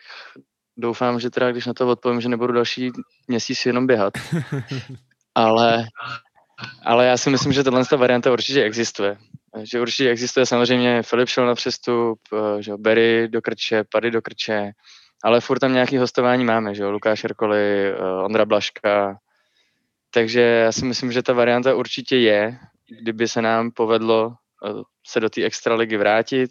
doufám, 0.77 1.21
že 1.21 1.31
teda, 1.31 1.53
když 1.53 1.66
na 1.66 1.75
to 1.75 1.88
odpovím, 1.88 2.21
že 2.21 2.29
nebudu 2.29 2.53
další 2.53 2.92
měsíc 3.29 3.66
jenom 3.66 3.87
běhat. 3.87 4.14
ale, 5.35 5.85
ale 6.85 7.07
já 7.07 7.16
si 7.16 7.31
myslím, 7.31 7.53
že 7.53 7.64
tahle 7.64 7.85
varianta 7.97 8.33
určitě 8.33 8.62
existuje. 8.62 9.16
Že 9.62 9.81
určitě 9.81 10.11
existuje 10.11 10.47
samozřejmě 10.47 11.03
Filip 11.03 11.29
šel 11.29 11.47
na 11.47 11.55
přestup, 11.55 12.19
eh, 12.33 12.62
že 12.62 12.73
Berry 12.77 13.29
do 13.29 13.42
krče, 13.42 13.85
Pady 13.92 14.11
do 14.11 14.23
krče, 14.23 14.71
ale 15.25 15.40
furt 15.40 15.59
tam 15.59 15.73
nějaký 15.73 15.99
hostování 15.99 16.45
máme, 16.45 16.75
že 16.75 16.83
jo, 16.83 16.90
Lukáš 16.90 17.25
Erkoli, 17.25 17.88
eh, 17.88 17.97
Ondra 18.25 18.45
Blaška, 18.45 19.19
takže 20.11 20.40
já 20.40 20.73
si 20.73 20.85
myslím, 20.85 21.12
že 21.12 21.23
ta 21.23 21.33
varianta 21.33 21.75
určitě 21.75 22.16
je, 22.16 22.59
kdyby 23.01 23.29
se 23.29 23.42
nám 23.42 23.71
povedlo 23.71 24.35
eh, 24.66 24.83
se 25.07 25.21
do 25.21 25.31
té 25.31 25.45
extraligy 25.45 25.97
vrátit, 25.97 26.51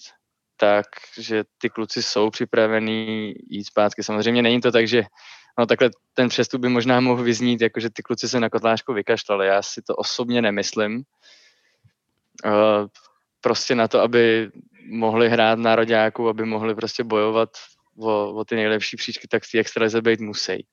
tak, 0.58 0.86
že 1.20 1.44
ty 1.58 1.70
kluci 1.70 2.04
jsou 2.04 2.30
připravení 2.30 3.34
jít 3.50 3.64
zpátky. 3.64 4.04
Samozřejmě 4.04 4.42
není 4.42 4.62
to 4.62 4.72
tak, 4.72 4.88
že 4.88 5.04
no 5.60 5.66
takhle 5.66 5.90
ten 6.14 6.30
přestup 6.30 6.62
by 6.62 6.70
možná 6.70 7.00
mohl 7.00 7.24
vyznít, 7.24 7.62
jako 7.62 7.80
že 7.80 7.90
ty 7.90 8.04
kluci 8.04 8.30
se 8.30 8.40
na 8.40 8.50
kotlářku 8.50 8.94
vykašlali. 8.94 9.48
Já 9.48 9.62
si 9.62 9.82
to 9.82 9.96
osobně 9.96 10.42
nemyslím. 10.42 11.04
Uh, 12.46 12.88
prostě 13.42 13.76
na 13.76 13.88
to, 13.88 14.02
aby 14.02 14.52
mohli 14.90 15.30
hrát 15.30 15.60
nároďáku, 15.60 16.30
aby 16.30 16.46
mohli 16.46 16.76
prostě 16.76 17.04
bojovat 17.04 17.50
o, 18.00 18.34
o 18.34 18.46
ty 18.46 18.56
nejlepší 18.56 18.98
příčky, 18.98 19.28
tak 19.28 19.44
ty 19.52 19.60
extralize 19.60 20.02
být 20.02 20.20
musí. 20.20 20.68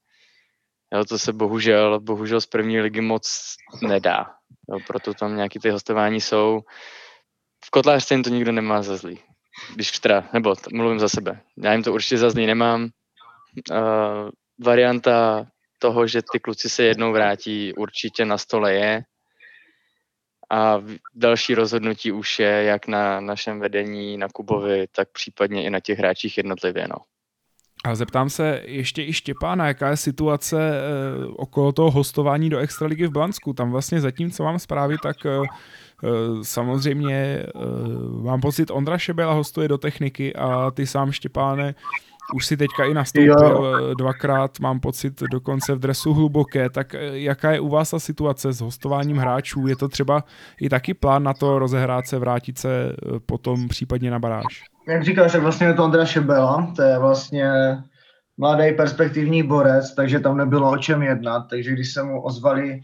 Jo, 0.95 1.05
to 1.05 1.19
se 1.19 1.33
bohužel, 1.33 2.01
bohužel 2.01 2.41
z 2.41 2.47
první 2.47 2.81
ligy 2.81 3.01
moc 3.01 3.55
nedá. 3.83 4.27
Jo, 4.69 4.79
proto 4.87 5.15
tam 5.15 5.37
nějaký 5.37 5.59
ty 5.59 5.71
hostování 5.71 6.21
jsou. 6.21 6.61
V 7.65 7.71
kotlářce 7.71 8.15
jim 8.15 8.23
to 8.23 8.31
nikdo 8.31 8.53
nemá 8.53 8.83
za 8.83 8.97
zlý. 8.97 9.19
Když 9.75 9.91
teda, 9.91 10.29
nebo 10.33 10.55
t- 10.55 10.71
mluvím 10.73 10.99
za 10.99 11.09
sebe. 11.09 11.41
Já 11.57 11.73
jim 11.73 11.83
to 11.83 11.93
určitě 11.93 12.19
za 12.19 12.31
zlý 12.31 12.47
nemám. 12.47 12.89
Uh, 13.71 14.31
varianta 14.65 15.47
toho, 15.79 16.07
že 16.07 16.23
ty 16.33 16.41
kluci 16.41 16.71
se 16.71 16.83
jednou 16.83 17.13
vrátí, 17.13 17.75
určitě 17.75 18.25
na 18.25 18.39
stole 18.39 18.75
je. 18.75 19.03
A 20.51 20.79
další 21.15 21.55
rozhodnutí 21.55 22.13
už 22.13 22.39
je 22.39 22.63
jak 22.63 22.87
na 22.87 23.21
našem 23.21 23.61
vedení, 23.61 24.17
na 24.17 24.29
Kubovi, 24.29 24.87
tak 24.93 25.09
případně 25.13 25.65
i 25.65 25.71
na 25.71 25.81
těch 25.81 25.99
hráčích 25.99 26.37
jednotlivě. 26.37 26.89
No. 26.89 26.97
A 27.85 27.95
zeptám 27.95 28.31
se 28.31 28.63
ještě 28.65 29.05
i 29.05 29.13
Štěpána, 29.13 29.67
jaká 29.67 29.91
je 29.91 29.97
situace 29.97 30.73
eh, 30.73 31.27
okolo 31.37 31.73
toho 31.73 31.91
hostování 31.91 32.51
do 32.51 32.59
Extraligy 32.59 33.07
v 33.07 33.11
Blansku. 33.13 33.53
Tam 33.53 33.71
vlastně 33.71 34.01
zatím, 34.01 34.31
co 34.31 34.45
mám 34.45 34.59
zprávy, 34.59 34.97
tak 35.03 35.27
eh, 35.27 35.31
eh 36.05 36.09
samozřejmě 36.43 37.47
mám 38.23 38.41
pocit, 38.41 38.71
Ondra 38.71 38.99
Šebela 38.99 39.33
hostuje 39.33 39.69
do 39.69 39.79
techniky 39.79 40.35
a 40.35 40.71
ty 40.71 40.87
sám 40.87 41.13
Štěpáne 41.13 41.75
už 42.35 42.47
si 42.47 42.57
teďka 42.57 42.85
i 42.85 42.95
nastoupil 42.95 43.35
jo. 43.41 43.75
Eh, 43.91 43.95
dvakrát, 43.95 44.61
mám 44.61 44.81
pocit 44.81 45.23
dokonce 45.31 45.75
v 45.75 45.79
dresu 45.79 46.15
hluboké, 46.15 46.71
tak 46.71 46.95
eh, 46.95 46.99
jaká 47.13 47.51
je 47.51 47.61
u 47.61 47.69
vás 47.69 47.91
ta 47.91 47.99
situace 47.99 48.53
s 48.53 48.61
hostováním 48.61 49.17
hráčů? 49.17 49.67
Je 49.67 49.77
to 49.77 49.89
třeba 49.89 50.25
i 50.61 50.69
taky 50.69 50.95
plán 50.95 51.23
na 51.23 51.35
to 51.35 51.59
rozehrát 51.59 52.07
se, 52.07 52.19
vrátit 52.19 52.59
se 52.59 52.97
potom 53.27 53.69
případně 53.69 54.11
na 54.11 54.19
baráž? 54.19 54.73
jak 54.89 55.05
říkáš, 55.05 55.33
tak 55.33 55.43
vlastně 55.43 55.67
je 55.67 55.75
to 55.75 55.85
Ondra 55.85 56.05
Šebela, 56.05 56.73
to 56.77 56.83
je 56.83 56.99
vlastně 56.99 57.51
mladý 58.39 58.73
perspektivní 58.73 59.43
borec, 59.43 59.95
takže 59.95 60.21
tam 60.21 60.37
nebylo 60.37 60.71
o 60.71 60.79
čem 60.79 61.03
jednat, 61.03 61.47
takže 61.51 61.73
když 61.73 61.93
se 61.93 62.03
mu 62.03 62.23
ozvali 62.23 62.81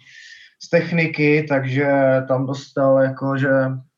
z 0.63 0.71
techniky, 0.71 1.47
takže 1.49 1.87
tam 2.29 2.47
dostal 2.47 2.99
jako, 2.99 3.37
že 3.37 3.51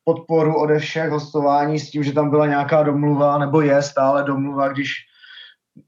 podporu 0.03 0.61
ode 0.61 0.79
všech 0.79 1.09
hostování 1.09 1.79
s 1.79 1.91
tím, 1.91 2.03
že 2.03 2.13
tam 2.13 2.29
byla 2.29 2.47
nějaká 2.47 2.83
domluva, 2.83 3.37
nebo 3.37 3.61
je 3.61 3.81
stále 3.81 4.23
domluva, 4.23 4.67
když 4.67 4.91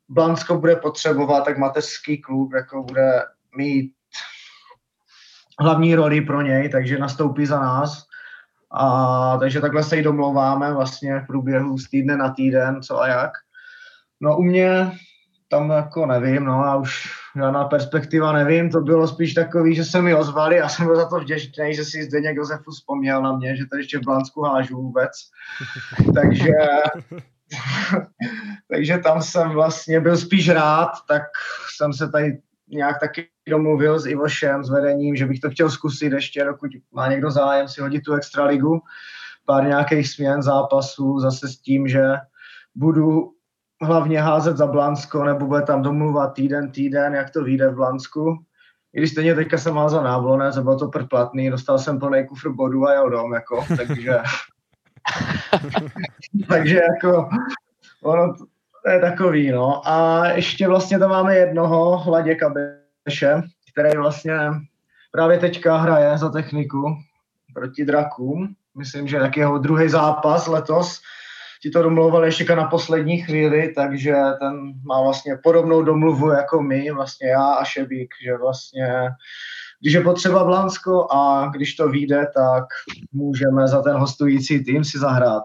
Blansko 0.10 0.58
bude 0.58 0.76
potřebovat, 0.76 1.46
tak 1.46 1.58
mateřský 1.58 2.22
klub 2.22 2.54
jako 2.54 2.84
bude 2.84 3.26
mít 3.58 3.94
hlavní 5.60 5.96
roli 5.96 6.22
pro 6.22 6.42
něj, 6.42 6.70
takže 6.70 6.98
nastoupí 6.98 7.46
za 7.46 7.60
nás. 7.60 8.04
A, 8.72 9.38
takže 9.38 9.62
takhle 9.62 9.84
se 9.84 9.98
i 9.98 10.04
domlouváme 10.04 10.74
vlastně 10.74 11.20
v 11.20 11.28
průběhu 11.28 11.78
z 11.78 11.90
týdne 11.90 12.18
na 12.18 12.30
týden, 12.30 12.82
co 12.82 13.02
a 13.02 13.08
jak. 13.08 13.32
No 14.22 14.38
u 14.38 14.42
mě 14.42 14.92
tam 15.50 15.70
jako 15.70 16.06
nevím, 16.06 16.46
no 16.46 16.66
a 16.66 16.76
už 16.76 17.10
žádná 17.36 17.66
perspektiva 17.66 18.32
nevím, 18.32 18.70
to 18.70 18.82
bylo 18.82 19.08
spíš 19.08 19.34
takový, 19.34 19.76
že 19.76 19.86
se 19.86 20.02
mi 20.02 20.16
ozvali 20.16 20.62
a 20.62 20.70
jsem 20.70 20.86
byl 20.86 20.96
za 20.96 21.10
to 21.10 21.20
vděčný, 21.20 21.76
že 21.76 21.86
si 21.86 22.04
Zdeněk 22.04 22.36
Josefu 22.36 22.72
vzpomněl 22.72 23.22
na 23.22 23.38
mě, 23.38 23.56
že 23.56 23.66
tady 23.66 23.82
ještě 23.82 23.98
v 23.98 24.02
Blansku 24.02 24.42
hážu 24.42 24.76
vůbec. 24.76 25.12
takže, 26.16 26.54
takže 28.72 28.98
tam 28.98 29.22
jsem 29.22 29.50
vlastně 29.50 30.00
byl 30.00 30.18
spíš 30.18 30.50
rád, 30.50 30.92
tak 31.08 31.24
jsem 31.76 31.94
se 31.94 32.10
tady 32.10 32.42
nějak 32.68 33.00
taky 33.00 33.28
domluvil 33.50 34.00
s 34.00 34.06
Ivošem, 34.06 34.64
s 34.64 34.70
vedením, 34.70 35.16
že 35.16 35.26
bych 35.26 35.40
to 35.40 35.50
chtěl 35.50 35.70
zkusit 35.70 36.14
ještě, 36.14 36.44
dokud 36.44 36.72
má 36.92 37.08
někdo 37.08 37.32
zájem 37.32 37.68
si 37.68 37.82
hodit 37.82 38.02
tu 38.02 38.14
extraligu, 38.14 38.82
pár 39.46 39.68
nějakých 39.68 40.10
směn 40.10 40.42
zápasů, 40.42 41.20
zase 41.20 41.48
s 41.48 41.58
tím, 41.58 41.88
že 41.88 42.04
budu 42.76 43.32
hlavně 43.82 44.22
házet 44.22 44.58
za 44.58 44.68
Blansko, 44.68 45.24
nebo 45.24 45.46
bude 45.46 45.62
tam 45.62 45.82
domluvat 45.82 46.34
týden, 46.34 46.72
týden, 46.72 47.14
jak 47.14 47.30
to 47.30 47.44
vyjde 47.44 47.70
v 47.70 47.76
Blansku. 47.76 48.38
I 48.94 49.00
když 49.00 49.12
stejně 49.12 49.36
teďka 49.36 49.58
jsem 49.58 49.76
házal 49.76 50.04
náblonec, 50.04 50.60
bylo 50.60 50.80
to 50.80 50.88
prplatný, 50.88 51.50
dostal 51.50 51.80
jsem 51.80 52.00
plný 52.00 52.28
kufr 52.28 52.50
bodů 52.50 52.88
a 52.88 52.94
jel 52.94 53.10
dom, 53.10 53.34
jako, 53.34 53.66
takže... 53.78 54.18
takže 56.48 56.82
jako, 56.94 57.30
ono 58.04 58.34
to 58.84 58.90
je 58.90 59.00
takový, 59.00 59.52
no. 59.52 59.88
A 59.88 60.28
ještě 60.28 60.68
vlastně 60.68 61.00
tam 61.00 61.10
máme 61.10 61.36
jednoho, 61.36 61.98
Hladě 61.98 62.36
Kabeše, 62.36 63.42
který 63.72 63.98
vlastně 63.98 64.38
právě 65.12 65.38
teďka 65.38 65.78
hraje 65.78 66.18
za 66.18 66.30
techniku 66.30 66.98
proti 67.54 67.86
drakům. 67.86 68.56
Myslím, 68.78 69.08
že 69.08 69.20
tak 69.20 69.38
jeho 69.38 69.58
druhý 69.58 69.90
zápas 69.90 70.48
letos 70.48 71.02
ti 71.64 71.70
to 71.70 71.84
domlouvali 71.84 72.28
ještě 72.28 72.56
na 72.56 72.68
poslední 72.68 73.22
chvíli, 73.22 73.74
takže 73.76 74.16
ten 74.40 74.74
má 74.86 75.02
vlastně 75.02 75.38
podobnou 75.44 75.84
domluvu 75.84 76.32
jako 76.32 76.62
my, 76.62 76.92
vlastně 76.92 77.30
já 77.30 77.54
a 77.54 77.64
Šebík, 77.64 78.14
že 78.26 78.38
vlastně 78.38 78.88
když 79.84 79.94
je 79.94 80.02
potřeba 80.02 80.44
Blansko 80.44 81.08
a 81.12 81.52
když 81.54 81.76
to 81.76 81.90
vyjde, 81.90 82.28
tak 82.36 82.64
můžeme 83.12 83.68
za 83.68 83.82
ten 83.82 83.98
hostující 83.98 84.64
tým 84.64 84.84
si 84.84 85.00
zahrát. 85.00 85.44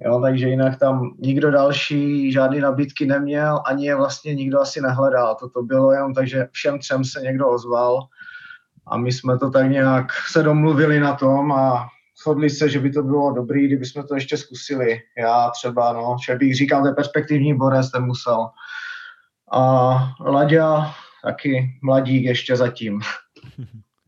Jo, 0.00 0.20
takže 0.20 0.48
jinak 0.48 0.78
tam 0.78 1.10
nikdo 1.18 1.50
další 1.50 2.32
žádný 2.32 2.60
nabídky 2.60 3.06
neměl, 3.06 3.62
ani 3.66 3.86
je 3.86 3.96
vlastně 3.96 4.34
nikdo 4.34 4.60
asi 4.60 4.80
nehledal. 4.80 5.36
Toto 5.40 5.62
bylo 5.62 5.92
jenom 5.92 6.14
tak, 6.14 6.28
že 6.28 6.48
všem 6.52 6.78
třem 6.78 7.04
se 7.04 7.20
někdo 7.20 7.48
ozval 7.48 8.00
a 8.86 8.96
my 8.96 9.12
jsme 9.12 9.38
to 9.38 9.50
tak 9.50 9.70
nějak 9.70 10.06
se 10.30 10.42
domluvili 10.42 11.00
na 11.00 11.14
tom 11.14 11.52
a 11.52 11.88
shodli 12.22 12.50
se, 12.50 12.68
že 12.68 12.78
by 12.78 12.92
to 12.92 13.02
bylo 13.02 13.32
dobrý, 13.32 13.66
kdyby 13.66 13.86
jsme 13.86 14.04
to 14.04 14.14
ještě 14.14 14.36
zkusili. 14.36 14.98
Já 15.18 15.50
třeba, 15.50 15.92
no, 15.92 16.16
že 16.26 16.34
bych 16.34 16.56
říkal, 16.56 16.82
to 16.82 16.88
je 16.88 16.94
perspektivní 16.94 17.54
borec, 17.54 17.90
ten 17.90 18.04
musel. 18.04 18.48
A 19.52 19.98
Laďa 20.20 20.94
taky 21.24 21.78
mladík 21.82 22.24
ještě 22.24 22.56
zatím. 22.56 23.00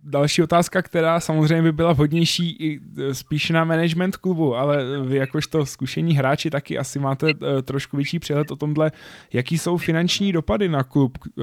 Další 0.05 0.43
otázka, 0.43 0.83
která 0.83 1.21
samozřejmě 1.21 1.63
by 1.63 1.73
byla 1.73 1.93
vhodnější 1.93 2.51
i 2.51 2.81
e, 2.99 3.15
spíš 3.15 3.51
na 3.51 3.65
management 3.65 4.17
klubu, 4.17 4.57
ale 4.57 5.01
vy 5.07 5.17
jakožto 5.17 5.67
zkušení 5.67 6.15
hráči 6.15 6.51
taky 6.51 6.79
asi 6.79 6.99
máte 6.99 7.31
e, 7.31 7.63
trošku 7.63 7.97
větší 7.97 8.19
přehled 8.19 8.51
o 8.51 8.57
tomhle, 8.57 8.93
jaký 9.33 9.59
jsou 9.59 9.77
finanční 9.77 10.33
dopady 10.33 10.69
na 10.69 10.83
klub 10.83 11.19
e, 11.19 11.43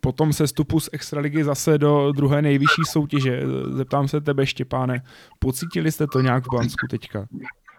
po 0.00 0.12
tom 0.12 0.32
sestupu 0.32 0.80
z 0.80 0.88
Extraligy 0.92 1.44
zase 1.44 1.78
do 1.78 2.12
druhé 2.12 2.42
nejvyšší 2.42 2.82
soutěže. 2.90 3.42
Zeptám 3.70 4.08
se 4.08 4.20
tebe, 4.20 4.46
Štěpáne, 4.46 5.02
pocítili 5.38 5.92
jste 5.92 6.06
to 6.06 6.20
nějak 6.20 6.44
v 6.44 6.50
Blansku 6.50 6.86
teďka? 6.90 7.26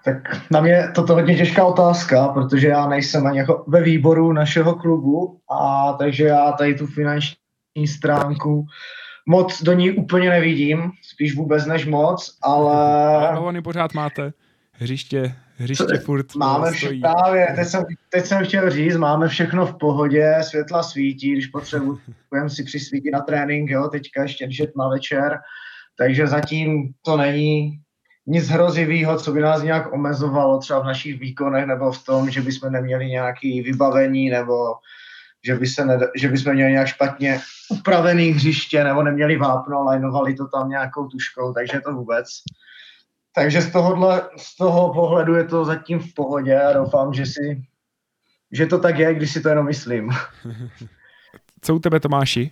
Tak 0.06 0.42
na 0.52 0.62
mě 0.62 0.92
toto 0.96 1.14
hodně 1.14 1.38
těžká 1.38 1.66
otázka, 1.66 2.28
protože 2.28 2.68
já 2.68 2.88
nejsem 2.88 3.28
ani 3.28 3.38
jako 3.38 3.64
ve 3.68 3.82
výboru 3.84 4.34
našeho 4.34 4.76
klubu, 4.76 5.40
a 5.52 5.94
takže 5.94 6.24
já 6.24 6.52
tady 6.52 6.76
tu 6.76 6.88
finanční 6.88 7.88
stránku 7.88 8.66
moc 9.30 9.64
do 9.64 9.74
ní 9.74 9.92
úplně 9.92 10.30
nevidím, 10.30 10.92
spíš 11.02 11.36
vůbec 11.36 11.66
než 11.66 11.86
moc, 11.86 12.38
ale... 12.42 13.28
Ale 13.28 13.62
pořád 13.62 13.94
máte 13.94 14.34
hřiště, 14.72 15.36
hřiště 15.56 15.98
Co, 15.98 16.06
furt 16.06 16.36
Máme 16.36 16.72
vše, 16.72 16.90
právě, 17.02 17.48
teď 17.56 17.68
jsem, 17.68 17.86
teď 18.10 18.26
jsem 18.26 18.46
chtěl 18.46 18.70
říct, 18.70 18.98
máme 18.98 19.28
všechno 19.28 19.66
v 19.66 19.78
pohodě, 19.78 20.36
světla 20.42 20.84
svítí, 20.84 21.32
když 21.32 21.48
potřebujeme 21.48 22.50
si 22.50 22.64
přisvítit 22.64 23.12
na 23.12 23.20
trénink, 23.20 23.70
jo, 23.70 23.88
teďka 23.88 24.22
ještě, 24.22 24.46
když 24.46 24.60
je 24.60 24.68
tma 24.68 24.90
večer, 24.90 25.40
takže 25.98 26.28
zatím 26.28 26.94
to 27.06 27.18
není 27.18 27.80
nic 28.28 28.48
hrozivého, 28.48 29.20
co 29.20 29.32
by 29.32 29.42
nás 29.42 29.64
nějak 29.64 29.94
omezovalo 29.94 30.60
třeba 30.60 30.80
v 30.80 30.86
našich 30.86 31.20
výkonech 31.20 31.66
nebo 31.66 31.92
v 31.92 32.06
tom, 32.06 32.30
že 32.30 32.42
bychom 32.42 32.72
neměli 32.72 33.06
nějaké 33.06 33.62
vybavení 33.64 34.30
nebo 34.30 34.54
že, 35.46 35.56
by 35.56 35.68
se 35.68 35.86
ned- 35.86 36.12
že 36.16 36.28
bychom 36.28 36.54
měli 36.54 36.72
nějak 36.72 36.88
špatně 36.88 37.40
upravený 37.70 38.30
hřiště 38.30 38.84
nebo 38.84 39.04
neměli 39.04 39.38
vápno, 39.38 39.84
lajnovali 39.84 40.36
to 40.36 40.48
tam 40.48 40.70
nějakou 40.70 41.08
tuškou, 41.08 41.54
takže 41.54 41.80
to 41.80 41.94
vůbec. 41.94 42.28
Takže 43.36 43.62
z, 43.62 43.72
tohohle, 43.72 44.30
z 44.38 44.58
toho 44.58 44.94
pohledu 44.94 45.36
je 45.36 45.44
to 45.44 45.66
zatím 45.66 46.00
v 46.00 46.14
pohodě 46.14 46.62
a 46.62 46.74
doufám, 46.74 47.14
že 47.14 47.26
si 47.26 47.64
že 48.52 48.66
to 48.66 48.80
tak 48.80 49.00
je, 49.00 49.14
když 49.14 49.32
si 49.32 49.42
to 49.42 49.50
jenom 49.50 49.66
myslím. 49.66 50.10
Co 51.62 51.76
u 51.76 51.80
tebe, 51.80 52.00
Tomáši? 52.00 52.52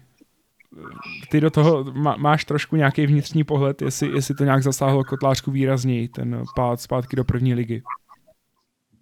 Ty 1.31 1.41
do 1.41 1.49
toho 1.49 1.83
má, 1.83 2.15
máš 2.17 2.45
trošku 2.45 2.75
nějaký 2.75 3.05
vnitřní 3.05 3.43
pohled, 3.43 3.81
jestli, 3.81 4.07
jestli 4.15 4.35
to 4.35 4.43
nějak 4.43 4.63
zasáhlo 4.63 5.03
kotlářku 5.03 5.51
výrazněji, 5.51 6.07
ten 6.07 6.43
pád 6.55 6.81
zpátky 6.81 7.15
do 7.15 7.23
první 7.23 7.53
ligy. 7.53 7.83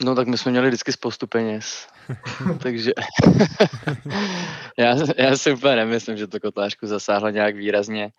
No 0.03 0.15
tak 0.15 0.27
my 0.27 0.37
jsme 0.37 0.51
měli 0.51 0.67
vždycky 0.67 0.91
spoustu 0.91 1.27
peněz, 1.27 1.87
takže 2.63 2.91
já, 4.79 4.95
já 5.17 5.37
si 5.37 5.53
úplně 5.53 5.75
nemyslím, 5.75 6.17
že 6.17 6.27
to 6.27 6.39
kotlářku 6.39 6.87
zasáhlo 6.87 7.29
nějak 7.29 7.55
výrazně. 7.55 8.11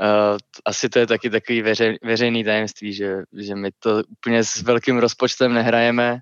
Uh, 0.00 0.38
asi 0.64 0.88
to 0.88 0.98
je 0.98 1.06
taky 1.06 1.30
takový 1.30 1.62
veře, 1.62 1.94
veřejný 2.02 2.44
tajemství, 2.44 2.92
že, 2.92 3.16
že 3.36 3.54
my 3.54 3.70
to 3.78 4.02
úplně 4.10 4.44
s 4.44 4.62
velkým 4.62 4.98
rozpočtem 4.98 5.54
nehrajeme. 5.54 6.18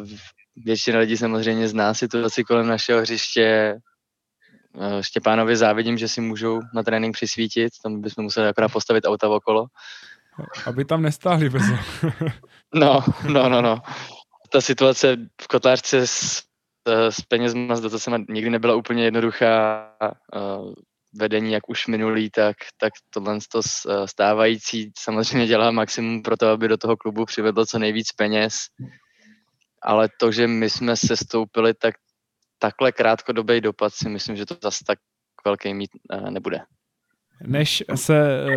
Uh, 0.00 0.08
většina 0.56 0.98
lidí 0.98 1.16
samozřejmě 1.16 1.68
zná 1.68 1.94
situaci 1.94 2.44
kolem 2.44 2.66
našeho 2.66 3.00
hřiště. 3.00 3.78
Uh, 4.74 5.00
Štěpánovi 5.00 5.56
závidím, 5.56 5.98
že 5.98 6.08
si 6.08 6.20
můžou 6.20 6.60
na 6.74 6.82
trénink 6.82 7.14
přisvítit, 7.14 7.72
tam 7.82 8.00
bychom 8.00 8.24
museli 8.24 8.48
akorát 8.48 8.72
postavit 8.72 9.04
auta 9.06 9.28
okolo. 9.28 9.66
Aby 10.66 10.84
tam 10.84 11.02
nestáhli 11.02 11.50
brzo. 11.50 11.74
no, 12.74 13.04
no, 13.28 13.48
no, 13.48 13.62
no. 13.62 13.82
Ta 14.52 14.60
situace 14.60 15.16
v 15.42 15.46
kotlářce 15.48 16.06
s, 16.06 16.42
s 16.86 17.20
penězma, 17.20 17.76
s 17.76 17.80
dotacemi 17.80 18.24
nikdy 18.28 18.50
nebyla 18.50 18.74
úplně 18.74 19.04
jednoduchá. 19.04 19.86
Uh, 20.34 20.72
vedení, 21.14 21.52
jak 21.52 21.68
už 21.68 21.86
minulý, 21.86 22.30
tak, 22.30 22.56
tak 22.80 22.92
tohle 23.10 23.38
to 23.52 23.60
stávající 24.06 24.92
samozřejmě 24.98 25.46
dělá 25.46 25.70
maximum 25.70 26.22
pro 26.22 26.36
to, 26.36 26.48
aby 26.48 26.68
do 26.68 26.76
toho 26.76 26.96
klubu 26.96 27.24
přivedlo 27.24 27.66
co 27.66 27.78
nejvíc 27.78 28.12
peněz. 28.12 28.54
Ale 29.82 30.08
to, 30.20 30.32
že 30.32 30.46
my 30.46 30.70
jsme 30.70 30.96
se 30.96 31.16
stoupili, 31.16 31.74
tak 31.74 31.94
takhle 32.58 32.92
krátkodobý 32.92 33.60
dopad 33.60 33.94
si 33.94 34.08
myslím, 34.08 34.36
že 34.36 34.46
to 34.46 34.56
zase 34.62 34.84
tak 34.86 34.98
velký 35.44 35.74
mít 35.74 35.90
nebude. 36.30 36.60
Než 37.46 37.84
se 37.94 38.46
uh, 38.46 38.54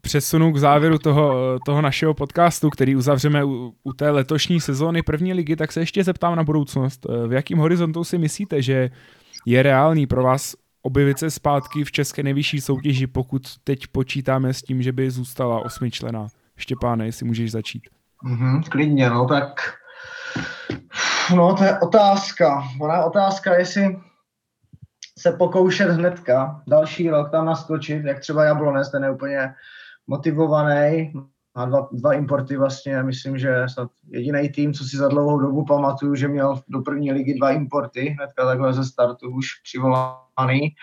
přesunu 0.00 0.52
k 0.52 0.56
závěru 0.56 0.98
toho, 0.98 1.58
toho 1.66 1.82
našeho 1.82 2.14
podcastu, 2.14 2.70
který 2.70 2.96
uzavřeme 2.96 3.44
u, 3.44 3.74
u 3.84 3.92
té 3.92 4.10
letošní 4.10 4.60
sezóny 4.60 5.02
první 5.02 5.32
ligy, 5.32 5.56
tak 5.56 5.72
se 5.72 5.80
ještě 5.80 6.04
zeptám 6.04 6.36
na 6.36 6.44
budoucnost. 6.44 7.06
Uh, 7.06 7.26
v 7.28 7.32
jakým 7.32 7.58
horizontu 7.58 8.04
si 8.04 8.18
myslíte, 8.18 8.62
že 8.62 8.90
je 9.46 9.62
reálný 9.62 10.06
pro 10.06 10.22
vás 10.22 10.54
objevit 10.82 11.18
se 11.18 11.30
zpátky 11.30 11.84
v 11.84 11.92
české 11.92 12.22
nejvyšší 12.22 12.60
soutěži, 12.60 13.06
pokud 13.06 13.42
teď 13.64 13.86
počítáme 13.86 14.54
s 14.54 14.62
tím, 14.62 14.82
že 14.82 14.92
by 14.92 15.10
zůstala 15.10 15.60
osmičlená? 15.60 16.26
Štěpáne, 16.56 17.06
jestli 17.06 17.26
můžeš 17.26 17.52
začít. 17.52 17.82
Mm-hmm, 18.24 18.62
klidně, 18.68 19.10
no 19.10 19.26
tak 19.26 19.60
no 21.34 21.54
to 21.54 21.64
je 21.64 21.78
otázka. 21.78 22.64
Ona 22.80 23.04
otázka, 23.04 23.54
jestli 23.54 23.96
se 25.18 25.32
pokoušet 25.32 25.90
hnedka, 25.90 26.62
další 26.68 27.10
rok 27.10 27.30
tam 27.30 27.46
naskočit, 27.46 28.04
jak 28.04 28.20
třeba 28.20 28.44
Jablonec, 28.44 28.90
ten 28.90 29.04
je 29.04 29.10
úplně 29.10 29.54
motivovaný, 30.06 31.12
má 31.56 31.64
dva, 31.64 31.88
dva 31.92 32.12
importy 32.12 32.56
vlastně, 32.56 33.02
myslím, 33.02 33.38
že 33.38 33.64
snad 33.72 33.90
jediný 34.08 34.48
tým, 34.48 34.72
co 34.72 34.84
si 34.84 34.96
za 34.96 35.08
dlouhou 35.08 35.38
dobu 35.38 35.64
pamatuju, 35.64 36.14
že 36.14 36.28
měl 36.28 36.60
do 36.68 36.80
první 36.80 37.12
ligy 37.12 37.34
dva 37.34 37.50
importy, 37.50 38.00
hnedka 38.00 38.44
takhle 38.44 38.72
ze 38.72 38.84
startu 38.84 39.30
už 39.30 39.46
přivolaný, 39.64 40.74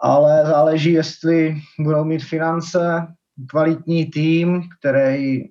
ale 0.00 0.46
záleží, 0.46 0.92
jestli 0.92 1.56
budou 1.80 2.04
mít 2.04 2.24
finance, 2.24 3.06
kvalitní 3.48 4.06
tým, 4.06 4.62
který 4.78 5.44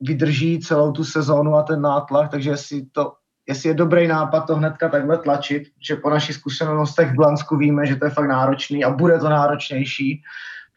vydrží 0.00 0.60
celou 0.60 0.92
tu 0.92 1.04
sezónu 1.04 1.54
a 1.54 1.62
ten 1.62 1.80
nátlak, 1.80 2.30
takže 2.30 2.50
jestli, 2.50 2.86
to, 2.86 3.12
jestli 3.46 3.68
je 3.68 3.74
dobrý 3.74 4.08
nápad 4.08 4.40
to 4.40 4.56
hnedka 4.56 4.88
takhle 4.88 5.18
tlačit, 5.18 5.62
že 5.80 5.96
po 5.96 6.10
našich 6.10 6.36
zkušenostech 6.36 7.10
v 7.10 7.14
Blansku 7.14 7.56
víme, 7.56 7.86
že 7.86 7.96
to 7.96 8.04
je 8.04 8.10
fakt 8.10 8.28
náročný 8.28 8.84
a 8.84 8.90
bude 8.90 9.18
to 9.18 9.28
náročnější, 9.28 10.22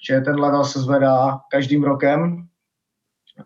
že 0.07 0.21
ten 0.21 0.39
level 0.39 0.65
se 0.65 0.79
zvedá 0.79 1.39
každým 1.51 1.83
rokem. 1.83 2.47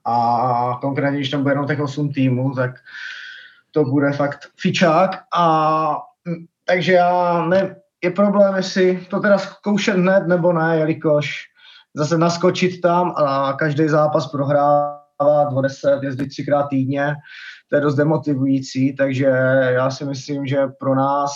A 0.06 0.78
konkrétně, 0.82 1.18
když 1.18 1.30
tam 1.30 1.42
bude 1.42 1.52
jenom 1.52 1.68
těch 1.68 1.80
8 1.80 2.14
týmů, 2.14 2.56
tak 2.56 2.72
to 3.72 3.84
bude 3.84 4.12
fakt 4.12 4.48
fičák. 4.60 5.24
A 5.36 5.98
takže 6.66 6.94
já 6.94 7.46
ne, 7.46 7.76
je 8.04 8.12
problém, 8.12 8.56
jestli 8.56 9.06
to 9.10 9.20
teda 9.20 9.38
zkoušet 9.38 9.96
hned 9.96 10.28
nebo 10.28 10.54
ne, 10.54 10.78
jelikož 10.78 11.44
zase 11.94 12.18
naskočit 12.18 12.82
tam 12.82 13.14
a 13.18 13.54
každý 13.54 13.88
zápas 13.88 14.28
prohrávat 14.28 15.54
o 15.54 15.62
10, 15.62 16.04
jezdit 16.04 16.28
třikrát 16.28 16.64
týdně, 16.64 17.16
to 17.72 17.78
je 17.78 17.82
dost 17.82 17.96
demotivující, 17.96 18.96
takže 18.96 19.26
já 19.70 19.92
si 19.92 20.06
myslím, 20.06 20.48
že 20.48 20.68
pro 20.68 20.96
nás 20.96 21.32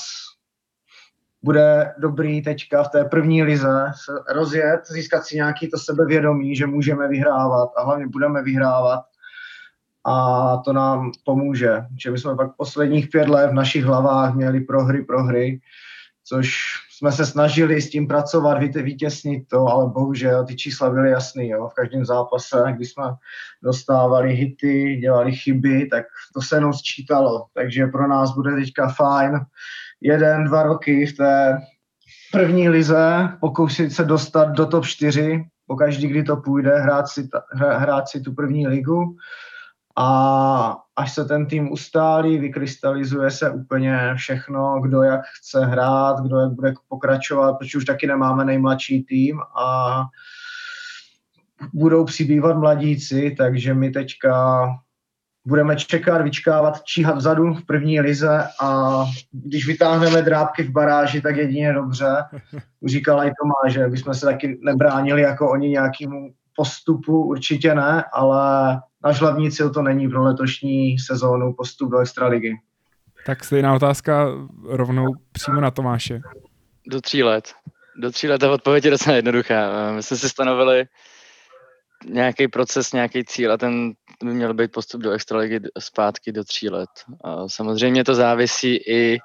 bude 1.43 1.93
dobrý 1.97 2.41
teďka 2.41 2.83
v 2.83 2.89
té 2.89 3.05
první 3.05 3.43
lize 3.43 3.91
se 4.05 4.11
rozjet, 4.33 4.81
získat 4.88 5.25
si 5.25 5.36
nějaký 5.36 5.69
to 5.69 5.77
sebevědomí, 5.77 6.55
že 6.55 6.67
můžeme 6.67 7.07
vyhrávat 7.07 7.69
a 7.77 7.83
hlavně 7.83 8.07
budeme 8.07 8.43
vyhrávat 8.43 9.03
a 10.05 10.57
to 10.57 10.73
nám 10.73 11.11
pomůže. 11.25 11.86
Že 12.03 12.11
my 12.11 12.17
jsme 12.17 12.36
pak 12.36 12.55
posledních 12.55 13.09
pět 13.09 13.27
let 13.27 13.47
v 13.47 13.53
našich 13.53 13.83
hlavách 13.83 14.36
měli 14.36 14.61
prohry, 14.61 15.05
prohry, 15.05 15.59
což 16.23 16.55
jsme 16.97 17.11
se 17.11 17.25
snažili 17.25 17.81
s 17.81 17.89
tím 17.89 18.07
pracovat, 18.07 18.57
vytěsnit 18.75 19.47
to, 19.47 19.67
ale 19.67 19.89
bohužel 19.89 20.45
ty 20.45 20.55
čísla 20.55 20.89
byly 20.89 21.09
jasný. 21.09 21.49
Jo. 21.49 21.67
V 21.67 21.73
každém 21.73 22.05
zápase, 22.05 22.63
když 22.75 22.91
jsme 22.91 23.03
dostávali 23.63 24.33
hity, 24.33 24.97
dělali 25.01 25.31
chyby, 25.31 25.87
tak 25.91 26.05
to 26.33 26.41
se 26.41 26.55
jenom 26.55 26.73
sčítalo. 26.73 27.45
Takže 27.53 27.87
pro 27.87 28.07
nás 28.07 28.35
bude 28.35 28.55
teďka 28.55 28.89
fajn 28.89 29.39
jeden, 30.01 30.43
dva 30.43 30.63
roky 30.63 31.05
v 31.05 31.17
té 31.17 31.57
první 32.31 32.69
lize, 32.69 33.29
pokusit 33.39 33.93
se 33.93 34.03
dostat 34.03 34.45
do 34.45 34.65
top 34.65 34.85
4, 34.85 35.43
pokaždý, 35.67 36.07
kdy 36.07 36.23
to 36.23 36.37
půjde, 36.37 36.79
hrát 36.79 37.07
si, 37.07 37.29
hrát 37.53 38.07
si 38.07 38.21
tu 38.21 38.33
první 38.33 38.67
ligu 38.67 39.15
a 39.97 40.77
až 40.95 41.13
se 41.13 41.25
ten 41.25 41.45
tým 41.45 41.71
ustálí, 41.71 42.39
vykrystalizuje 42.39 43.31
se 43.31 43.51
úplně 43.51 44.13
všechno, 44.15 44.79
kdo 44.81 45.03
jak 45.03 45.21
chce 45.25 45.65
hrát, 45.65 46.19
kdo 46.19 46.39
jak 46.39 46.51
bude 46.51 46.73
pokračovat, 46.87 47.53
protože 47.53 47.77
už 47.77 47.85
taky 47.85 48.07
nemáme 48.07 48.45
nejmladší 48.45 49.03
tým 49.03 49.39
a 49.55 50.01
budou 51.73 52.05
přibývat 52.05 52.57
mladíci, 52.57 53.35
takže 53.37 53.73
my 53.73 53.91
teďka 53.91 54.65
budeme 55.47 55.75
čekat, 55.75 56.21
vyčkávat, 56.21 56.83
číhat 56.83 57.17
vzadu 57.17 57.53
v 57.53 57.65
první 57.65 57.99
lize 58.01 58.43
a 58.61 58.99
když 59.31 59.67
vytáhneme 59.67 60.21
drápky 60.21 60.63
v 60.63 60.71
baráži, 60.71 61.21
tak 61.21 61.35
jedině 61.35 61.73
dobře. 61.73 62.15
Říkala 62.85 63.23
i 63.23 63.31
Tomá, 63.41 63.73
že 63.73 63.87
bychom 63.87 64.13
se 64.13 64.25
taky 64.25 64.59
nebránili 64.63 65.21
jako 65.21 65.51
oni 65.51 65.69
nějakému 65.69 66.33
postupu, 66.55 67.25
určitě 67.25 67.75
ne, 67.75 68.03
ale 68.13 68.81
náš 69.05 69.21
hlavní 69.21 69.51
cíl 69.51 69.69
to 69.69 69.81
není 69.81 70.09
pro 70.09 70.23
letošní 70.23 70.99
sezónu 70.99 71.53
postup 71.53 71.91
do 71.91 71.99
Extraligy. 71.99 72.53
Tak 73.25 73.43
stejná 73.43 73.75
otázka 73.75 74.27
rovnou 74.63 75.05
přímo 75.31 75.61
na 75.61 75.71
Tomáše. 75.71 76.21
Do 76.87 77.01
tří 77.01 77.23
let. 77.23 77.53
Do 78.01 78.11
tří 78.11 78.27
let 78.27 78.37
ta 78.37 78.51
odpověď 78.51 78.85
je 78.85 78.91
docela 78.91 79.15
jednoduchá. 79.15 79.91
My 79.91 80.03
jsme 80.03 80.17
si 80.17 80.29
stanovili 80.29 80.85
nějaký 82.09 82.47
proces, 82.47 82.93
nějaký 82.93 83.23
cíl 83.25 83.51
a 83.51 83.57
ten 83.57 83.93
by 84.23 84.33
měl 84.33 84.53
být 84.53 84.71
postup 84.71 85.01
do 85.01 85.11
extraligy 85.11 85.59
zpátky 85.79 86.31
do 86.31 86.43
tří 86.43 86.69
let. 86.69 86.89
A 87.23 87.47
samozřejmě 87.47 88.03
to 88.03 88.15
závisí 88.15 88.75
i, 88.75 89.17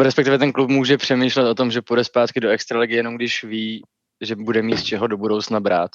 respektive 0.00 0.38
ten 0.38 0.52
klub 0.52 0.70
může 0.70 0.96
přemýšlet 0.96 1.48
o 1.48 1.54
tom, 1.54 1.70
že 1.70 1.82
půjde 1.82 2.04
zpátky 2.04 2.40
do 2.40 2.48
extraligy 2.48 2.94
jenom 2.94 3.16
když 3.16 3.44
ví, 3.44 3.82
že 4.20 4.36
bude 4.36 4.62
mít 4.62 4.78
z 4.78 4.82
čeho 4.82 5.06
do 5.06 5.16
budoucna 5.16 5.60
brát. 5.60 5.90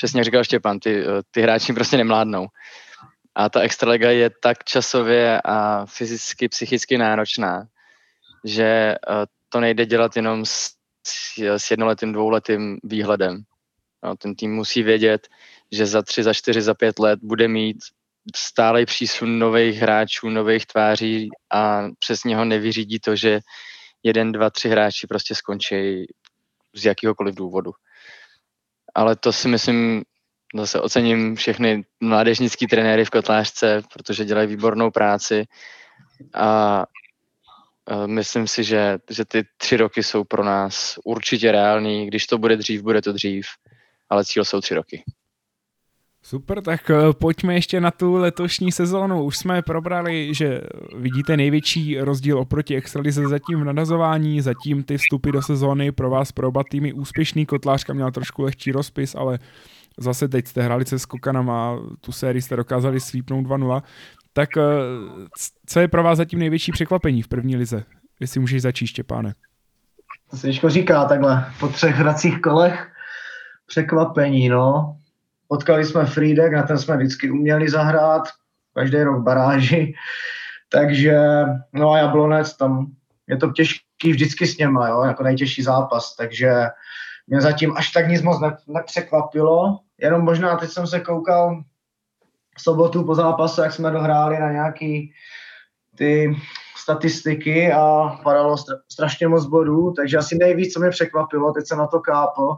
Přesně 0.00 0.20
jak 0.20 0.24
říkal 0.24 0.44
Štěpán, 0.44 0.80
ty, 0.80 1.04
ty 1.30 1.42
hráči 1.42 1.72
prostě 1.72 1.96
nemládnou. 1.96 2.46
A 3.34 3.48
ta 3.48 3.60
extraliga 3.60 4.10
je 4.10 4.30
tak 4.42 4.64
časově 4.64 5.40
a 5.44 5.86
fyzicky, 5.86 6.48
psychicky 6.48 6.98
náročná, 6.98 7.66
že 8.44 8.64
eh, 8.64 8.96
to 9.48 9.60
nejde 9.60 9.86
dělat 9.86 10.16
jenom 10.16 10.46
s, 10.46 10.70
s 11.56 11.70
jednoletým, 11.70 12.12
dvouletým 12.12 12.78
výhledem. 12.84 13.42
No, 14.04 14.16
ten 14.16 14.34
tým 14.34 14.54
musí 14.54 14.82
vědět, 14.82 15.28
že 15.72 15.86
za 15.86 16.02
tři, 16.02 16.22
za 16.22 16.34
čtyři, 16.34 16.62
za 16.62 16.74
pět 16.74 16.98
let 16.98 17.20
bude 17.22 17.48
mít 17.48 17.76
stálej 18.36 18.86
přísun 18.86 19.38
nových 19.38 19.78
hráčů, 19.78 20.30
nových 20.30 20.66
tváří 20.66 21.28
a 21.52 21.82
přesně 21.98 22.36
ho 22.36 22.44
nevyřídí 22.44 23.00
to, 23.00 23.16
že 23.16 23.40
jeden, 24.02 24.32
dva, 24.32 24.50
tři 24.50 24.68
hráči 24.68 25.06
prostě 25.06 25.34
skončí 25.34 26.06
z 26.74 26.84
jakýhokoliv 26.84 27.34
důvodu. 27.34 27.72
Ale 28.94 29.16
to 29.16 29.32
si 29.32 29.48
myslím, 29.48 30.02
zase 30.56 30.80
ocením 30.80 31.36
všechny 31.36 31.84
mládežnický 32.00 32.66
trenéry 32.66 33.04
v 33.04 33.10
Kotlářce, 33.10 33.82
protože 33.92 34.24
dělají 34.24 34.48
výbornou 34.48 34.90
práci 34.90 35.44
a 36.34 36.84
myslím 38.06 38.48
si, 38.48 38.64
že, 38.64 38.98
že 39.10 39.24
ty 39.24 39.44
tři 39.56 39.76
roky 39.76 40.02
jsou 40.02 40.24
pro 40.24 40.44
nás 40.44 40.98
určitě 41.04 41.52
reální. 41.52 42.06
Když 42.06 42.26
to 42.26 42.38
bude 42.38 42.56
dřív, 42.56 42.82
bude 42.82 43.02
to 43.02 43.12
dřív 43.12 43.46
ale 44.10 44.24
cíl 44.24 44.44
jsou 44.44 44.60
tři 44.60 44.74
roky. 44.74 45.02
Super, 46.30 46.62
tak 46.62 46.90
eh, 46.90 46.94
pojďme 47.12 47.54
ještě 47.54 47.80
na 47.80 47.90
tu 47.90 48.14
letošní 48.14 48.72
sezónu. 48.72 49.24
Už 49.24 49.36
jsme 49.36 49.62
probrali, 49.62 50.34
že 50.34 50.60
vidíte 50.96 51.36
největší 51.36 52.00
rozdíl 52.00 52.38
oproti 52.38 52.76
Extralize 52.76 53.28
zatím 53.28 53.60
v 53.60 53.64
nadazování, 53.64 54.40
zatím 54.40 54.82
ty 54.82 54.98
vstupy 54.98 55.30
do 55.30 55.42
sezóny 55.42 55.92
pro 55.92 56.10
vás 56.10 56.32
pro 56.32 56.48
oba 56.48 56.62
týmy 56.70 56.92
úspěšný. 56.92 57.46
Kotlářka 57.46 57.92
měla 57.92 58.10
trošku 58.10 58.42
lehčí 58.42 58.72
rozpis, 58.72 59.14
ale 59.14 59.38
zase 59.98 60.28
teď 60.28 60.46
jste 60.46 60.62
hráli 60.62 60.84
se 60.84 60.98
Skokanama, 60.98 61.78
tu 62.00 62.12
sérii 62.12 62.42
jste 62.42 62.56
dokázali 62.56 63.00
svípnout 63.00 63.46
2-0. 63.46 63.82
Tak 64.32 64.56
eh, 64.56 64.62
co 65.66 65.80
je 65.80 65.88
pro 65.88 66.02
vás 66.02 66.18
zatím 66.18 66.38
největší 66.38 66.72
překvapení 66.72 67.22
v 67.22 67.28
první 67.28 67.56
lize? 67.56 67.84
Jestli 68.20 68.40
můžeš 68.40 68.62
začít, 68.62 68.86
Štěpáne. 68.86 69.34
To 70.30 70.36
se 70.36 70.52
říká 70.68 71.04
takhle 71.04 71.52
po 71.60 71.68
třech 71.68 71.94
hracích 71.94 72.40
kolech 72.40 72.88
překvapení, 73.66 74.48
no. 74.48 74.99
Potkali 75.50 75.84
jsme 75.84 76.06
Friedek, 76.06 76.52
na 76.52 76.62
ten 76.62 76.78
jsme 76.78 76.96
vždycky 76.96 77.30
uměli 77.30 77.70
zahrát, 77.70 78.22
každý 78.74 79.02
rok 79.02 79.22
baráži, 79.22 79.94
takže, 80.72 81.18
no 81.72 81.90
a 81.90 81.98
Jablonec, 81.98 82.56
tam 82.56 82.86
je 83.26 83.36
to 83.36 83.50
těžký 83.50 84.10
vždycky 84.10 84.46
s 84.46 84.58
něma, 84.58 84.88
jo, 84.88 85.02
jako 85.02 85.22
nejtěžší 85.22 85.62
zápas, 85.62 86.16
takže 86.16 86.52
mě 87.26 87.40
zatím 87.40 87.76
až 87.76 87.90
tak 87.90 88.08
nic 88.08 88.22
moc 88.22 88.40
ne, 88.40 88.56
nepřekvapilo, 88.66 89.78
jenom 89.98 90.22
možná 90.22 90.56
teď 90.56 90.70
jsem 90.70 90.86
se 90.86 91.00
koukal 91.00 91.62
v 92.56 92.62
sobotu 92.62 93.04
po 93.04 93.14
zápase, 93.14 93.62
jak 93.62 93.72
jsme 93.72 93.90
dohráli 93.90 94.38
na 94.38 94.52
nějaký 94.52 95.12
ty 95.96 96.36
statistiky 96.76 97.72
a 97.72 98.08
padalo 98.22 98.56
strašně 98.92 99.28
moc 99.28 99.46
bodů, 99.46 99.92
takže 99.96 100.18
asi 100.18 100.36
nejvíc, 100.38 100.72
co 100.72 100.80
mě 100.80 100.90
překvapilo, 100.90 101.52
teď 101.52 101.66
jsem 101.66 101.78
na 101.78 101.86
to 101.86 102.00
kápl, 102.00 102.56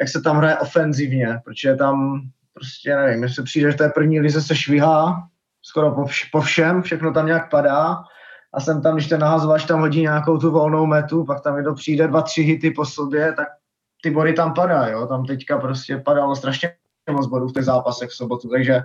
jak 0.00 0.08
se 0.08 0.20
tam 0.20 0.36
hraje 0.36 0.58
ofenzivně, 0.58 1.40
protože 1.44 1.74
tam 1.74 2.20
prostě 2.54 2.96
nevím, 2.96 3.22
jestli 3.22 3.42
přijde, 3.42 3.70
že 3.70 3.76
té 3.76 3.88
první 3.88 4.20
lize 4.20 4.42
se 4.42 4.56
švihá, 4.56 5.28
skoro 5.62 5.94
po, 5.94 6.00
vš- 6.02 6.28
po 6.32 6.40
všem, 6.40 6.82
všechno 6.82 7.12
tam 7.12 7.26
nějak 7.26 7.50
padá 7.50 7.96
a 8.54 8.60
jsem 8.60 8.82
tam, 8.82 8.94
když 8.94 9.08
ten 9.08 9.20
nahazovač 9.20 9.64
tam 9.64 9.80
hodí 9.80 10.00
nějakou 10.00 10.38
tu 10.38 10.50
volnou 10.50 10.86
metu, 10.86 11.24
pak 11.24 11.42
tam 11.42 11.64
to 11.64 11.74
přijde 11.74 12.08
dva, 12.08 12.22
tři 12.22 12.42
hity 12.42 12.70
po 12.70 12.84
sobě, 12.84 13.32
tak 13.32 13.48
ty 14.02 14.10
body 14.10 14.32
tam 14.32 14.54
padají, 14.54 14.92
jo, 14.92 15.06
tam 15.06 15.24
teďka 15.24 15.58
prostě 15.58 15.96
padalo 15.96 16.36
strašně 16.36 16.74
moc 17.10 17.26
bodů 17.26 17.48
v 17.48 17.52
těch 17.52 17.64
zápasech 17.64 18.10
v 18.10 18.14
sobotu, 18.14 18.48
takže 18.48 18.80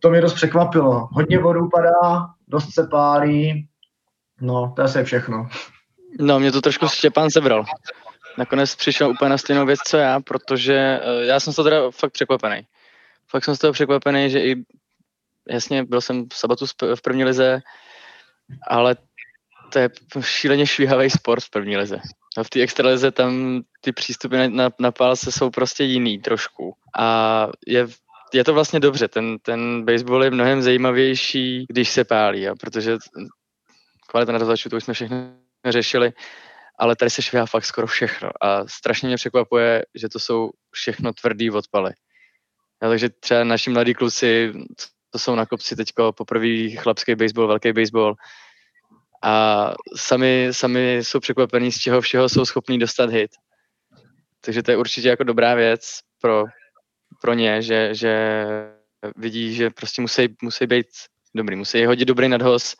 to 0.00 0.10
mě 0.10 0.20
dost 0.20 0.34
překvapilo. 0.34 1.08
Hodně 1.12 1.38
bodů 1.38 1.68
padá, 1.68 2.26
dost 2.48 2.74
se 2.74 2.86
pálí, 2.90 3.68
no, 4.40 4.72
to 4.76 4.82
je 4.82 4.84
asi 4.84 5.04
všechno. 5.04 5.48
No, 6.20 6.40
mě 6.40 6.52
to 6.52 6.60
trošku 6.60 6.88
Štěpán 6.88 7.30
sebral 7.30 7.64
nakonec 8.38 8.74
přišel 8.74 9.10
úplně 9.10 9.28
na 9.28 9.38
stejnou 9.38 9.66
věc, 9.66 9.80
co 9.86 9.96
já, 9.96 10.20
protože 10.20 11.00
uh, 11.02 11.22
já 11.22 11.40
jsem 11.40 11.52
toho 11.52 11.64
teda 11.64 11.90
fakt 11.90 12.12
překvapený. 12.12 12.66
Fakt 13.30 13.44
jsem 13.44 13.56
z 13.56 13.58
toho 13.58 13.72
překvapený, 13.72 14.30
že 14.30 14.40
i 14.40 14.54
jasně, 15.48 15.84
byl 15.84 16.00
jsem 16.00 16.28
v 16.32 16.36
sabatu 16.36 16.66
v 16.94 17.02
první 17.02 17.24
lize, 17.24 17.60
ale 18.68 18.96
to 19.72 19.78
je 19.78 19.90
šíleně 20.20 20.66
švíhavý 20.66 21.10
sport 21.10 21.44
v 21.44 21.50
první 21.50 21.76
lize. 21.76 22.00
No 22.36 22.44
v 22.44 22.50
té 22.50 22.60
extralize 22.60 23.10
tam 23.10 23.62
ty 23.80 23.92
přístupy 23.92 24.36
na, 24.36 24.48
na, 24.48 24.70
na 24.78 24.90
pálce 24.92 25.32
jsou 25.32 25.50
prostě 25.50 25.84
jiný 25.84 26.18
trošku. 26.18 26.74
A 26.98 27.48
je 27.66 27.88
je 28.32 28.44
to 28.44 28.54
vlastně 28.54 28.80
dobře. 28.80 29.08
Ten, 29.08 29.38
ten 29.38 29.84
baseball 29.84 30.24
je 30.24 30.30
mnohem 30.30 30.62
zajímavější, 30.62 31.66
když 31.68 31.88
se 31.90 32.04
pálí, 32.04 32.42
jo, 32.42 32.54
protože 32.60 32.98
kvalita 34.06 34.32
na 34.32 34.38
to 34.38 34.76
už 34.76 34.84
jsme 34.84 34.94
všechno 34.94 35.16
řešili, 35.64 36.12
ale 36.78 36.96
tady 36.96 37.10
se 37.10 37.22
švihá 37.22 37.46
fakt 37.46 37.64
skoro 37.64 37.86
všechno 37.86 38.30
a 38.40 38.66
strašně 38.66 39.08
mě 39.08 39.16
překvapuje, 39.16 39.84
že 39.94 40.08
to 40.08 40.18
jsou 40.18 40.50
všechno 40.70 41.12
tvrdý 41.12 41.50
odpaly. 41.50 41.92
Ja, 42.82 42.88
takže 42.88 43.08
třeba 43.08 43.44
naši 43.44 43.70
mladí 43.70 43.94
kluci, 43.94 44.52
to 45.10 45.18
jsou 45.18 45.34
na 45.34 45.46
kopci 45.46 45.76
teďko 45.76 46.12
poprvé 46.12 46.70
chlapský 46.70 47.14
baseball, 47.14 47.48
velký 47.48 47.72
baseball 47.72 48.14
a 49.22 49.74
sami, 49.96 50.48
sami 50.52 50.96
jsou 50.96 51.20
překvapení, 51.20 51.72
z 51.72 51.78
čeho 51.78 52.00
všeho 52.00 52.28
jsou 52.28 52.44
schopní 52.44 52.78
dostat 52.78 53.10
hit. 53.10 53.30
Takže 54.40 54.62
to 54.62 54.70
je 54.70 54.76
určitě 54.76 55.08
jako 55.08 55.24
dobrá 55.24 55.54
věc 55.54 56.00
pro, 56.20 56.44
pro 57.20 57.34
ně, 57.34 57.62
že, 57.62 57.94
že 57.94 58.44
vidí, 59.16 59.54
že 59.54 59.70
prostě 59.70 60.02
musí, 60.02 60.36
musí 60.42 60.66
být 60.66 60.86
dobrý, 61.34 61.56
musí 61.56 61.84
hodit 61.84 62.04
dobrý 62.04 62.28
nadhoz, 62.28 62.74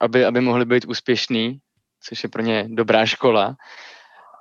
aby, 0.00 0.24
aby 0.24 0.40
mohli 0.40 0.64
být 0.64 0.84
úspěšný, 0.84 1.60
což 2.08 2.22
je 2.22 2.28
pro 2.28 2.42
ně 2.42 2.66
dobrá 2.68 3.06
škola. 3.06 3.56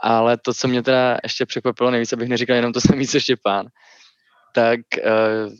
Ale 0.01 0.37
to, 0.37 0.53
co 0.53 0.67
mě 0.67 0.83
teda 0.83 1.17
ještě 1.23 1.45
překvapilo 1.45 1.91
nejvíc, 1.91 2.13
abych 2.13 2.29
neříkal 2.29 2.55
jenom 2.55 2.73
to 2.73 2.81
samý, 2.81 3.07
co 3.07 3.19
Štěpán, 3.19 3.67
tak 4.55 4.79
uh, 4.97 5.53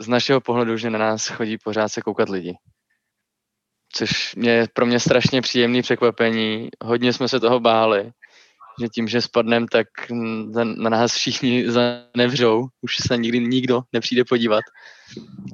z 0.00 0.08
našeho 0.08 0.40
pohledu, 0.40 0.76
že 0.76 0.90
na 0.90 0.98
nás 0.98 1.28
chodí 1.28 1.58
pořád 1.58 1.88
se 1.88 2.02
koukat 2.02 2.28
lidi. 2.28 2.54
Což 3.92 4.34
mě 4.34 4.66
pro 4.72 4.86
mě 4.86 5.00
strašně 5.00 5.42
příjemný 5.42 5.82
překvapení. 5.82 6.68
Hodně 6.84 7.12
jsme 7.12 7.28
se 7.28 7.40
toho 7.40 7.60
báli, 7.60 8.10
že 8.80 8.88
tím, 8.88 9.08
že 9.08 9.20
spadnem, 9.20 9.68
tak 9.68 9.86
na 10.76 10.90
nás 10.90 11.14
všichni 11.14 11.64
zanevřou. 11.70 12.68
Už 12.80 12.96
se 12.96 13.16
nikdy 13.16 13.40
nikdo 13.40 13.82
nepřijde 13.92 14.24
podívat. 14.24 14.64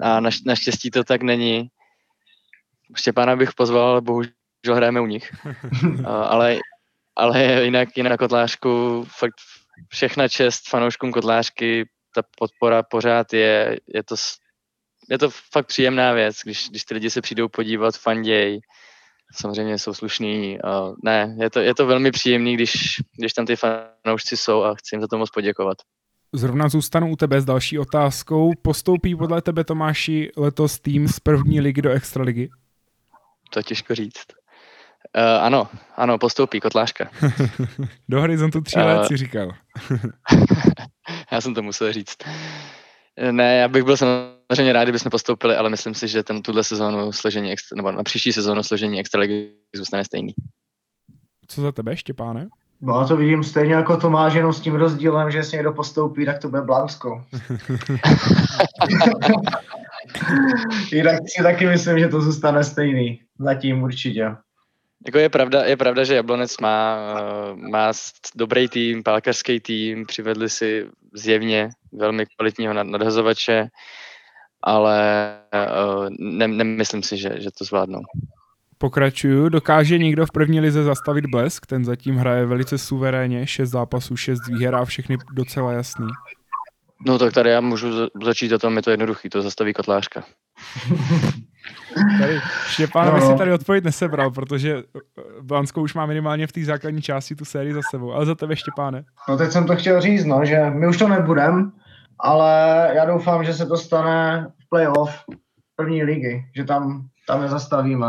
A 0.01 0.21
naš, 0.21 0.43
naštěstí 0.43 0.91
to 0.91 1.05
tak 1.05 1.23
není. 1.23 1.69
Štěpána 2.97 3.37
bych 3.37 3.53
pozval, 3.53 4.01
ale 4.63 4.71
bohužel 4.71 4.77
hrajeme 4.77 5.01
u 5.01 5.07
nich. 5.07 5.31
ale, 6.07 6.59
ale 7.17 7.65
jinak, 7.65 7.89
jinak 7.97 8.11
na 8.11 8.17
Kotlářku 8.17 9.05
fakt 9.19 9.35
všechna 9.89 10.29
čest 10.29 10.69
fanouškům 10.69 11.13
Kotlářky, 11.13 11.89
ta 12.15 12.23
podpora 12.39 12.83
pořád 12.83 13.33
je, 13.33 13.79
je 13.95 14.03
to, 14.03 14.15
je 15.11 15.19
to 15.19 15.31
fakt 15.31 15.67
příjemná 15.67 16.13
věc, 16.13 16.37
když, 16.45 16.69
když 16.69 16.85
ty 16.85 16.95
lidi 16.95 17.11
se 17.11 17.21
přijdou 17.21 17.49
podívat, 17.49 17.97
fanděj, 17.97 18.61
samozřejmě 19.35 19.79
jsou 19.79 19.95
slušný. 19.95 20.59
Uh, 20.65 20.95
ne, 21.05 21.37
je 21.41 21.51
to, 21.51 21.61
je 21.61 21.75
to 21.75 21.87
velmi 21.87 22.11
příjemný, 22.11 22.55
když, 22.55 22.73
když 23.19 23.33
tam 23.33 23.47
ty 23.47 23.57
fanoušci 23.57 24.37
jsou 24.37 24.63
a 24.63 24.75
chci 24.75 24.95
jim 24.95 25.01
za 25.01 25.09
to 25.09 25.19
moc 25.19 25.31
poděkovat. 25.31 25.79
Zrovna 26.35 26.69
zůstanu 26.69 27.11
u 27.11 27.17
tebe 27.17 27.41
s 27.41 27.45
další 27.45 27.79
otázkou. 27.79 28.53
Postoupí 28.63 29.17
podle 29.17 29.43
tebe, 29.43 29.65
Tomáši, 29.65 30.31
letos 30.37 30.81
tým 30.81 31.09
z 31.09 31.21
první 31.21 31.61
ligy 31.61 31.83
do 31.83 31.91
extraligy? 31.91 32.51
To 33.51 33.59
je 33.59 33.63
těžko 33.63 33.95
říct. 33.95 34.42
Uh, 35.17 35.45
ano, 35.45 35.69
ano, 35.97 36.19
postoupí, 36.19 36.61
kotláška. 36.61 37.11
do 38.09 38.21
horizontu 38.21 38.61
tří 38.61 38.77
uh, 38.77 38.83
let 38.83 39.07
si 39.07 39.17
říkal. 39.17 39.53
já 41.33 41.41
jsem 41.41 41.55
to 41.55 41.63
musel 41.63 41.93
říct. 41.93 42.17
Ne, 43.31 43.57
já 43.57 43.69
bych 43.69 43.85
byl 43.85 43.97
samozřejmě 43.97 44.73
rád, 44.73 44.85
kdybychom 44.85 45.11
postoupili, 45.11 45.57
ale 45.57 45.71
myslím 45.71 45.95
si, 45.95 46.09
že 46.09 46.23
ten 46.23 46.43
tuhle 46.43 46.65
sezónu 46.65 47.13
složení, 47.13 47.55
nebo 47.77 47.93
na 47.93 48.03
příští 48.03 48.33
sezónu 48.33 48.63
složení 48.63 49.01
extraligy 49.01 49.53
zůstane 49.75 50.05
stejný. 50.05 50.35
Co 51.47 51.61
za 51.61 51.73
tebe, 51.73 51.97
Štěpáne? 51.97 52.49
No, 52.81 53.01
já 53.01 53.07
to 53.07 53.17
vidím 53.17 53.45
stejně 53.45 53.75
jako 53.75 53.97
Tomáš, 53.97 54.35
jenom 54.35 54.53
s 54.53 54.61
tím 54.61 54.75
rozdílem, 54.75 55.31
že 55.31 55.39
jestli 55.39 55.57
někdo 55.57 55.73
postoupí, 55.73 56.27
tak 56.27 56.39
to 56.39 56.49
bude 56.49 56.63
Blansko. 56.63 57.25
Jinak 60.93 61.21
si 61.27 61.43
taky 61.43 61.67
myslím, 61.67 61.99
že 61.99 62.09
to 62.09 62.21
zůstane 62.21 62.65
stejný. 62.65 63.21
Zatím 63.39 63.83
určitě. 63.83 64.37
Jako 65.07 65.19
je 65.19 65.29
pravda, 65.29 65.65
je 65.65 65.77
pravda, 65.77 66.05
že 66.05 66.15
Jablonec 66.15 66.59
má, 66.59 66.99
eh, 67.19 67.71
má 67.71 67.93
dobrý 68.35 68.69
tým, 68.69 69.03
pálkařský 69.03 69.61
tým, 69.61 70.07
přivedli 70.07 70.51
si 70.51 70.87
zjevně 71.15 71.69
velmi 71.93 72.27
kvalitního 72.27 72.73
nadhazovače, 72.73 73.69
ale 74.63 75.31
eh, 75.55 76.07
ne, 76.19 76.49
nemyslím 76.49 77.03
si, 77.03 77.17
že, 77.17 77.41
že 77.41 77.51
to 77.59 77.65
zvládnou. 77.65 78.01
Pokračuju. 78.79 79.49
Dokáže 79.49 79.99
někdo 79.99 80.27
v 80.27 80.31
první 80.31 80.61
lize 80.61 80.85
zastavit 80.85 81.27
blesk? 81.27 81.67
Ten 81.67 81.85
zatím 81.85 82.17
hraje 82.17 82.47
velice 82.47 82.79
suverénně, 82.79 83.47
šest 83.47 83.71
zápasů, 83.71 84.17
šest 84.17 84.49
výher 84.49 84.75
a 84.75 84.85
všechny 84.85 85.17
docela 85.33 85.73
jasný. 85.73 86.07
No 87.07 87.19
tak 87.19 87.33
tady 87.33 87.51
já 87.51 87.61
můžu 87.61 87.89
začít 88.25 88.53
o 88.53 88.59
tom, 88.59 88.77
je 88.77 88.83
to 88.83 88.91
jednoduchý, 88.91 89.29
to 89.29 89.43
zastaví 89.43 89.73
kotlářka. 89.73 90.25
Tady 92.21 92.41
Štěpán 92.67 93.21
no. 93.21 93.31
si 93.31 93.39
tady 93.39 93.53
odpověď 93.53 93.85
nesebral, 93.85 94.31
protože 94.31 94.77
eh, 94.77 95.01
Blansko 95.43 95.83
už 95.83 95.95
má 95.95 96.07
minimálně 96.07 96.47
v 96.47 96.53
té 96.53 96.65
základní 96.65 97.03
části 97.03 97.35
tu 97.35 97.45
sérii 97.45 97.75
za 97.75 97.81
sebou. 97.91 98.13
Ale 98.13 98.27
za 98.27 98.35
tebe 98.35 98.57
Štěpáne. 98.57 99.05
No 99.29 99.37
teď 99.37 99.51
jsem 99.51 99.67
to 99.67 99.77
chtěl 99.77 100.01
říct, 100.01 100.25
no, 100.25 100.45
že 100.45 100.71
my 100.71 100.89
už 100.89 100.97
to 100.97 101.09
nebudem, 101.09 101.73
ale 102.21 102.51
já 102.95 103.05
doufám, 103.05 103.45
že 103.45 103.55
se 103.55 103.67
to 103.67 103.77
stane 103.77 104.47
v 104.65 104.69
playoff 104.69 105.25
první 105.77 106.05
ligy, 106.05 106.45
že 106.57 106.65
tam, 106.65 107.07
tam 107.27 107.43
je 107.43 107.49
zastavíme. 107.49 108.07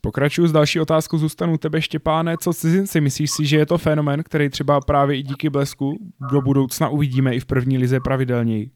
Pokračuju 0.00 0.48
s 0.48 0.52
další 0.52 0.80
otázkou, 0.80 1.18
zůstanu 1.18 1.58
tebe 1.58 1.82
Štěpáne. 1.82 2.36
Co 2.40 2.52
cizinci, 2.52 3.00
myslíš 3.00 3.30
si, 3.30 3.46
že 3.46 3.56
je 3.56 3.66
to 3.66 3.78
fenomen, 3.78 4.22
který 4.22 4.48
třeba 4.48 4.80
právě 4.80 5.18
i 5.18 5.22
díky 5.22 5.50
blesku 5.50 5.96
do 6.30 6.40
budoucna 6.40 6.88
uvidíme 6.88 7.34
i 7.34 7.40
v 7.40 7.46
první 7.46 7.78
lize 7.78 8.00
pravidelněji? 8.00 8.70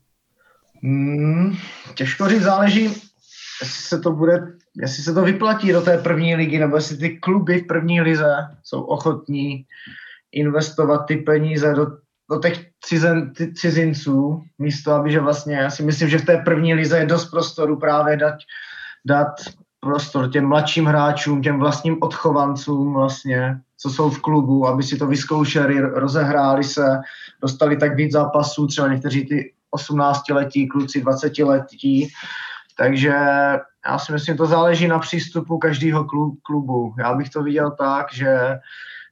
Hmm, 0.82 1.56
těžko 1.94 2.28
říct, 2.28 2.42
záleží, 2.42 2.88
jestli 3.62 3.82
se 3.82 3.98
to 3.98 4.12
bude, 4.12 4.52
jestli 4.76 5.02
se 5.02 5.14
to 5.14 5.22
vyplatí 5.22 5.72
do 5.72 5.82
té 5.82 5.98
první 5.98 6.36
ligy, 6.36 6.58
nebo 6.58 6.76
jestli 6.76 6.96
ty 6.96 7.18
kluby 7.18 7.58
v 7.58 7.66
první 7.66 8.00
lize 8.00 8.36
jsou 8.62 8.82
ochotní 8.82 9.64
investovat 10.32 10.98
ty 10.98 11.16
peníze 11.16 11.74
do, 11.74 11.86
do 12.30 12.38
těch 12.38 12.66
cizen, 12.84 13.32
ty 13.32 13.54
cizinců, 13.54 14.42
místo 14.58 14.92
aby, 14.92 15.12
že 15.12 15.20
vlastně, 15.20 15.56
já 15.56 15.70
si 15.70 15.82
myslím, 15.82 16.08
že 16.08 16.18
v 16.18 16.24
té 16.24 16.36
první 16.36 16.74
lize 16.74 16.98
je 16.98 17.06
dost 17.06 17.30
prostoru 17.30 17.76
právě 17.76 18.16
dát, 18.16 18.34
dát 19.04 19.28
prostor 19.80 20.30
těm 20.30 20.46
mladším 20.46 20.86
hráčům, 20.86 21.42
těm 21.42 21.58
vlastním 21.58 21.96
odchovancům 22.00 22.94
vlastně, 22.94 23.60
co 23.76 23.90
jsou 23.90 24.10
v 24.10 24.20
klubu, 24.20 24.66
aby 24.66 24.82
si 24.82 24.96
to 24.96 25.06
vyzkoušeli, 25.06 25.80
rozehráli 25.80 26.64
se, 26.64 27.00
dostali 27.42 27.76
tak 27.76 27.96
víc 27.96 28.12
zápasů, 28.12 28.66
třeba 28.66 28.88
někteří 28.88 29.26
ty 29.26 29.52
18-letí, 29.76 30.68
kluci 30.68 31.04
20-letí, 31.04 32.08
takže 32.78 33.14
já 33.86 33.98
si 33.98 34.12
myslím, 34.12 34.36
to 34.36 34.46
záleží 34.46 34.88
na 34.88 34.98
přístupu 34.98 35.58
každého 35.58 36.06
klubu. 36.42 36.94
Já 36.98 37.14
bych 37.14 37.30
to 37.30 37.42
viděl 37.42 37.70
tak, 37.70 38.06
že 38.12 38.58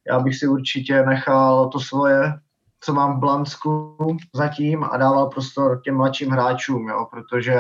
já 0.09 0.21
bych 0.21 0.37
si 0.37 0.47
určitě 0.47 1.03
nechal 1.03 1.69
to 1.69 1.81
svoje, 1.81 2.33
co 2.81 2.93
mám 2.93 3.17
v 3.17 3.21
Blansku 3.21 3.97
zatím 4.35 4.85
a 4.85 4.97
dával 4.97 5.27
prostor 5.27 5.81
těm 5.85 5.97
mladším 5.97 6.31
hráčům, 6.31 6.89
jo, 6.89 7.07
protože 7.11 7.59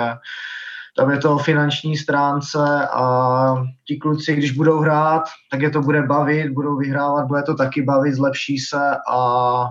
tam 0.96 1.10
je 1.10 1.18
to 1.18 1.34
o 1.34 1.38
finanční 1.38 1.96
stránce 1.96 2.88
a 2.92 3.54
ti 3.88 3.96
kluci, 3.96 4.36
když 4.36 4.52
budou 4.52 4.78
hrát, 4.78 5.22
tak 5.50 5.60
je 5.60 5.70
to 5.70 5.80
bude 5.80 6.02
bavit, 6.02 6.50
budou 6.50 6.76
vyhrávat, 6.76 7.26
bude 7.26 7.42
to 7.42 7.54
taky 7.54 7.82
bavit, 7.82 8.14
zlepší 8.14 8.58
se 8.58 8.96
a 9.10 9.64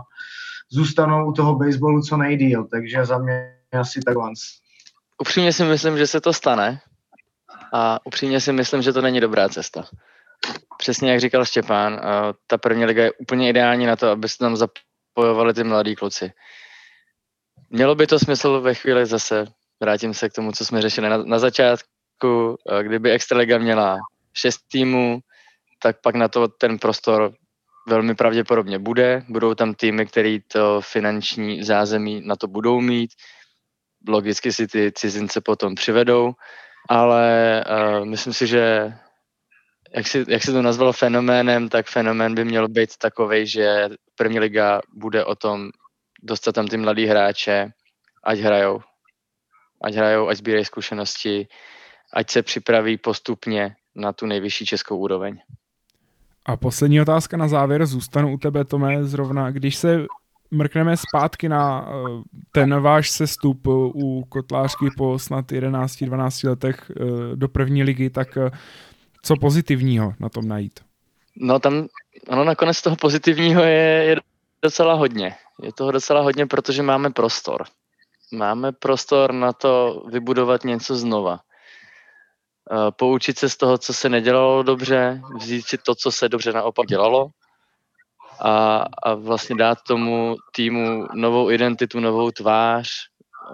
zůstanou 0.69 1.29
u 1.29 1.31
toho 1.31 1.55
baseballu 1.55 2.01
co 2.01 2.17
nejdíl, 2.17 2.67
takže 2.71 3.05
za 3.05 3.17
mě 3.17 3.55
asi 3.79 3.99
tak 4.05 4.17
once. 4.17 4.64
Upřímně 5.21 5.53
si 5.53 5.63
myslím, 5.63 5.97
že 5.97 6.07
se 6.07 6.21
to 6.21 6.33
stane 6.33 6.79
a 7.73 7.99
upřímně 8.05 8.41
si 8.41 8.53
myslím, 8.53 8.81
že 8.81 8.93
to 8.93 9.01
není 9.01 9.19
dobrá 9.19 9.49
cesta. 9.49 9.85
Přesně 10.77 11.11
jak 11.11 11.19
říkal 11.19 11.45
Štěpán, 11.45 12.01
ta 12.47 12.57
první 12.57 12.85
liga 12.85 13.03
je 13.03 13.11
úplně 13.11 13.49
ideální 13.49 13.85
na 13.85 13.95
to, 13.95 14.09
aby 14.09 14.29
se 14.29 14.37
tam 14.37 14.55
zapojovali 14.55 15.53
ty 15.53 15.63
mladí 15.63 15.95
kluci. 15.95 16.31
Mělo 17.69 17.95
by 17.95 18.07
to 18.07 18.19
smysl 18.19 18.61
ve 18.61 18.73
chvíli 18.73 19.05
zase, 19.05 19.45
vrátím 19.79 20.13
se 20.13 20.29
k 20.29 20.33
tomu, 20.33 20.51
co 20.51 20.65
jsme 20.65 20.81
řešili 20.81 21.09
na, 21.09 21.17
na 21.17 21.39
začátku, 21.39 22.57
kdyby 22.81 23.11
Extraliga 23.11 23.57
měla 23.57 23.97
šest 24.33 24.59
týmů, 24.71 25.19
tak 25.81 26.01
pak 26.01 26.15
na 26.15 26.27
to 26.27 26.47
ten 26.47 26.79
prostor 26.79 27.33
velmi 27.87 28.15
pravděpodobně 28.15 28.79
bude. 28.79 29.23
Budou 29.29 29.53
tam 29.53 29.73
týmy, 29.73 30.05
které 30.05 30.37
to 30.47 30.81
finanční 30.81 31.63
zázemí 31.63 32.21
na 32.25 32.35
to 32.35 32.47
budou 32.47 32.81
mít. 32.81 33.11
Logicky 34.07 34.53
si 34.53 34.67
ty 34.67 34.91
cizince 34.91 35.41
potom 35.41 35.75
přivedou, 35.75 36.33
ale 36.89 37.63
uh, 37.69 38.05
myslím 38.05 38.33
si, 38.33 38.47
že 38.47 38.93
jak 39.95 40.07
si, 40.07 40.25
jak 40.27 40.43
si 40.43 40.51
to 40.51 40.61
nazval 40.61 40.93
fenoménem, 40.93 41.69
tak 41.69 41.87
fenomén 41.87 42.35
by 42.35 42.45
měl 42.45 42.67
být 42.67 42.97
takový, 42.97 43.47
že 43.47 43.89
první 44.15 44.39
liga 44.39 44.81
bude 44.93 45.25
o 45.25 45.35
tom 45.35 45.69
dostat 46.23 46.51
tam 46.51 46.67
ty 46.67 46.77
mladý 46.77 47.05
hráče, 47.05 47.71
ať 48.23 48.39
hrajou. 48.39 48.79
Ať 49.81 49.95
hrajou, 49.95 50.27
ať 50.27 50.37
sbírají 50.37 50.65
zkušenosti, 50.65 51.47
ať 52.13 52.29
se 52.29 52.41
připraví 52.41 52.97
postupně 52.97 53.75
na 53.95 54.13
tu 54.13 54.25
nejvyšší 54.25 54.65
českou 54.65 54.97
úroveň. 54.97 55.37
A 56.45 56.57
poslední 56.57 57.01
otázka 57.01 57.37
na 57.37 57.47
závěr, 57.47 57.85
zůstanu 57.85 58.33
u 58.33 58.37
tebe, 58.37 58.65
Tome, 58.65 59.03
zrovna, 59.03 59.51
když 59.51 59.75
se 59.75 60.05
mrkneme 60.51 60.97
zpátky 60.97 61.49
na 61.49 61.87
uh, 61.87 62.21
ten 62.51 62.81
váš 62.81 63.09
sestup 63.11 63.67
u 63.67 64.25
Kotlářky 64.29 64.85
po 64.97 65.19
snad 65.19 65.45
11-12 65.45 66.49
letech 66.49 66.91
uh, 66.99 67.07
do 67.35 67.47
první 67.47 67.83
ligy, 67.83 68.09
tak 68.09 68.37
co 69.21 69.35
pozitivního 69.41 70.13
na 70.19 70.29
tom 70.29 70.47
najít? 70.47 70.79
No 71.35 71.59
tam, 71.59 71.87
ano, 72.29 72.43
nakonec 72.43 72.81
toho 72.81 72.95
pozitivního 72.95 73.61
je, 73.61 74.03
je 74.03 74.15
docela 74.61 74.93
hodně. 74.93 75.35
Je 75.63 75.73
toho 75.73 75.91
docela 75.91 76.21
hodně, 76.21 76.45
protože 76.45 76.83
máme 76.83 77.09
prostor. 77.09 77.63
Máme 78.31 78.71
prostor 78.71 79.33
na 79.33 79.53
to 79.53 80.03
vybudovat 80.11 80.63
něco 80.63 80.95
znova. 80.95 81.39
Eh, 82.71 82.91
poučit 82.91 83.37
se 83.37 83.49
z 83.49 83.57
toho, 83.57 83.77
co 83.77 83.93
se 83.93 84.09
nedělalo 84.09 84.63
dobře, 84.63 85.21
vzít 85.39 85.65
si 85.65 85.77
to, 85.77 85.95
co 85.95 86.11
se 86.11 86.29
dobře 86.29 86.51
naopak 86.51 86.87
dělalo 86.87 87.29
a, 88.39 88.85
a 89.03 89.13
vlastně 89.13 89.55
dát 89.55 89.77
tomu 89.87 90.35
týmu 90.55 91.07
novou 91.13 91.51
identitu, 91.51 91.99
novou 91.99 92.31
tvář. 92.31 92.89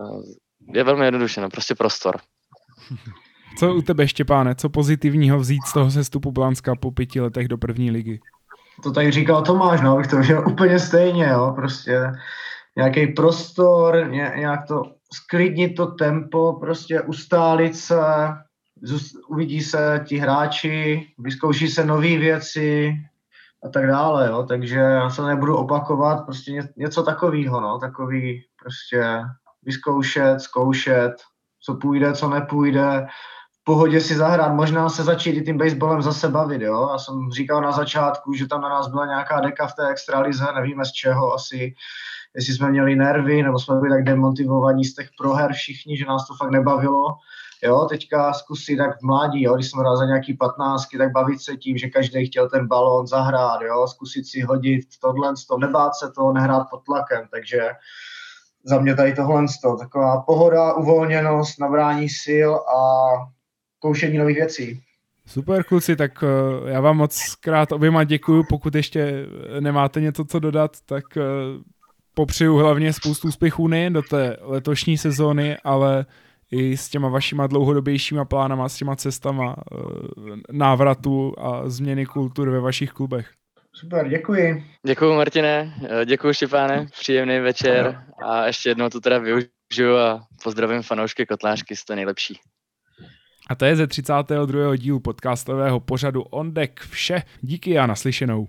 Eh, 0.02 0.78
je 0.78 0.84
velmi 0.84 1.06
jednoduše, 1.06 1.42
no, 1.42 1.50
prostě 1.50 1.76
prostor. 1.76 2.18
Co 3.58 3.74
u 3.74 3.82
tebe, 3.82 4.08
Štěpáne, 4.08 4.56
co 4.56 4.70
pozitivního 4.70 5.40
vzít 5.40 5.64
z 5.66 5.74
toho 5.74 5.92
sestupu 5.92 6.32
Blanska 6.32 6.76
po 6.76 6.92
pěti 6.92 7.22
letech 7.22 7.48
do 7.48 7.58
první 7.58 7.92
ligy? 7.92 8.20
To 8.84 8.92
tady 8.92 9.12
říkal 9.12 9.42
Tomáš, 9.42 9.82
no, 9.82 9.94
abych 9.94 10.08
to 10.08 10.18
viděl 10.18 10.44
úplně 10.52 10.80
stejně, 10.80 11.28
jo, 11.28 11.54
prostě 11.56 12.12
nějaký 12.78 13.08
prostor, 13.08 14.08
nějak 14.12 14.68
to 14.68 14.84
sklidnit 15.14 15.76
to 15.76 15.86
tempo, 15.86 16.54
prostě 16.54 17.02
ustálit 17.02 17.76
se, 17.76 17.96
uvidí 19.30 19.62
se 19.62 20.04
ti 20.08 20.18
hráči, 20.18 21.08
vyzkouší 21.20 21.68
se 21.68 21.86
nové 21.86 22.18
věci 22.18 22.94
a 23.64 23.70
tak 23.70 23.88
dále, 23.88 24.28
jo. 24.28 24.44
takže 24.44 24.80
já 24.80 25.10
se 25.10 25.22
nebudu 25.22 25.58
opakovat, 25.58 26.26
prostě 26.26 26.70
něco 26.78 27.04
takového, 27.04 27.62
no, 27.62 27.80
takový 27.80 28.44
prostě 28.64 29.22
vyzkoušet, 29.64 30.42
zkoušet, 30.42 31.14
co 31.64 31.76
půjde, 31.76 32.14
co 32.14 32.30
nepůjde, 32.30 33.08
v 33.62 33.64
pohodě 33.64 34.02
si 34.02 34.16
zahrát, 34.16 34.54
možná 34.54 34.90
se 34.90 35.04
začít 35.04 35.38
i 35.38 35.42
tím 35.42 35.58
baseballem 35.58 36.02
zase 36.02 36.30
bavit, 36.30 36.62
jo. 36.62 36.90
Já 36.92 36.98
jsem 36.98 37.32
říkal 37.32 37.62
na 37.62 37.72
začátku, 37.72 38.34
že 38.34 38.48
tam 38.48 38.62
na 38.62 38.70
nás 38.70 38.88
byla 38.88 39.06
nějaká 39.06 39.40
deka 39.40 39.68
v 39.68 39.76
té 39.76 39.88
extralize, 39.90 40.46
nevíme 40.56 40.86
z 40.86 40.92
čeho 40.92 41.34
asi, 41.34 41.74
jestli 42.36 42.54
jsme 42.54 42.72
měli 42.72 42.96
nervy, 42.96 43.44
nebo 43.44 43.60
jsme 43.60 43.76
byli 43.76 43.90
tak 43.90 44.04
demotivovaní 44.04 44.86
z 44.86 44.96
těch 44.96 45.10
proher 45.18 45.54
všichni, 45.54 45.98
že 45.98 46.06
nás 46.06 46.28
to 46.28 46.34
fakt 46.36 46.52
nebavilo. 46.52 47.08
Jo, 47.64 47.86
teďka 47.90 48.34
zkusit 48.34 48.78
tak 48.78 49.00
v 49.00 49.04
mládí, 49.04 49.44
jo, 49.44 49.56
když 49.56 49.70
jsme 49.70 49.80
hráli 49.80 49.98
za 49.98 50.06
nějaký 50.06 50.34
patnáctky, 50.34 50.98
tak 50.98 51.12
bavit 51.12 51.42
se 51.42 51.58
tím, 51.58 51.78
že 51.78 51.90
každý 51.90 52.26
chtěl 52.26 52.50
ten 52.50 52.68
balón 52.68 53.08
zahrát, 53.08 53.62
jo, 53.62 53.88
zkusit 53.88 54.28
si 54.28 54.42
hodit 54.42 54.82
tohle, 55.02 55.34
to, 55.48 55.58
nebát 55.58 55.96
se 55.96 56.12
to, 56.12 56.32
nehrát 56.32 56.68
pod 56.70 56.84
tlakem, 56.86 57.28
takže 57.32 57.70
za 58.64 58.80
mě 58.80 58.96
tady 58.96 59.14
tohle 59.14 59.46
to, 59.64 59.76
taková 59.76 60.22
pohoda, 60.22 60.74
uvolněnost, 60.74 61.60
nabrání 61.60 62.10
sil 62.24 62.52
a 62.56 62.80
koušení 63.80 64.18
nových 64.18 64.38
věcí. 64.38 64.82
Super 65.26 65.64
kluci, 65.64 65.96
tak 65.96 66.24
eh, 66.24 66.72
já 66.72 66.82
vám 66.82 66.98
moc 66.98 67.36
krát 67.36 67.72
oběma 67.72 68.04
děkuju, 68.04 68.44
pokud 68.50 68.76
ještě 68.76 69.26
nemáte 69.60 70.02
něco 70.02 70.26
co 70.26 70.40
dodat, 70.40 70.72
tak 70.86 71.18
eh, 71.18 71.22
popřeju 72.14 72.56
hlavně 72.58 72.94
spoustu 72.94 73.28
úspěchů 73.28 73.68
nejen 73.68 73.94
do 73.94 74.02
té 74.02 74.38
letošní 74.42 74.98
sezóny, 74.98 75.58
ale 75.64 76.06
i 76.52 76.78
s 76.78 76.90
těma 76.90 77.10
vašima 77.10 77.48
dlouhodobějšíma 77.48 78.26
plánama, 78.26 78.70
s 78.70 78.78
těma 78.78 78.96
cestama 78.96 79.56
eh, 79.58 79.78
návratu 80.52 81.34
a 81.38 81.70
změny 81.70 82.06
kultur 82.06 82.50
ve 82.50 82.60
vašich 82.60 82.92
klubech. 82.92 83.32
Super, 83.74 84.10
děkuji. 84.10 84.64
Děkuji 84.88 85.16
Martine, 85.16 85.74
eh, 85.90 86.06
děkuji 86.06 86.34
Štěpáne, 86.34 86.88
příjemný 87.00 87.40
večer 87.40 88.04
a 88.26 88.46
ještě 88.46 88.70
jednou 88.70 88.90
to 88.90 89.00
teda 89.02 89.18
využiju 89.18 89.98
a 89.98 90.24
pozdravím 90.44 90.82
fanoušky 90.82 91.26
Kotlářky, 91.26 91.76
jste 91.76 91.96
nejlepší. 91.96 92.40
A 93.50 93.56
to 93.56 93.66
je 93.66 93.76
ze 93.76 93.88
32. 93.88 94.76
dílu 94.76 95.00
podcastového 95.00 95.80
pořadu 95.80 96.22
On 96.22 96.54
Deck 96.54 96.80
vše. 96.80 97.24
Díky 97.42 97.78
a 97.78 97.86
naslyšenou. 97.86 98.48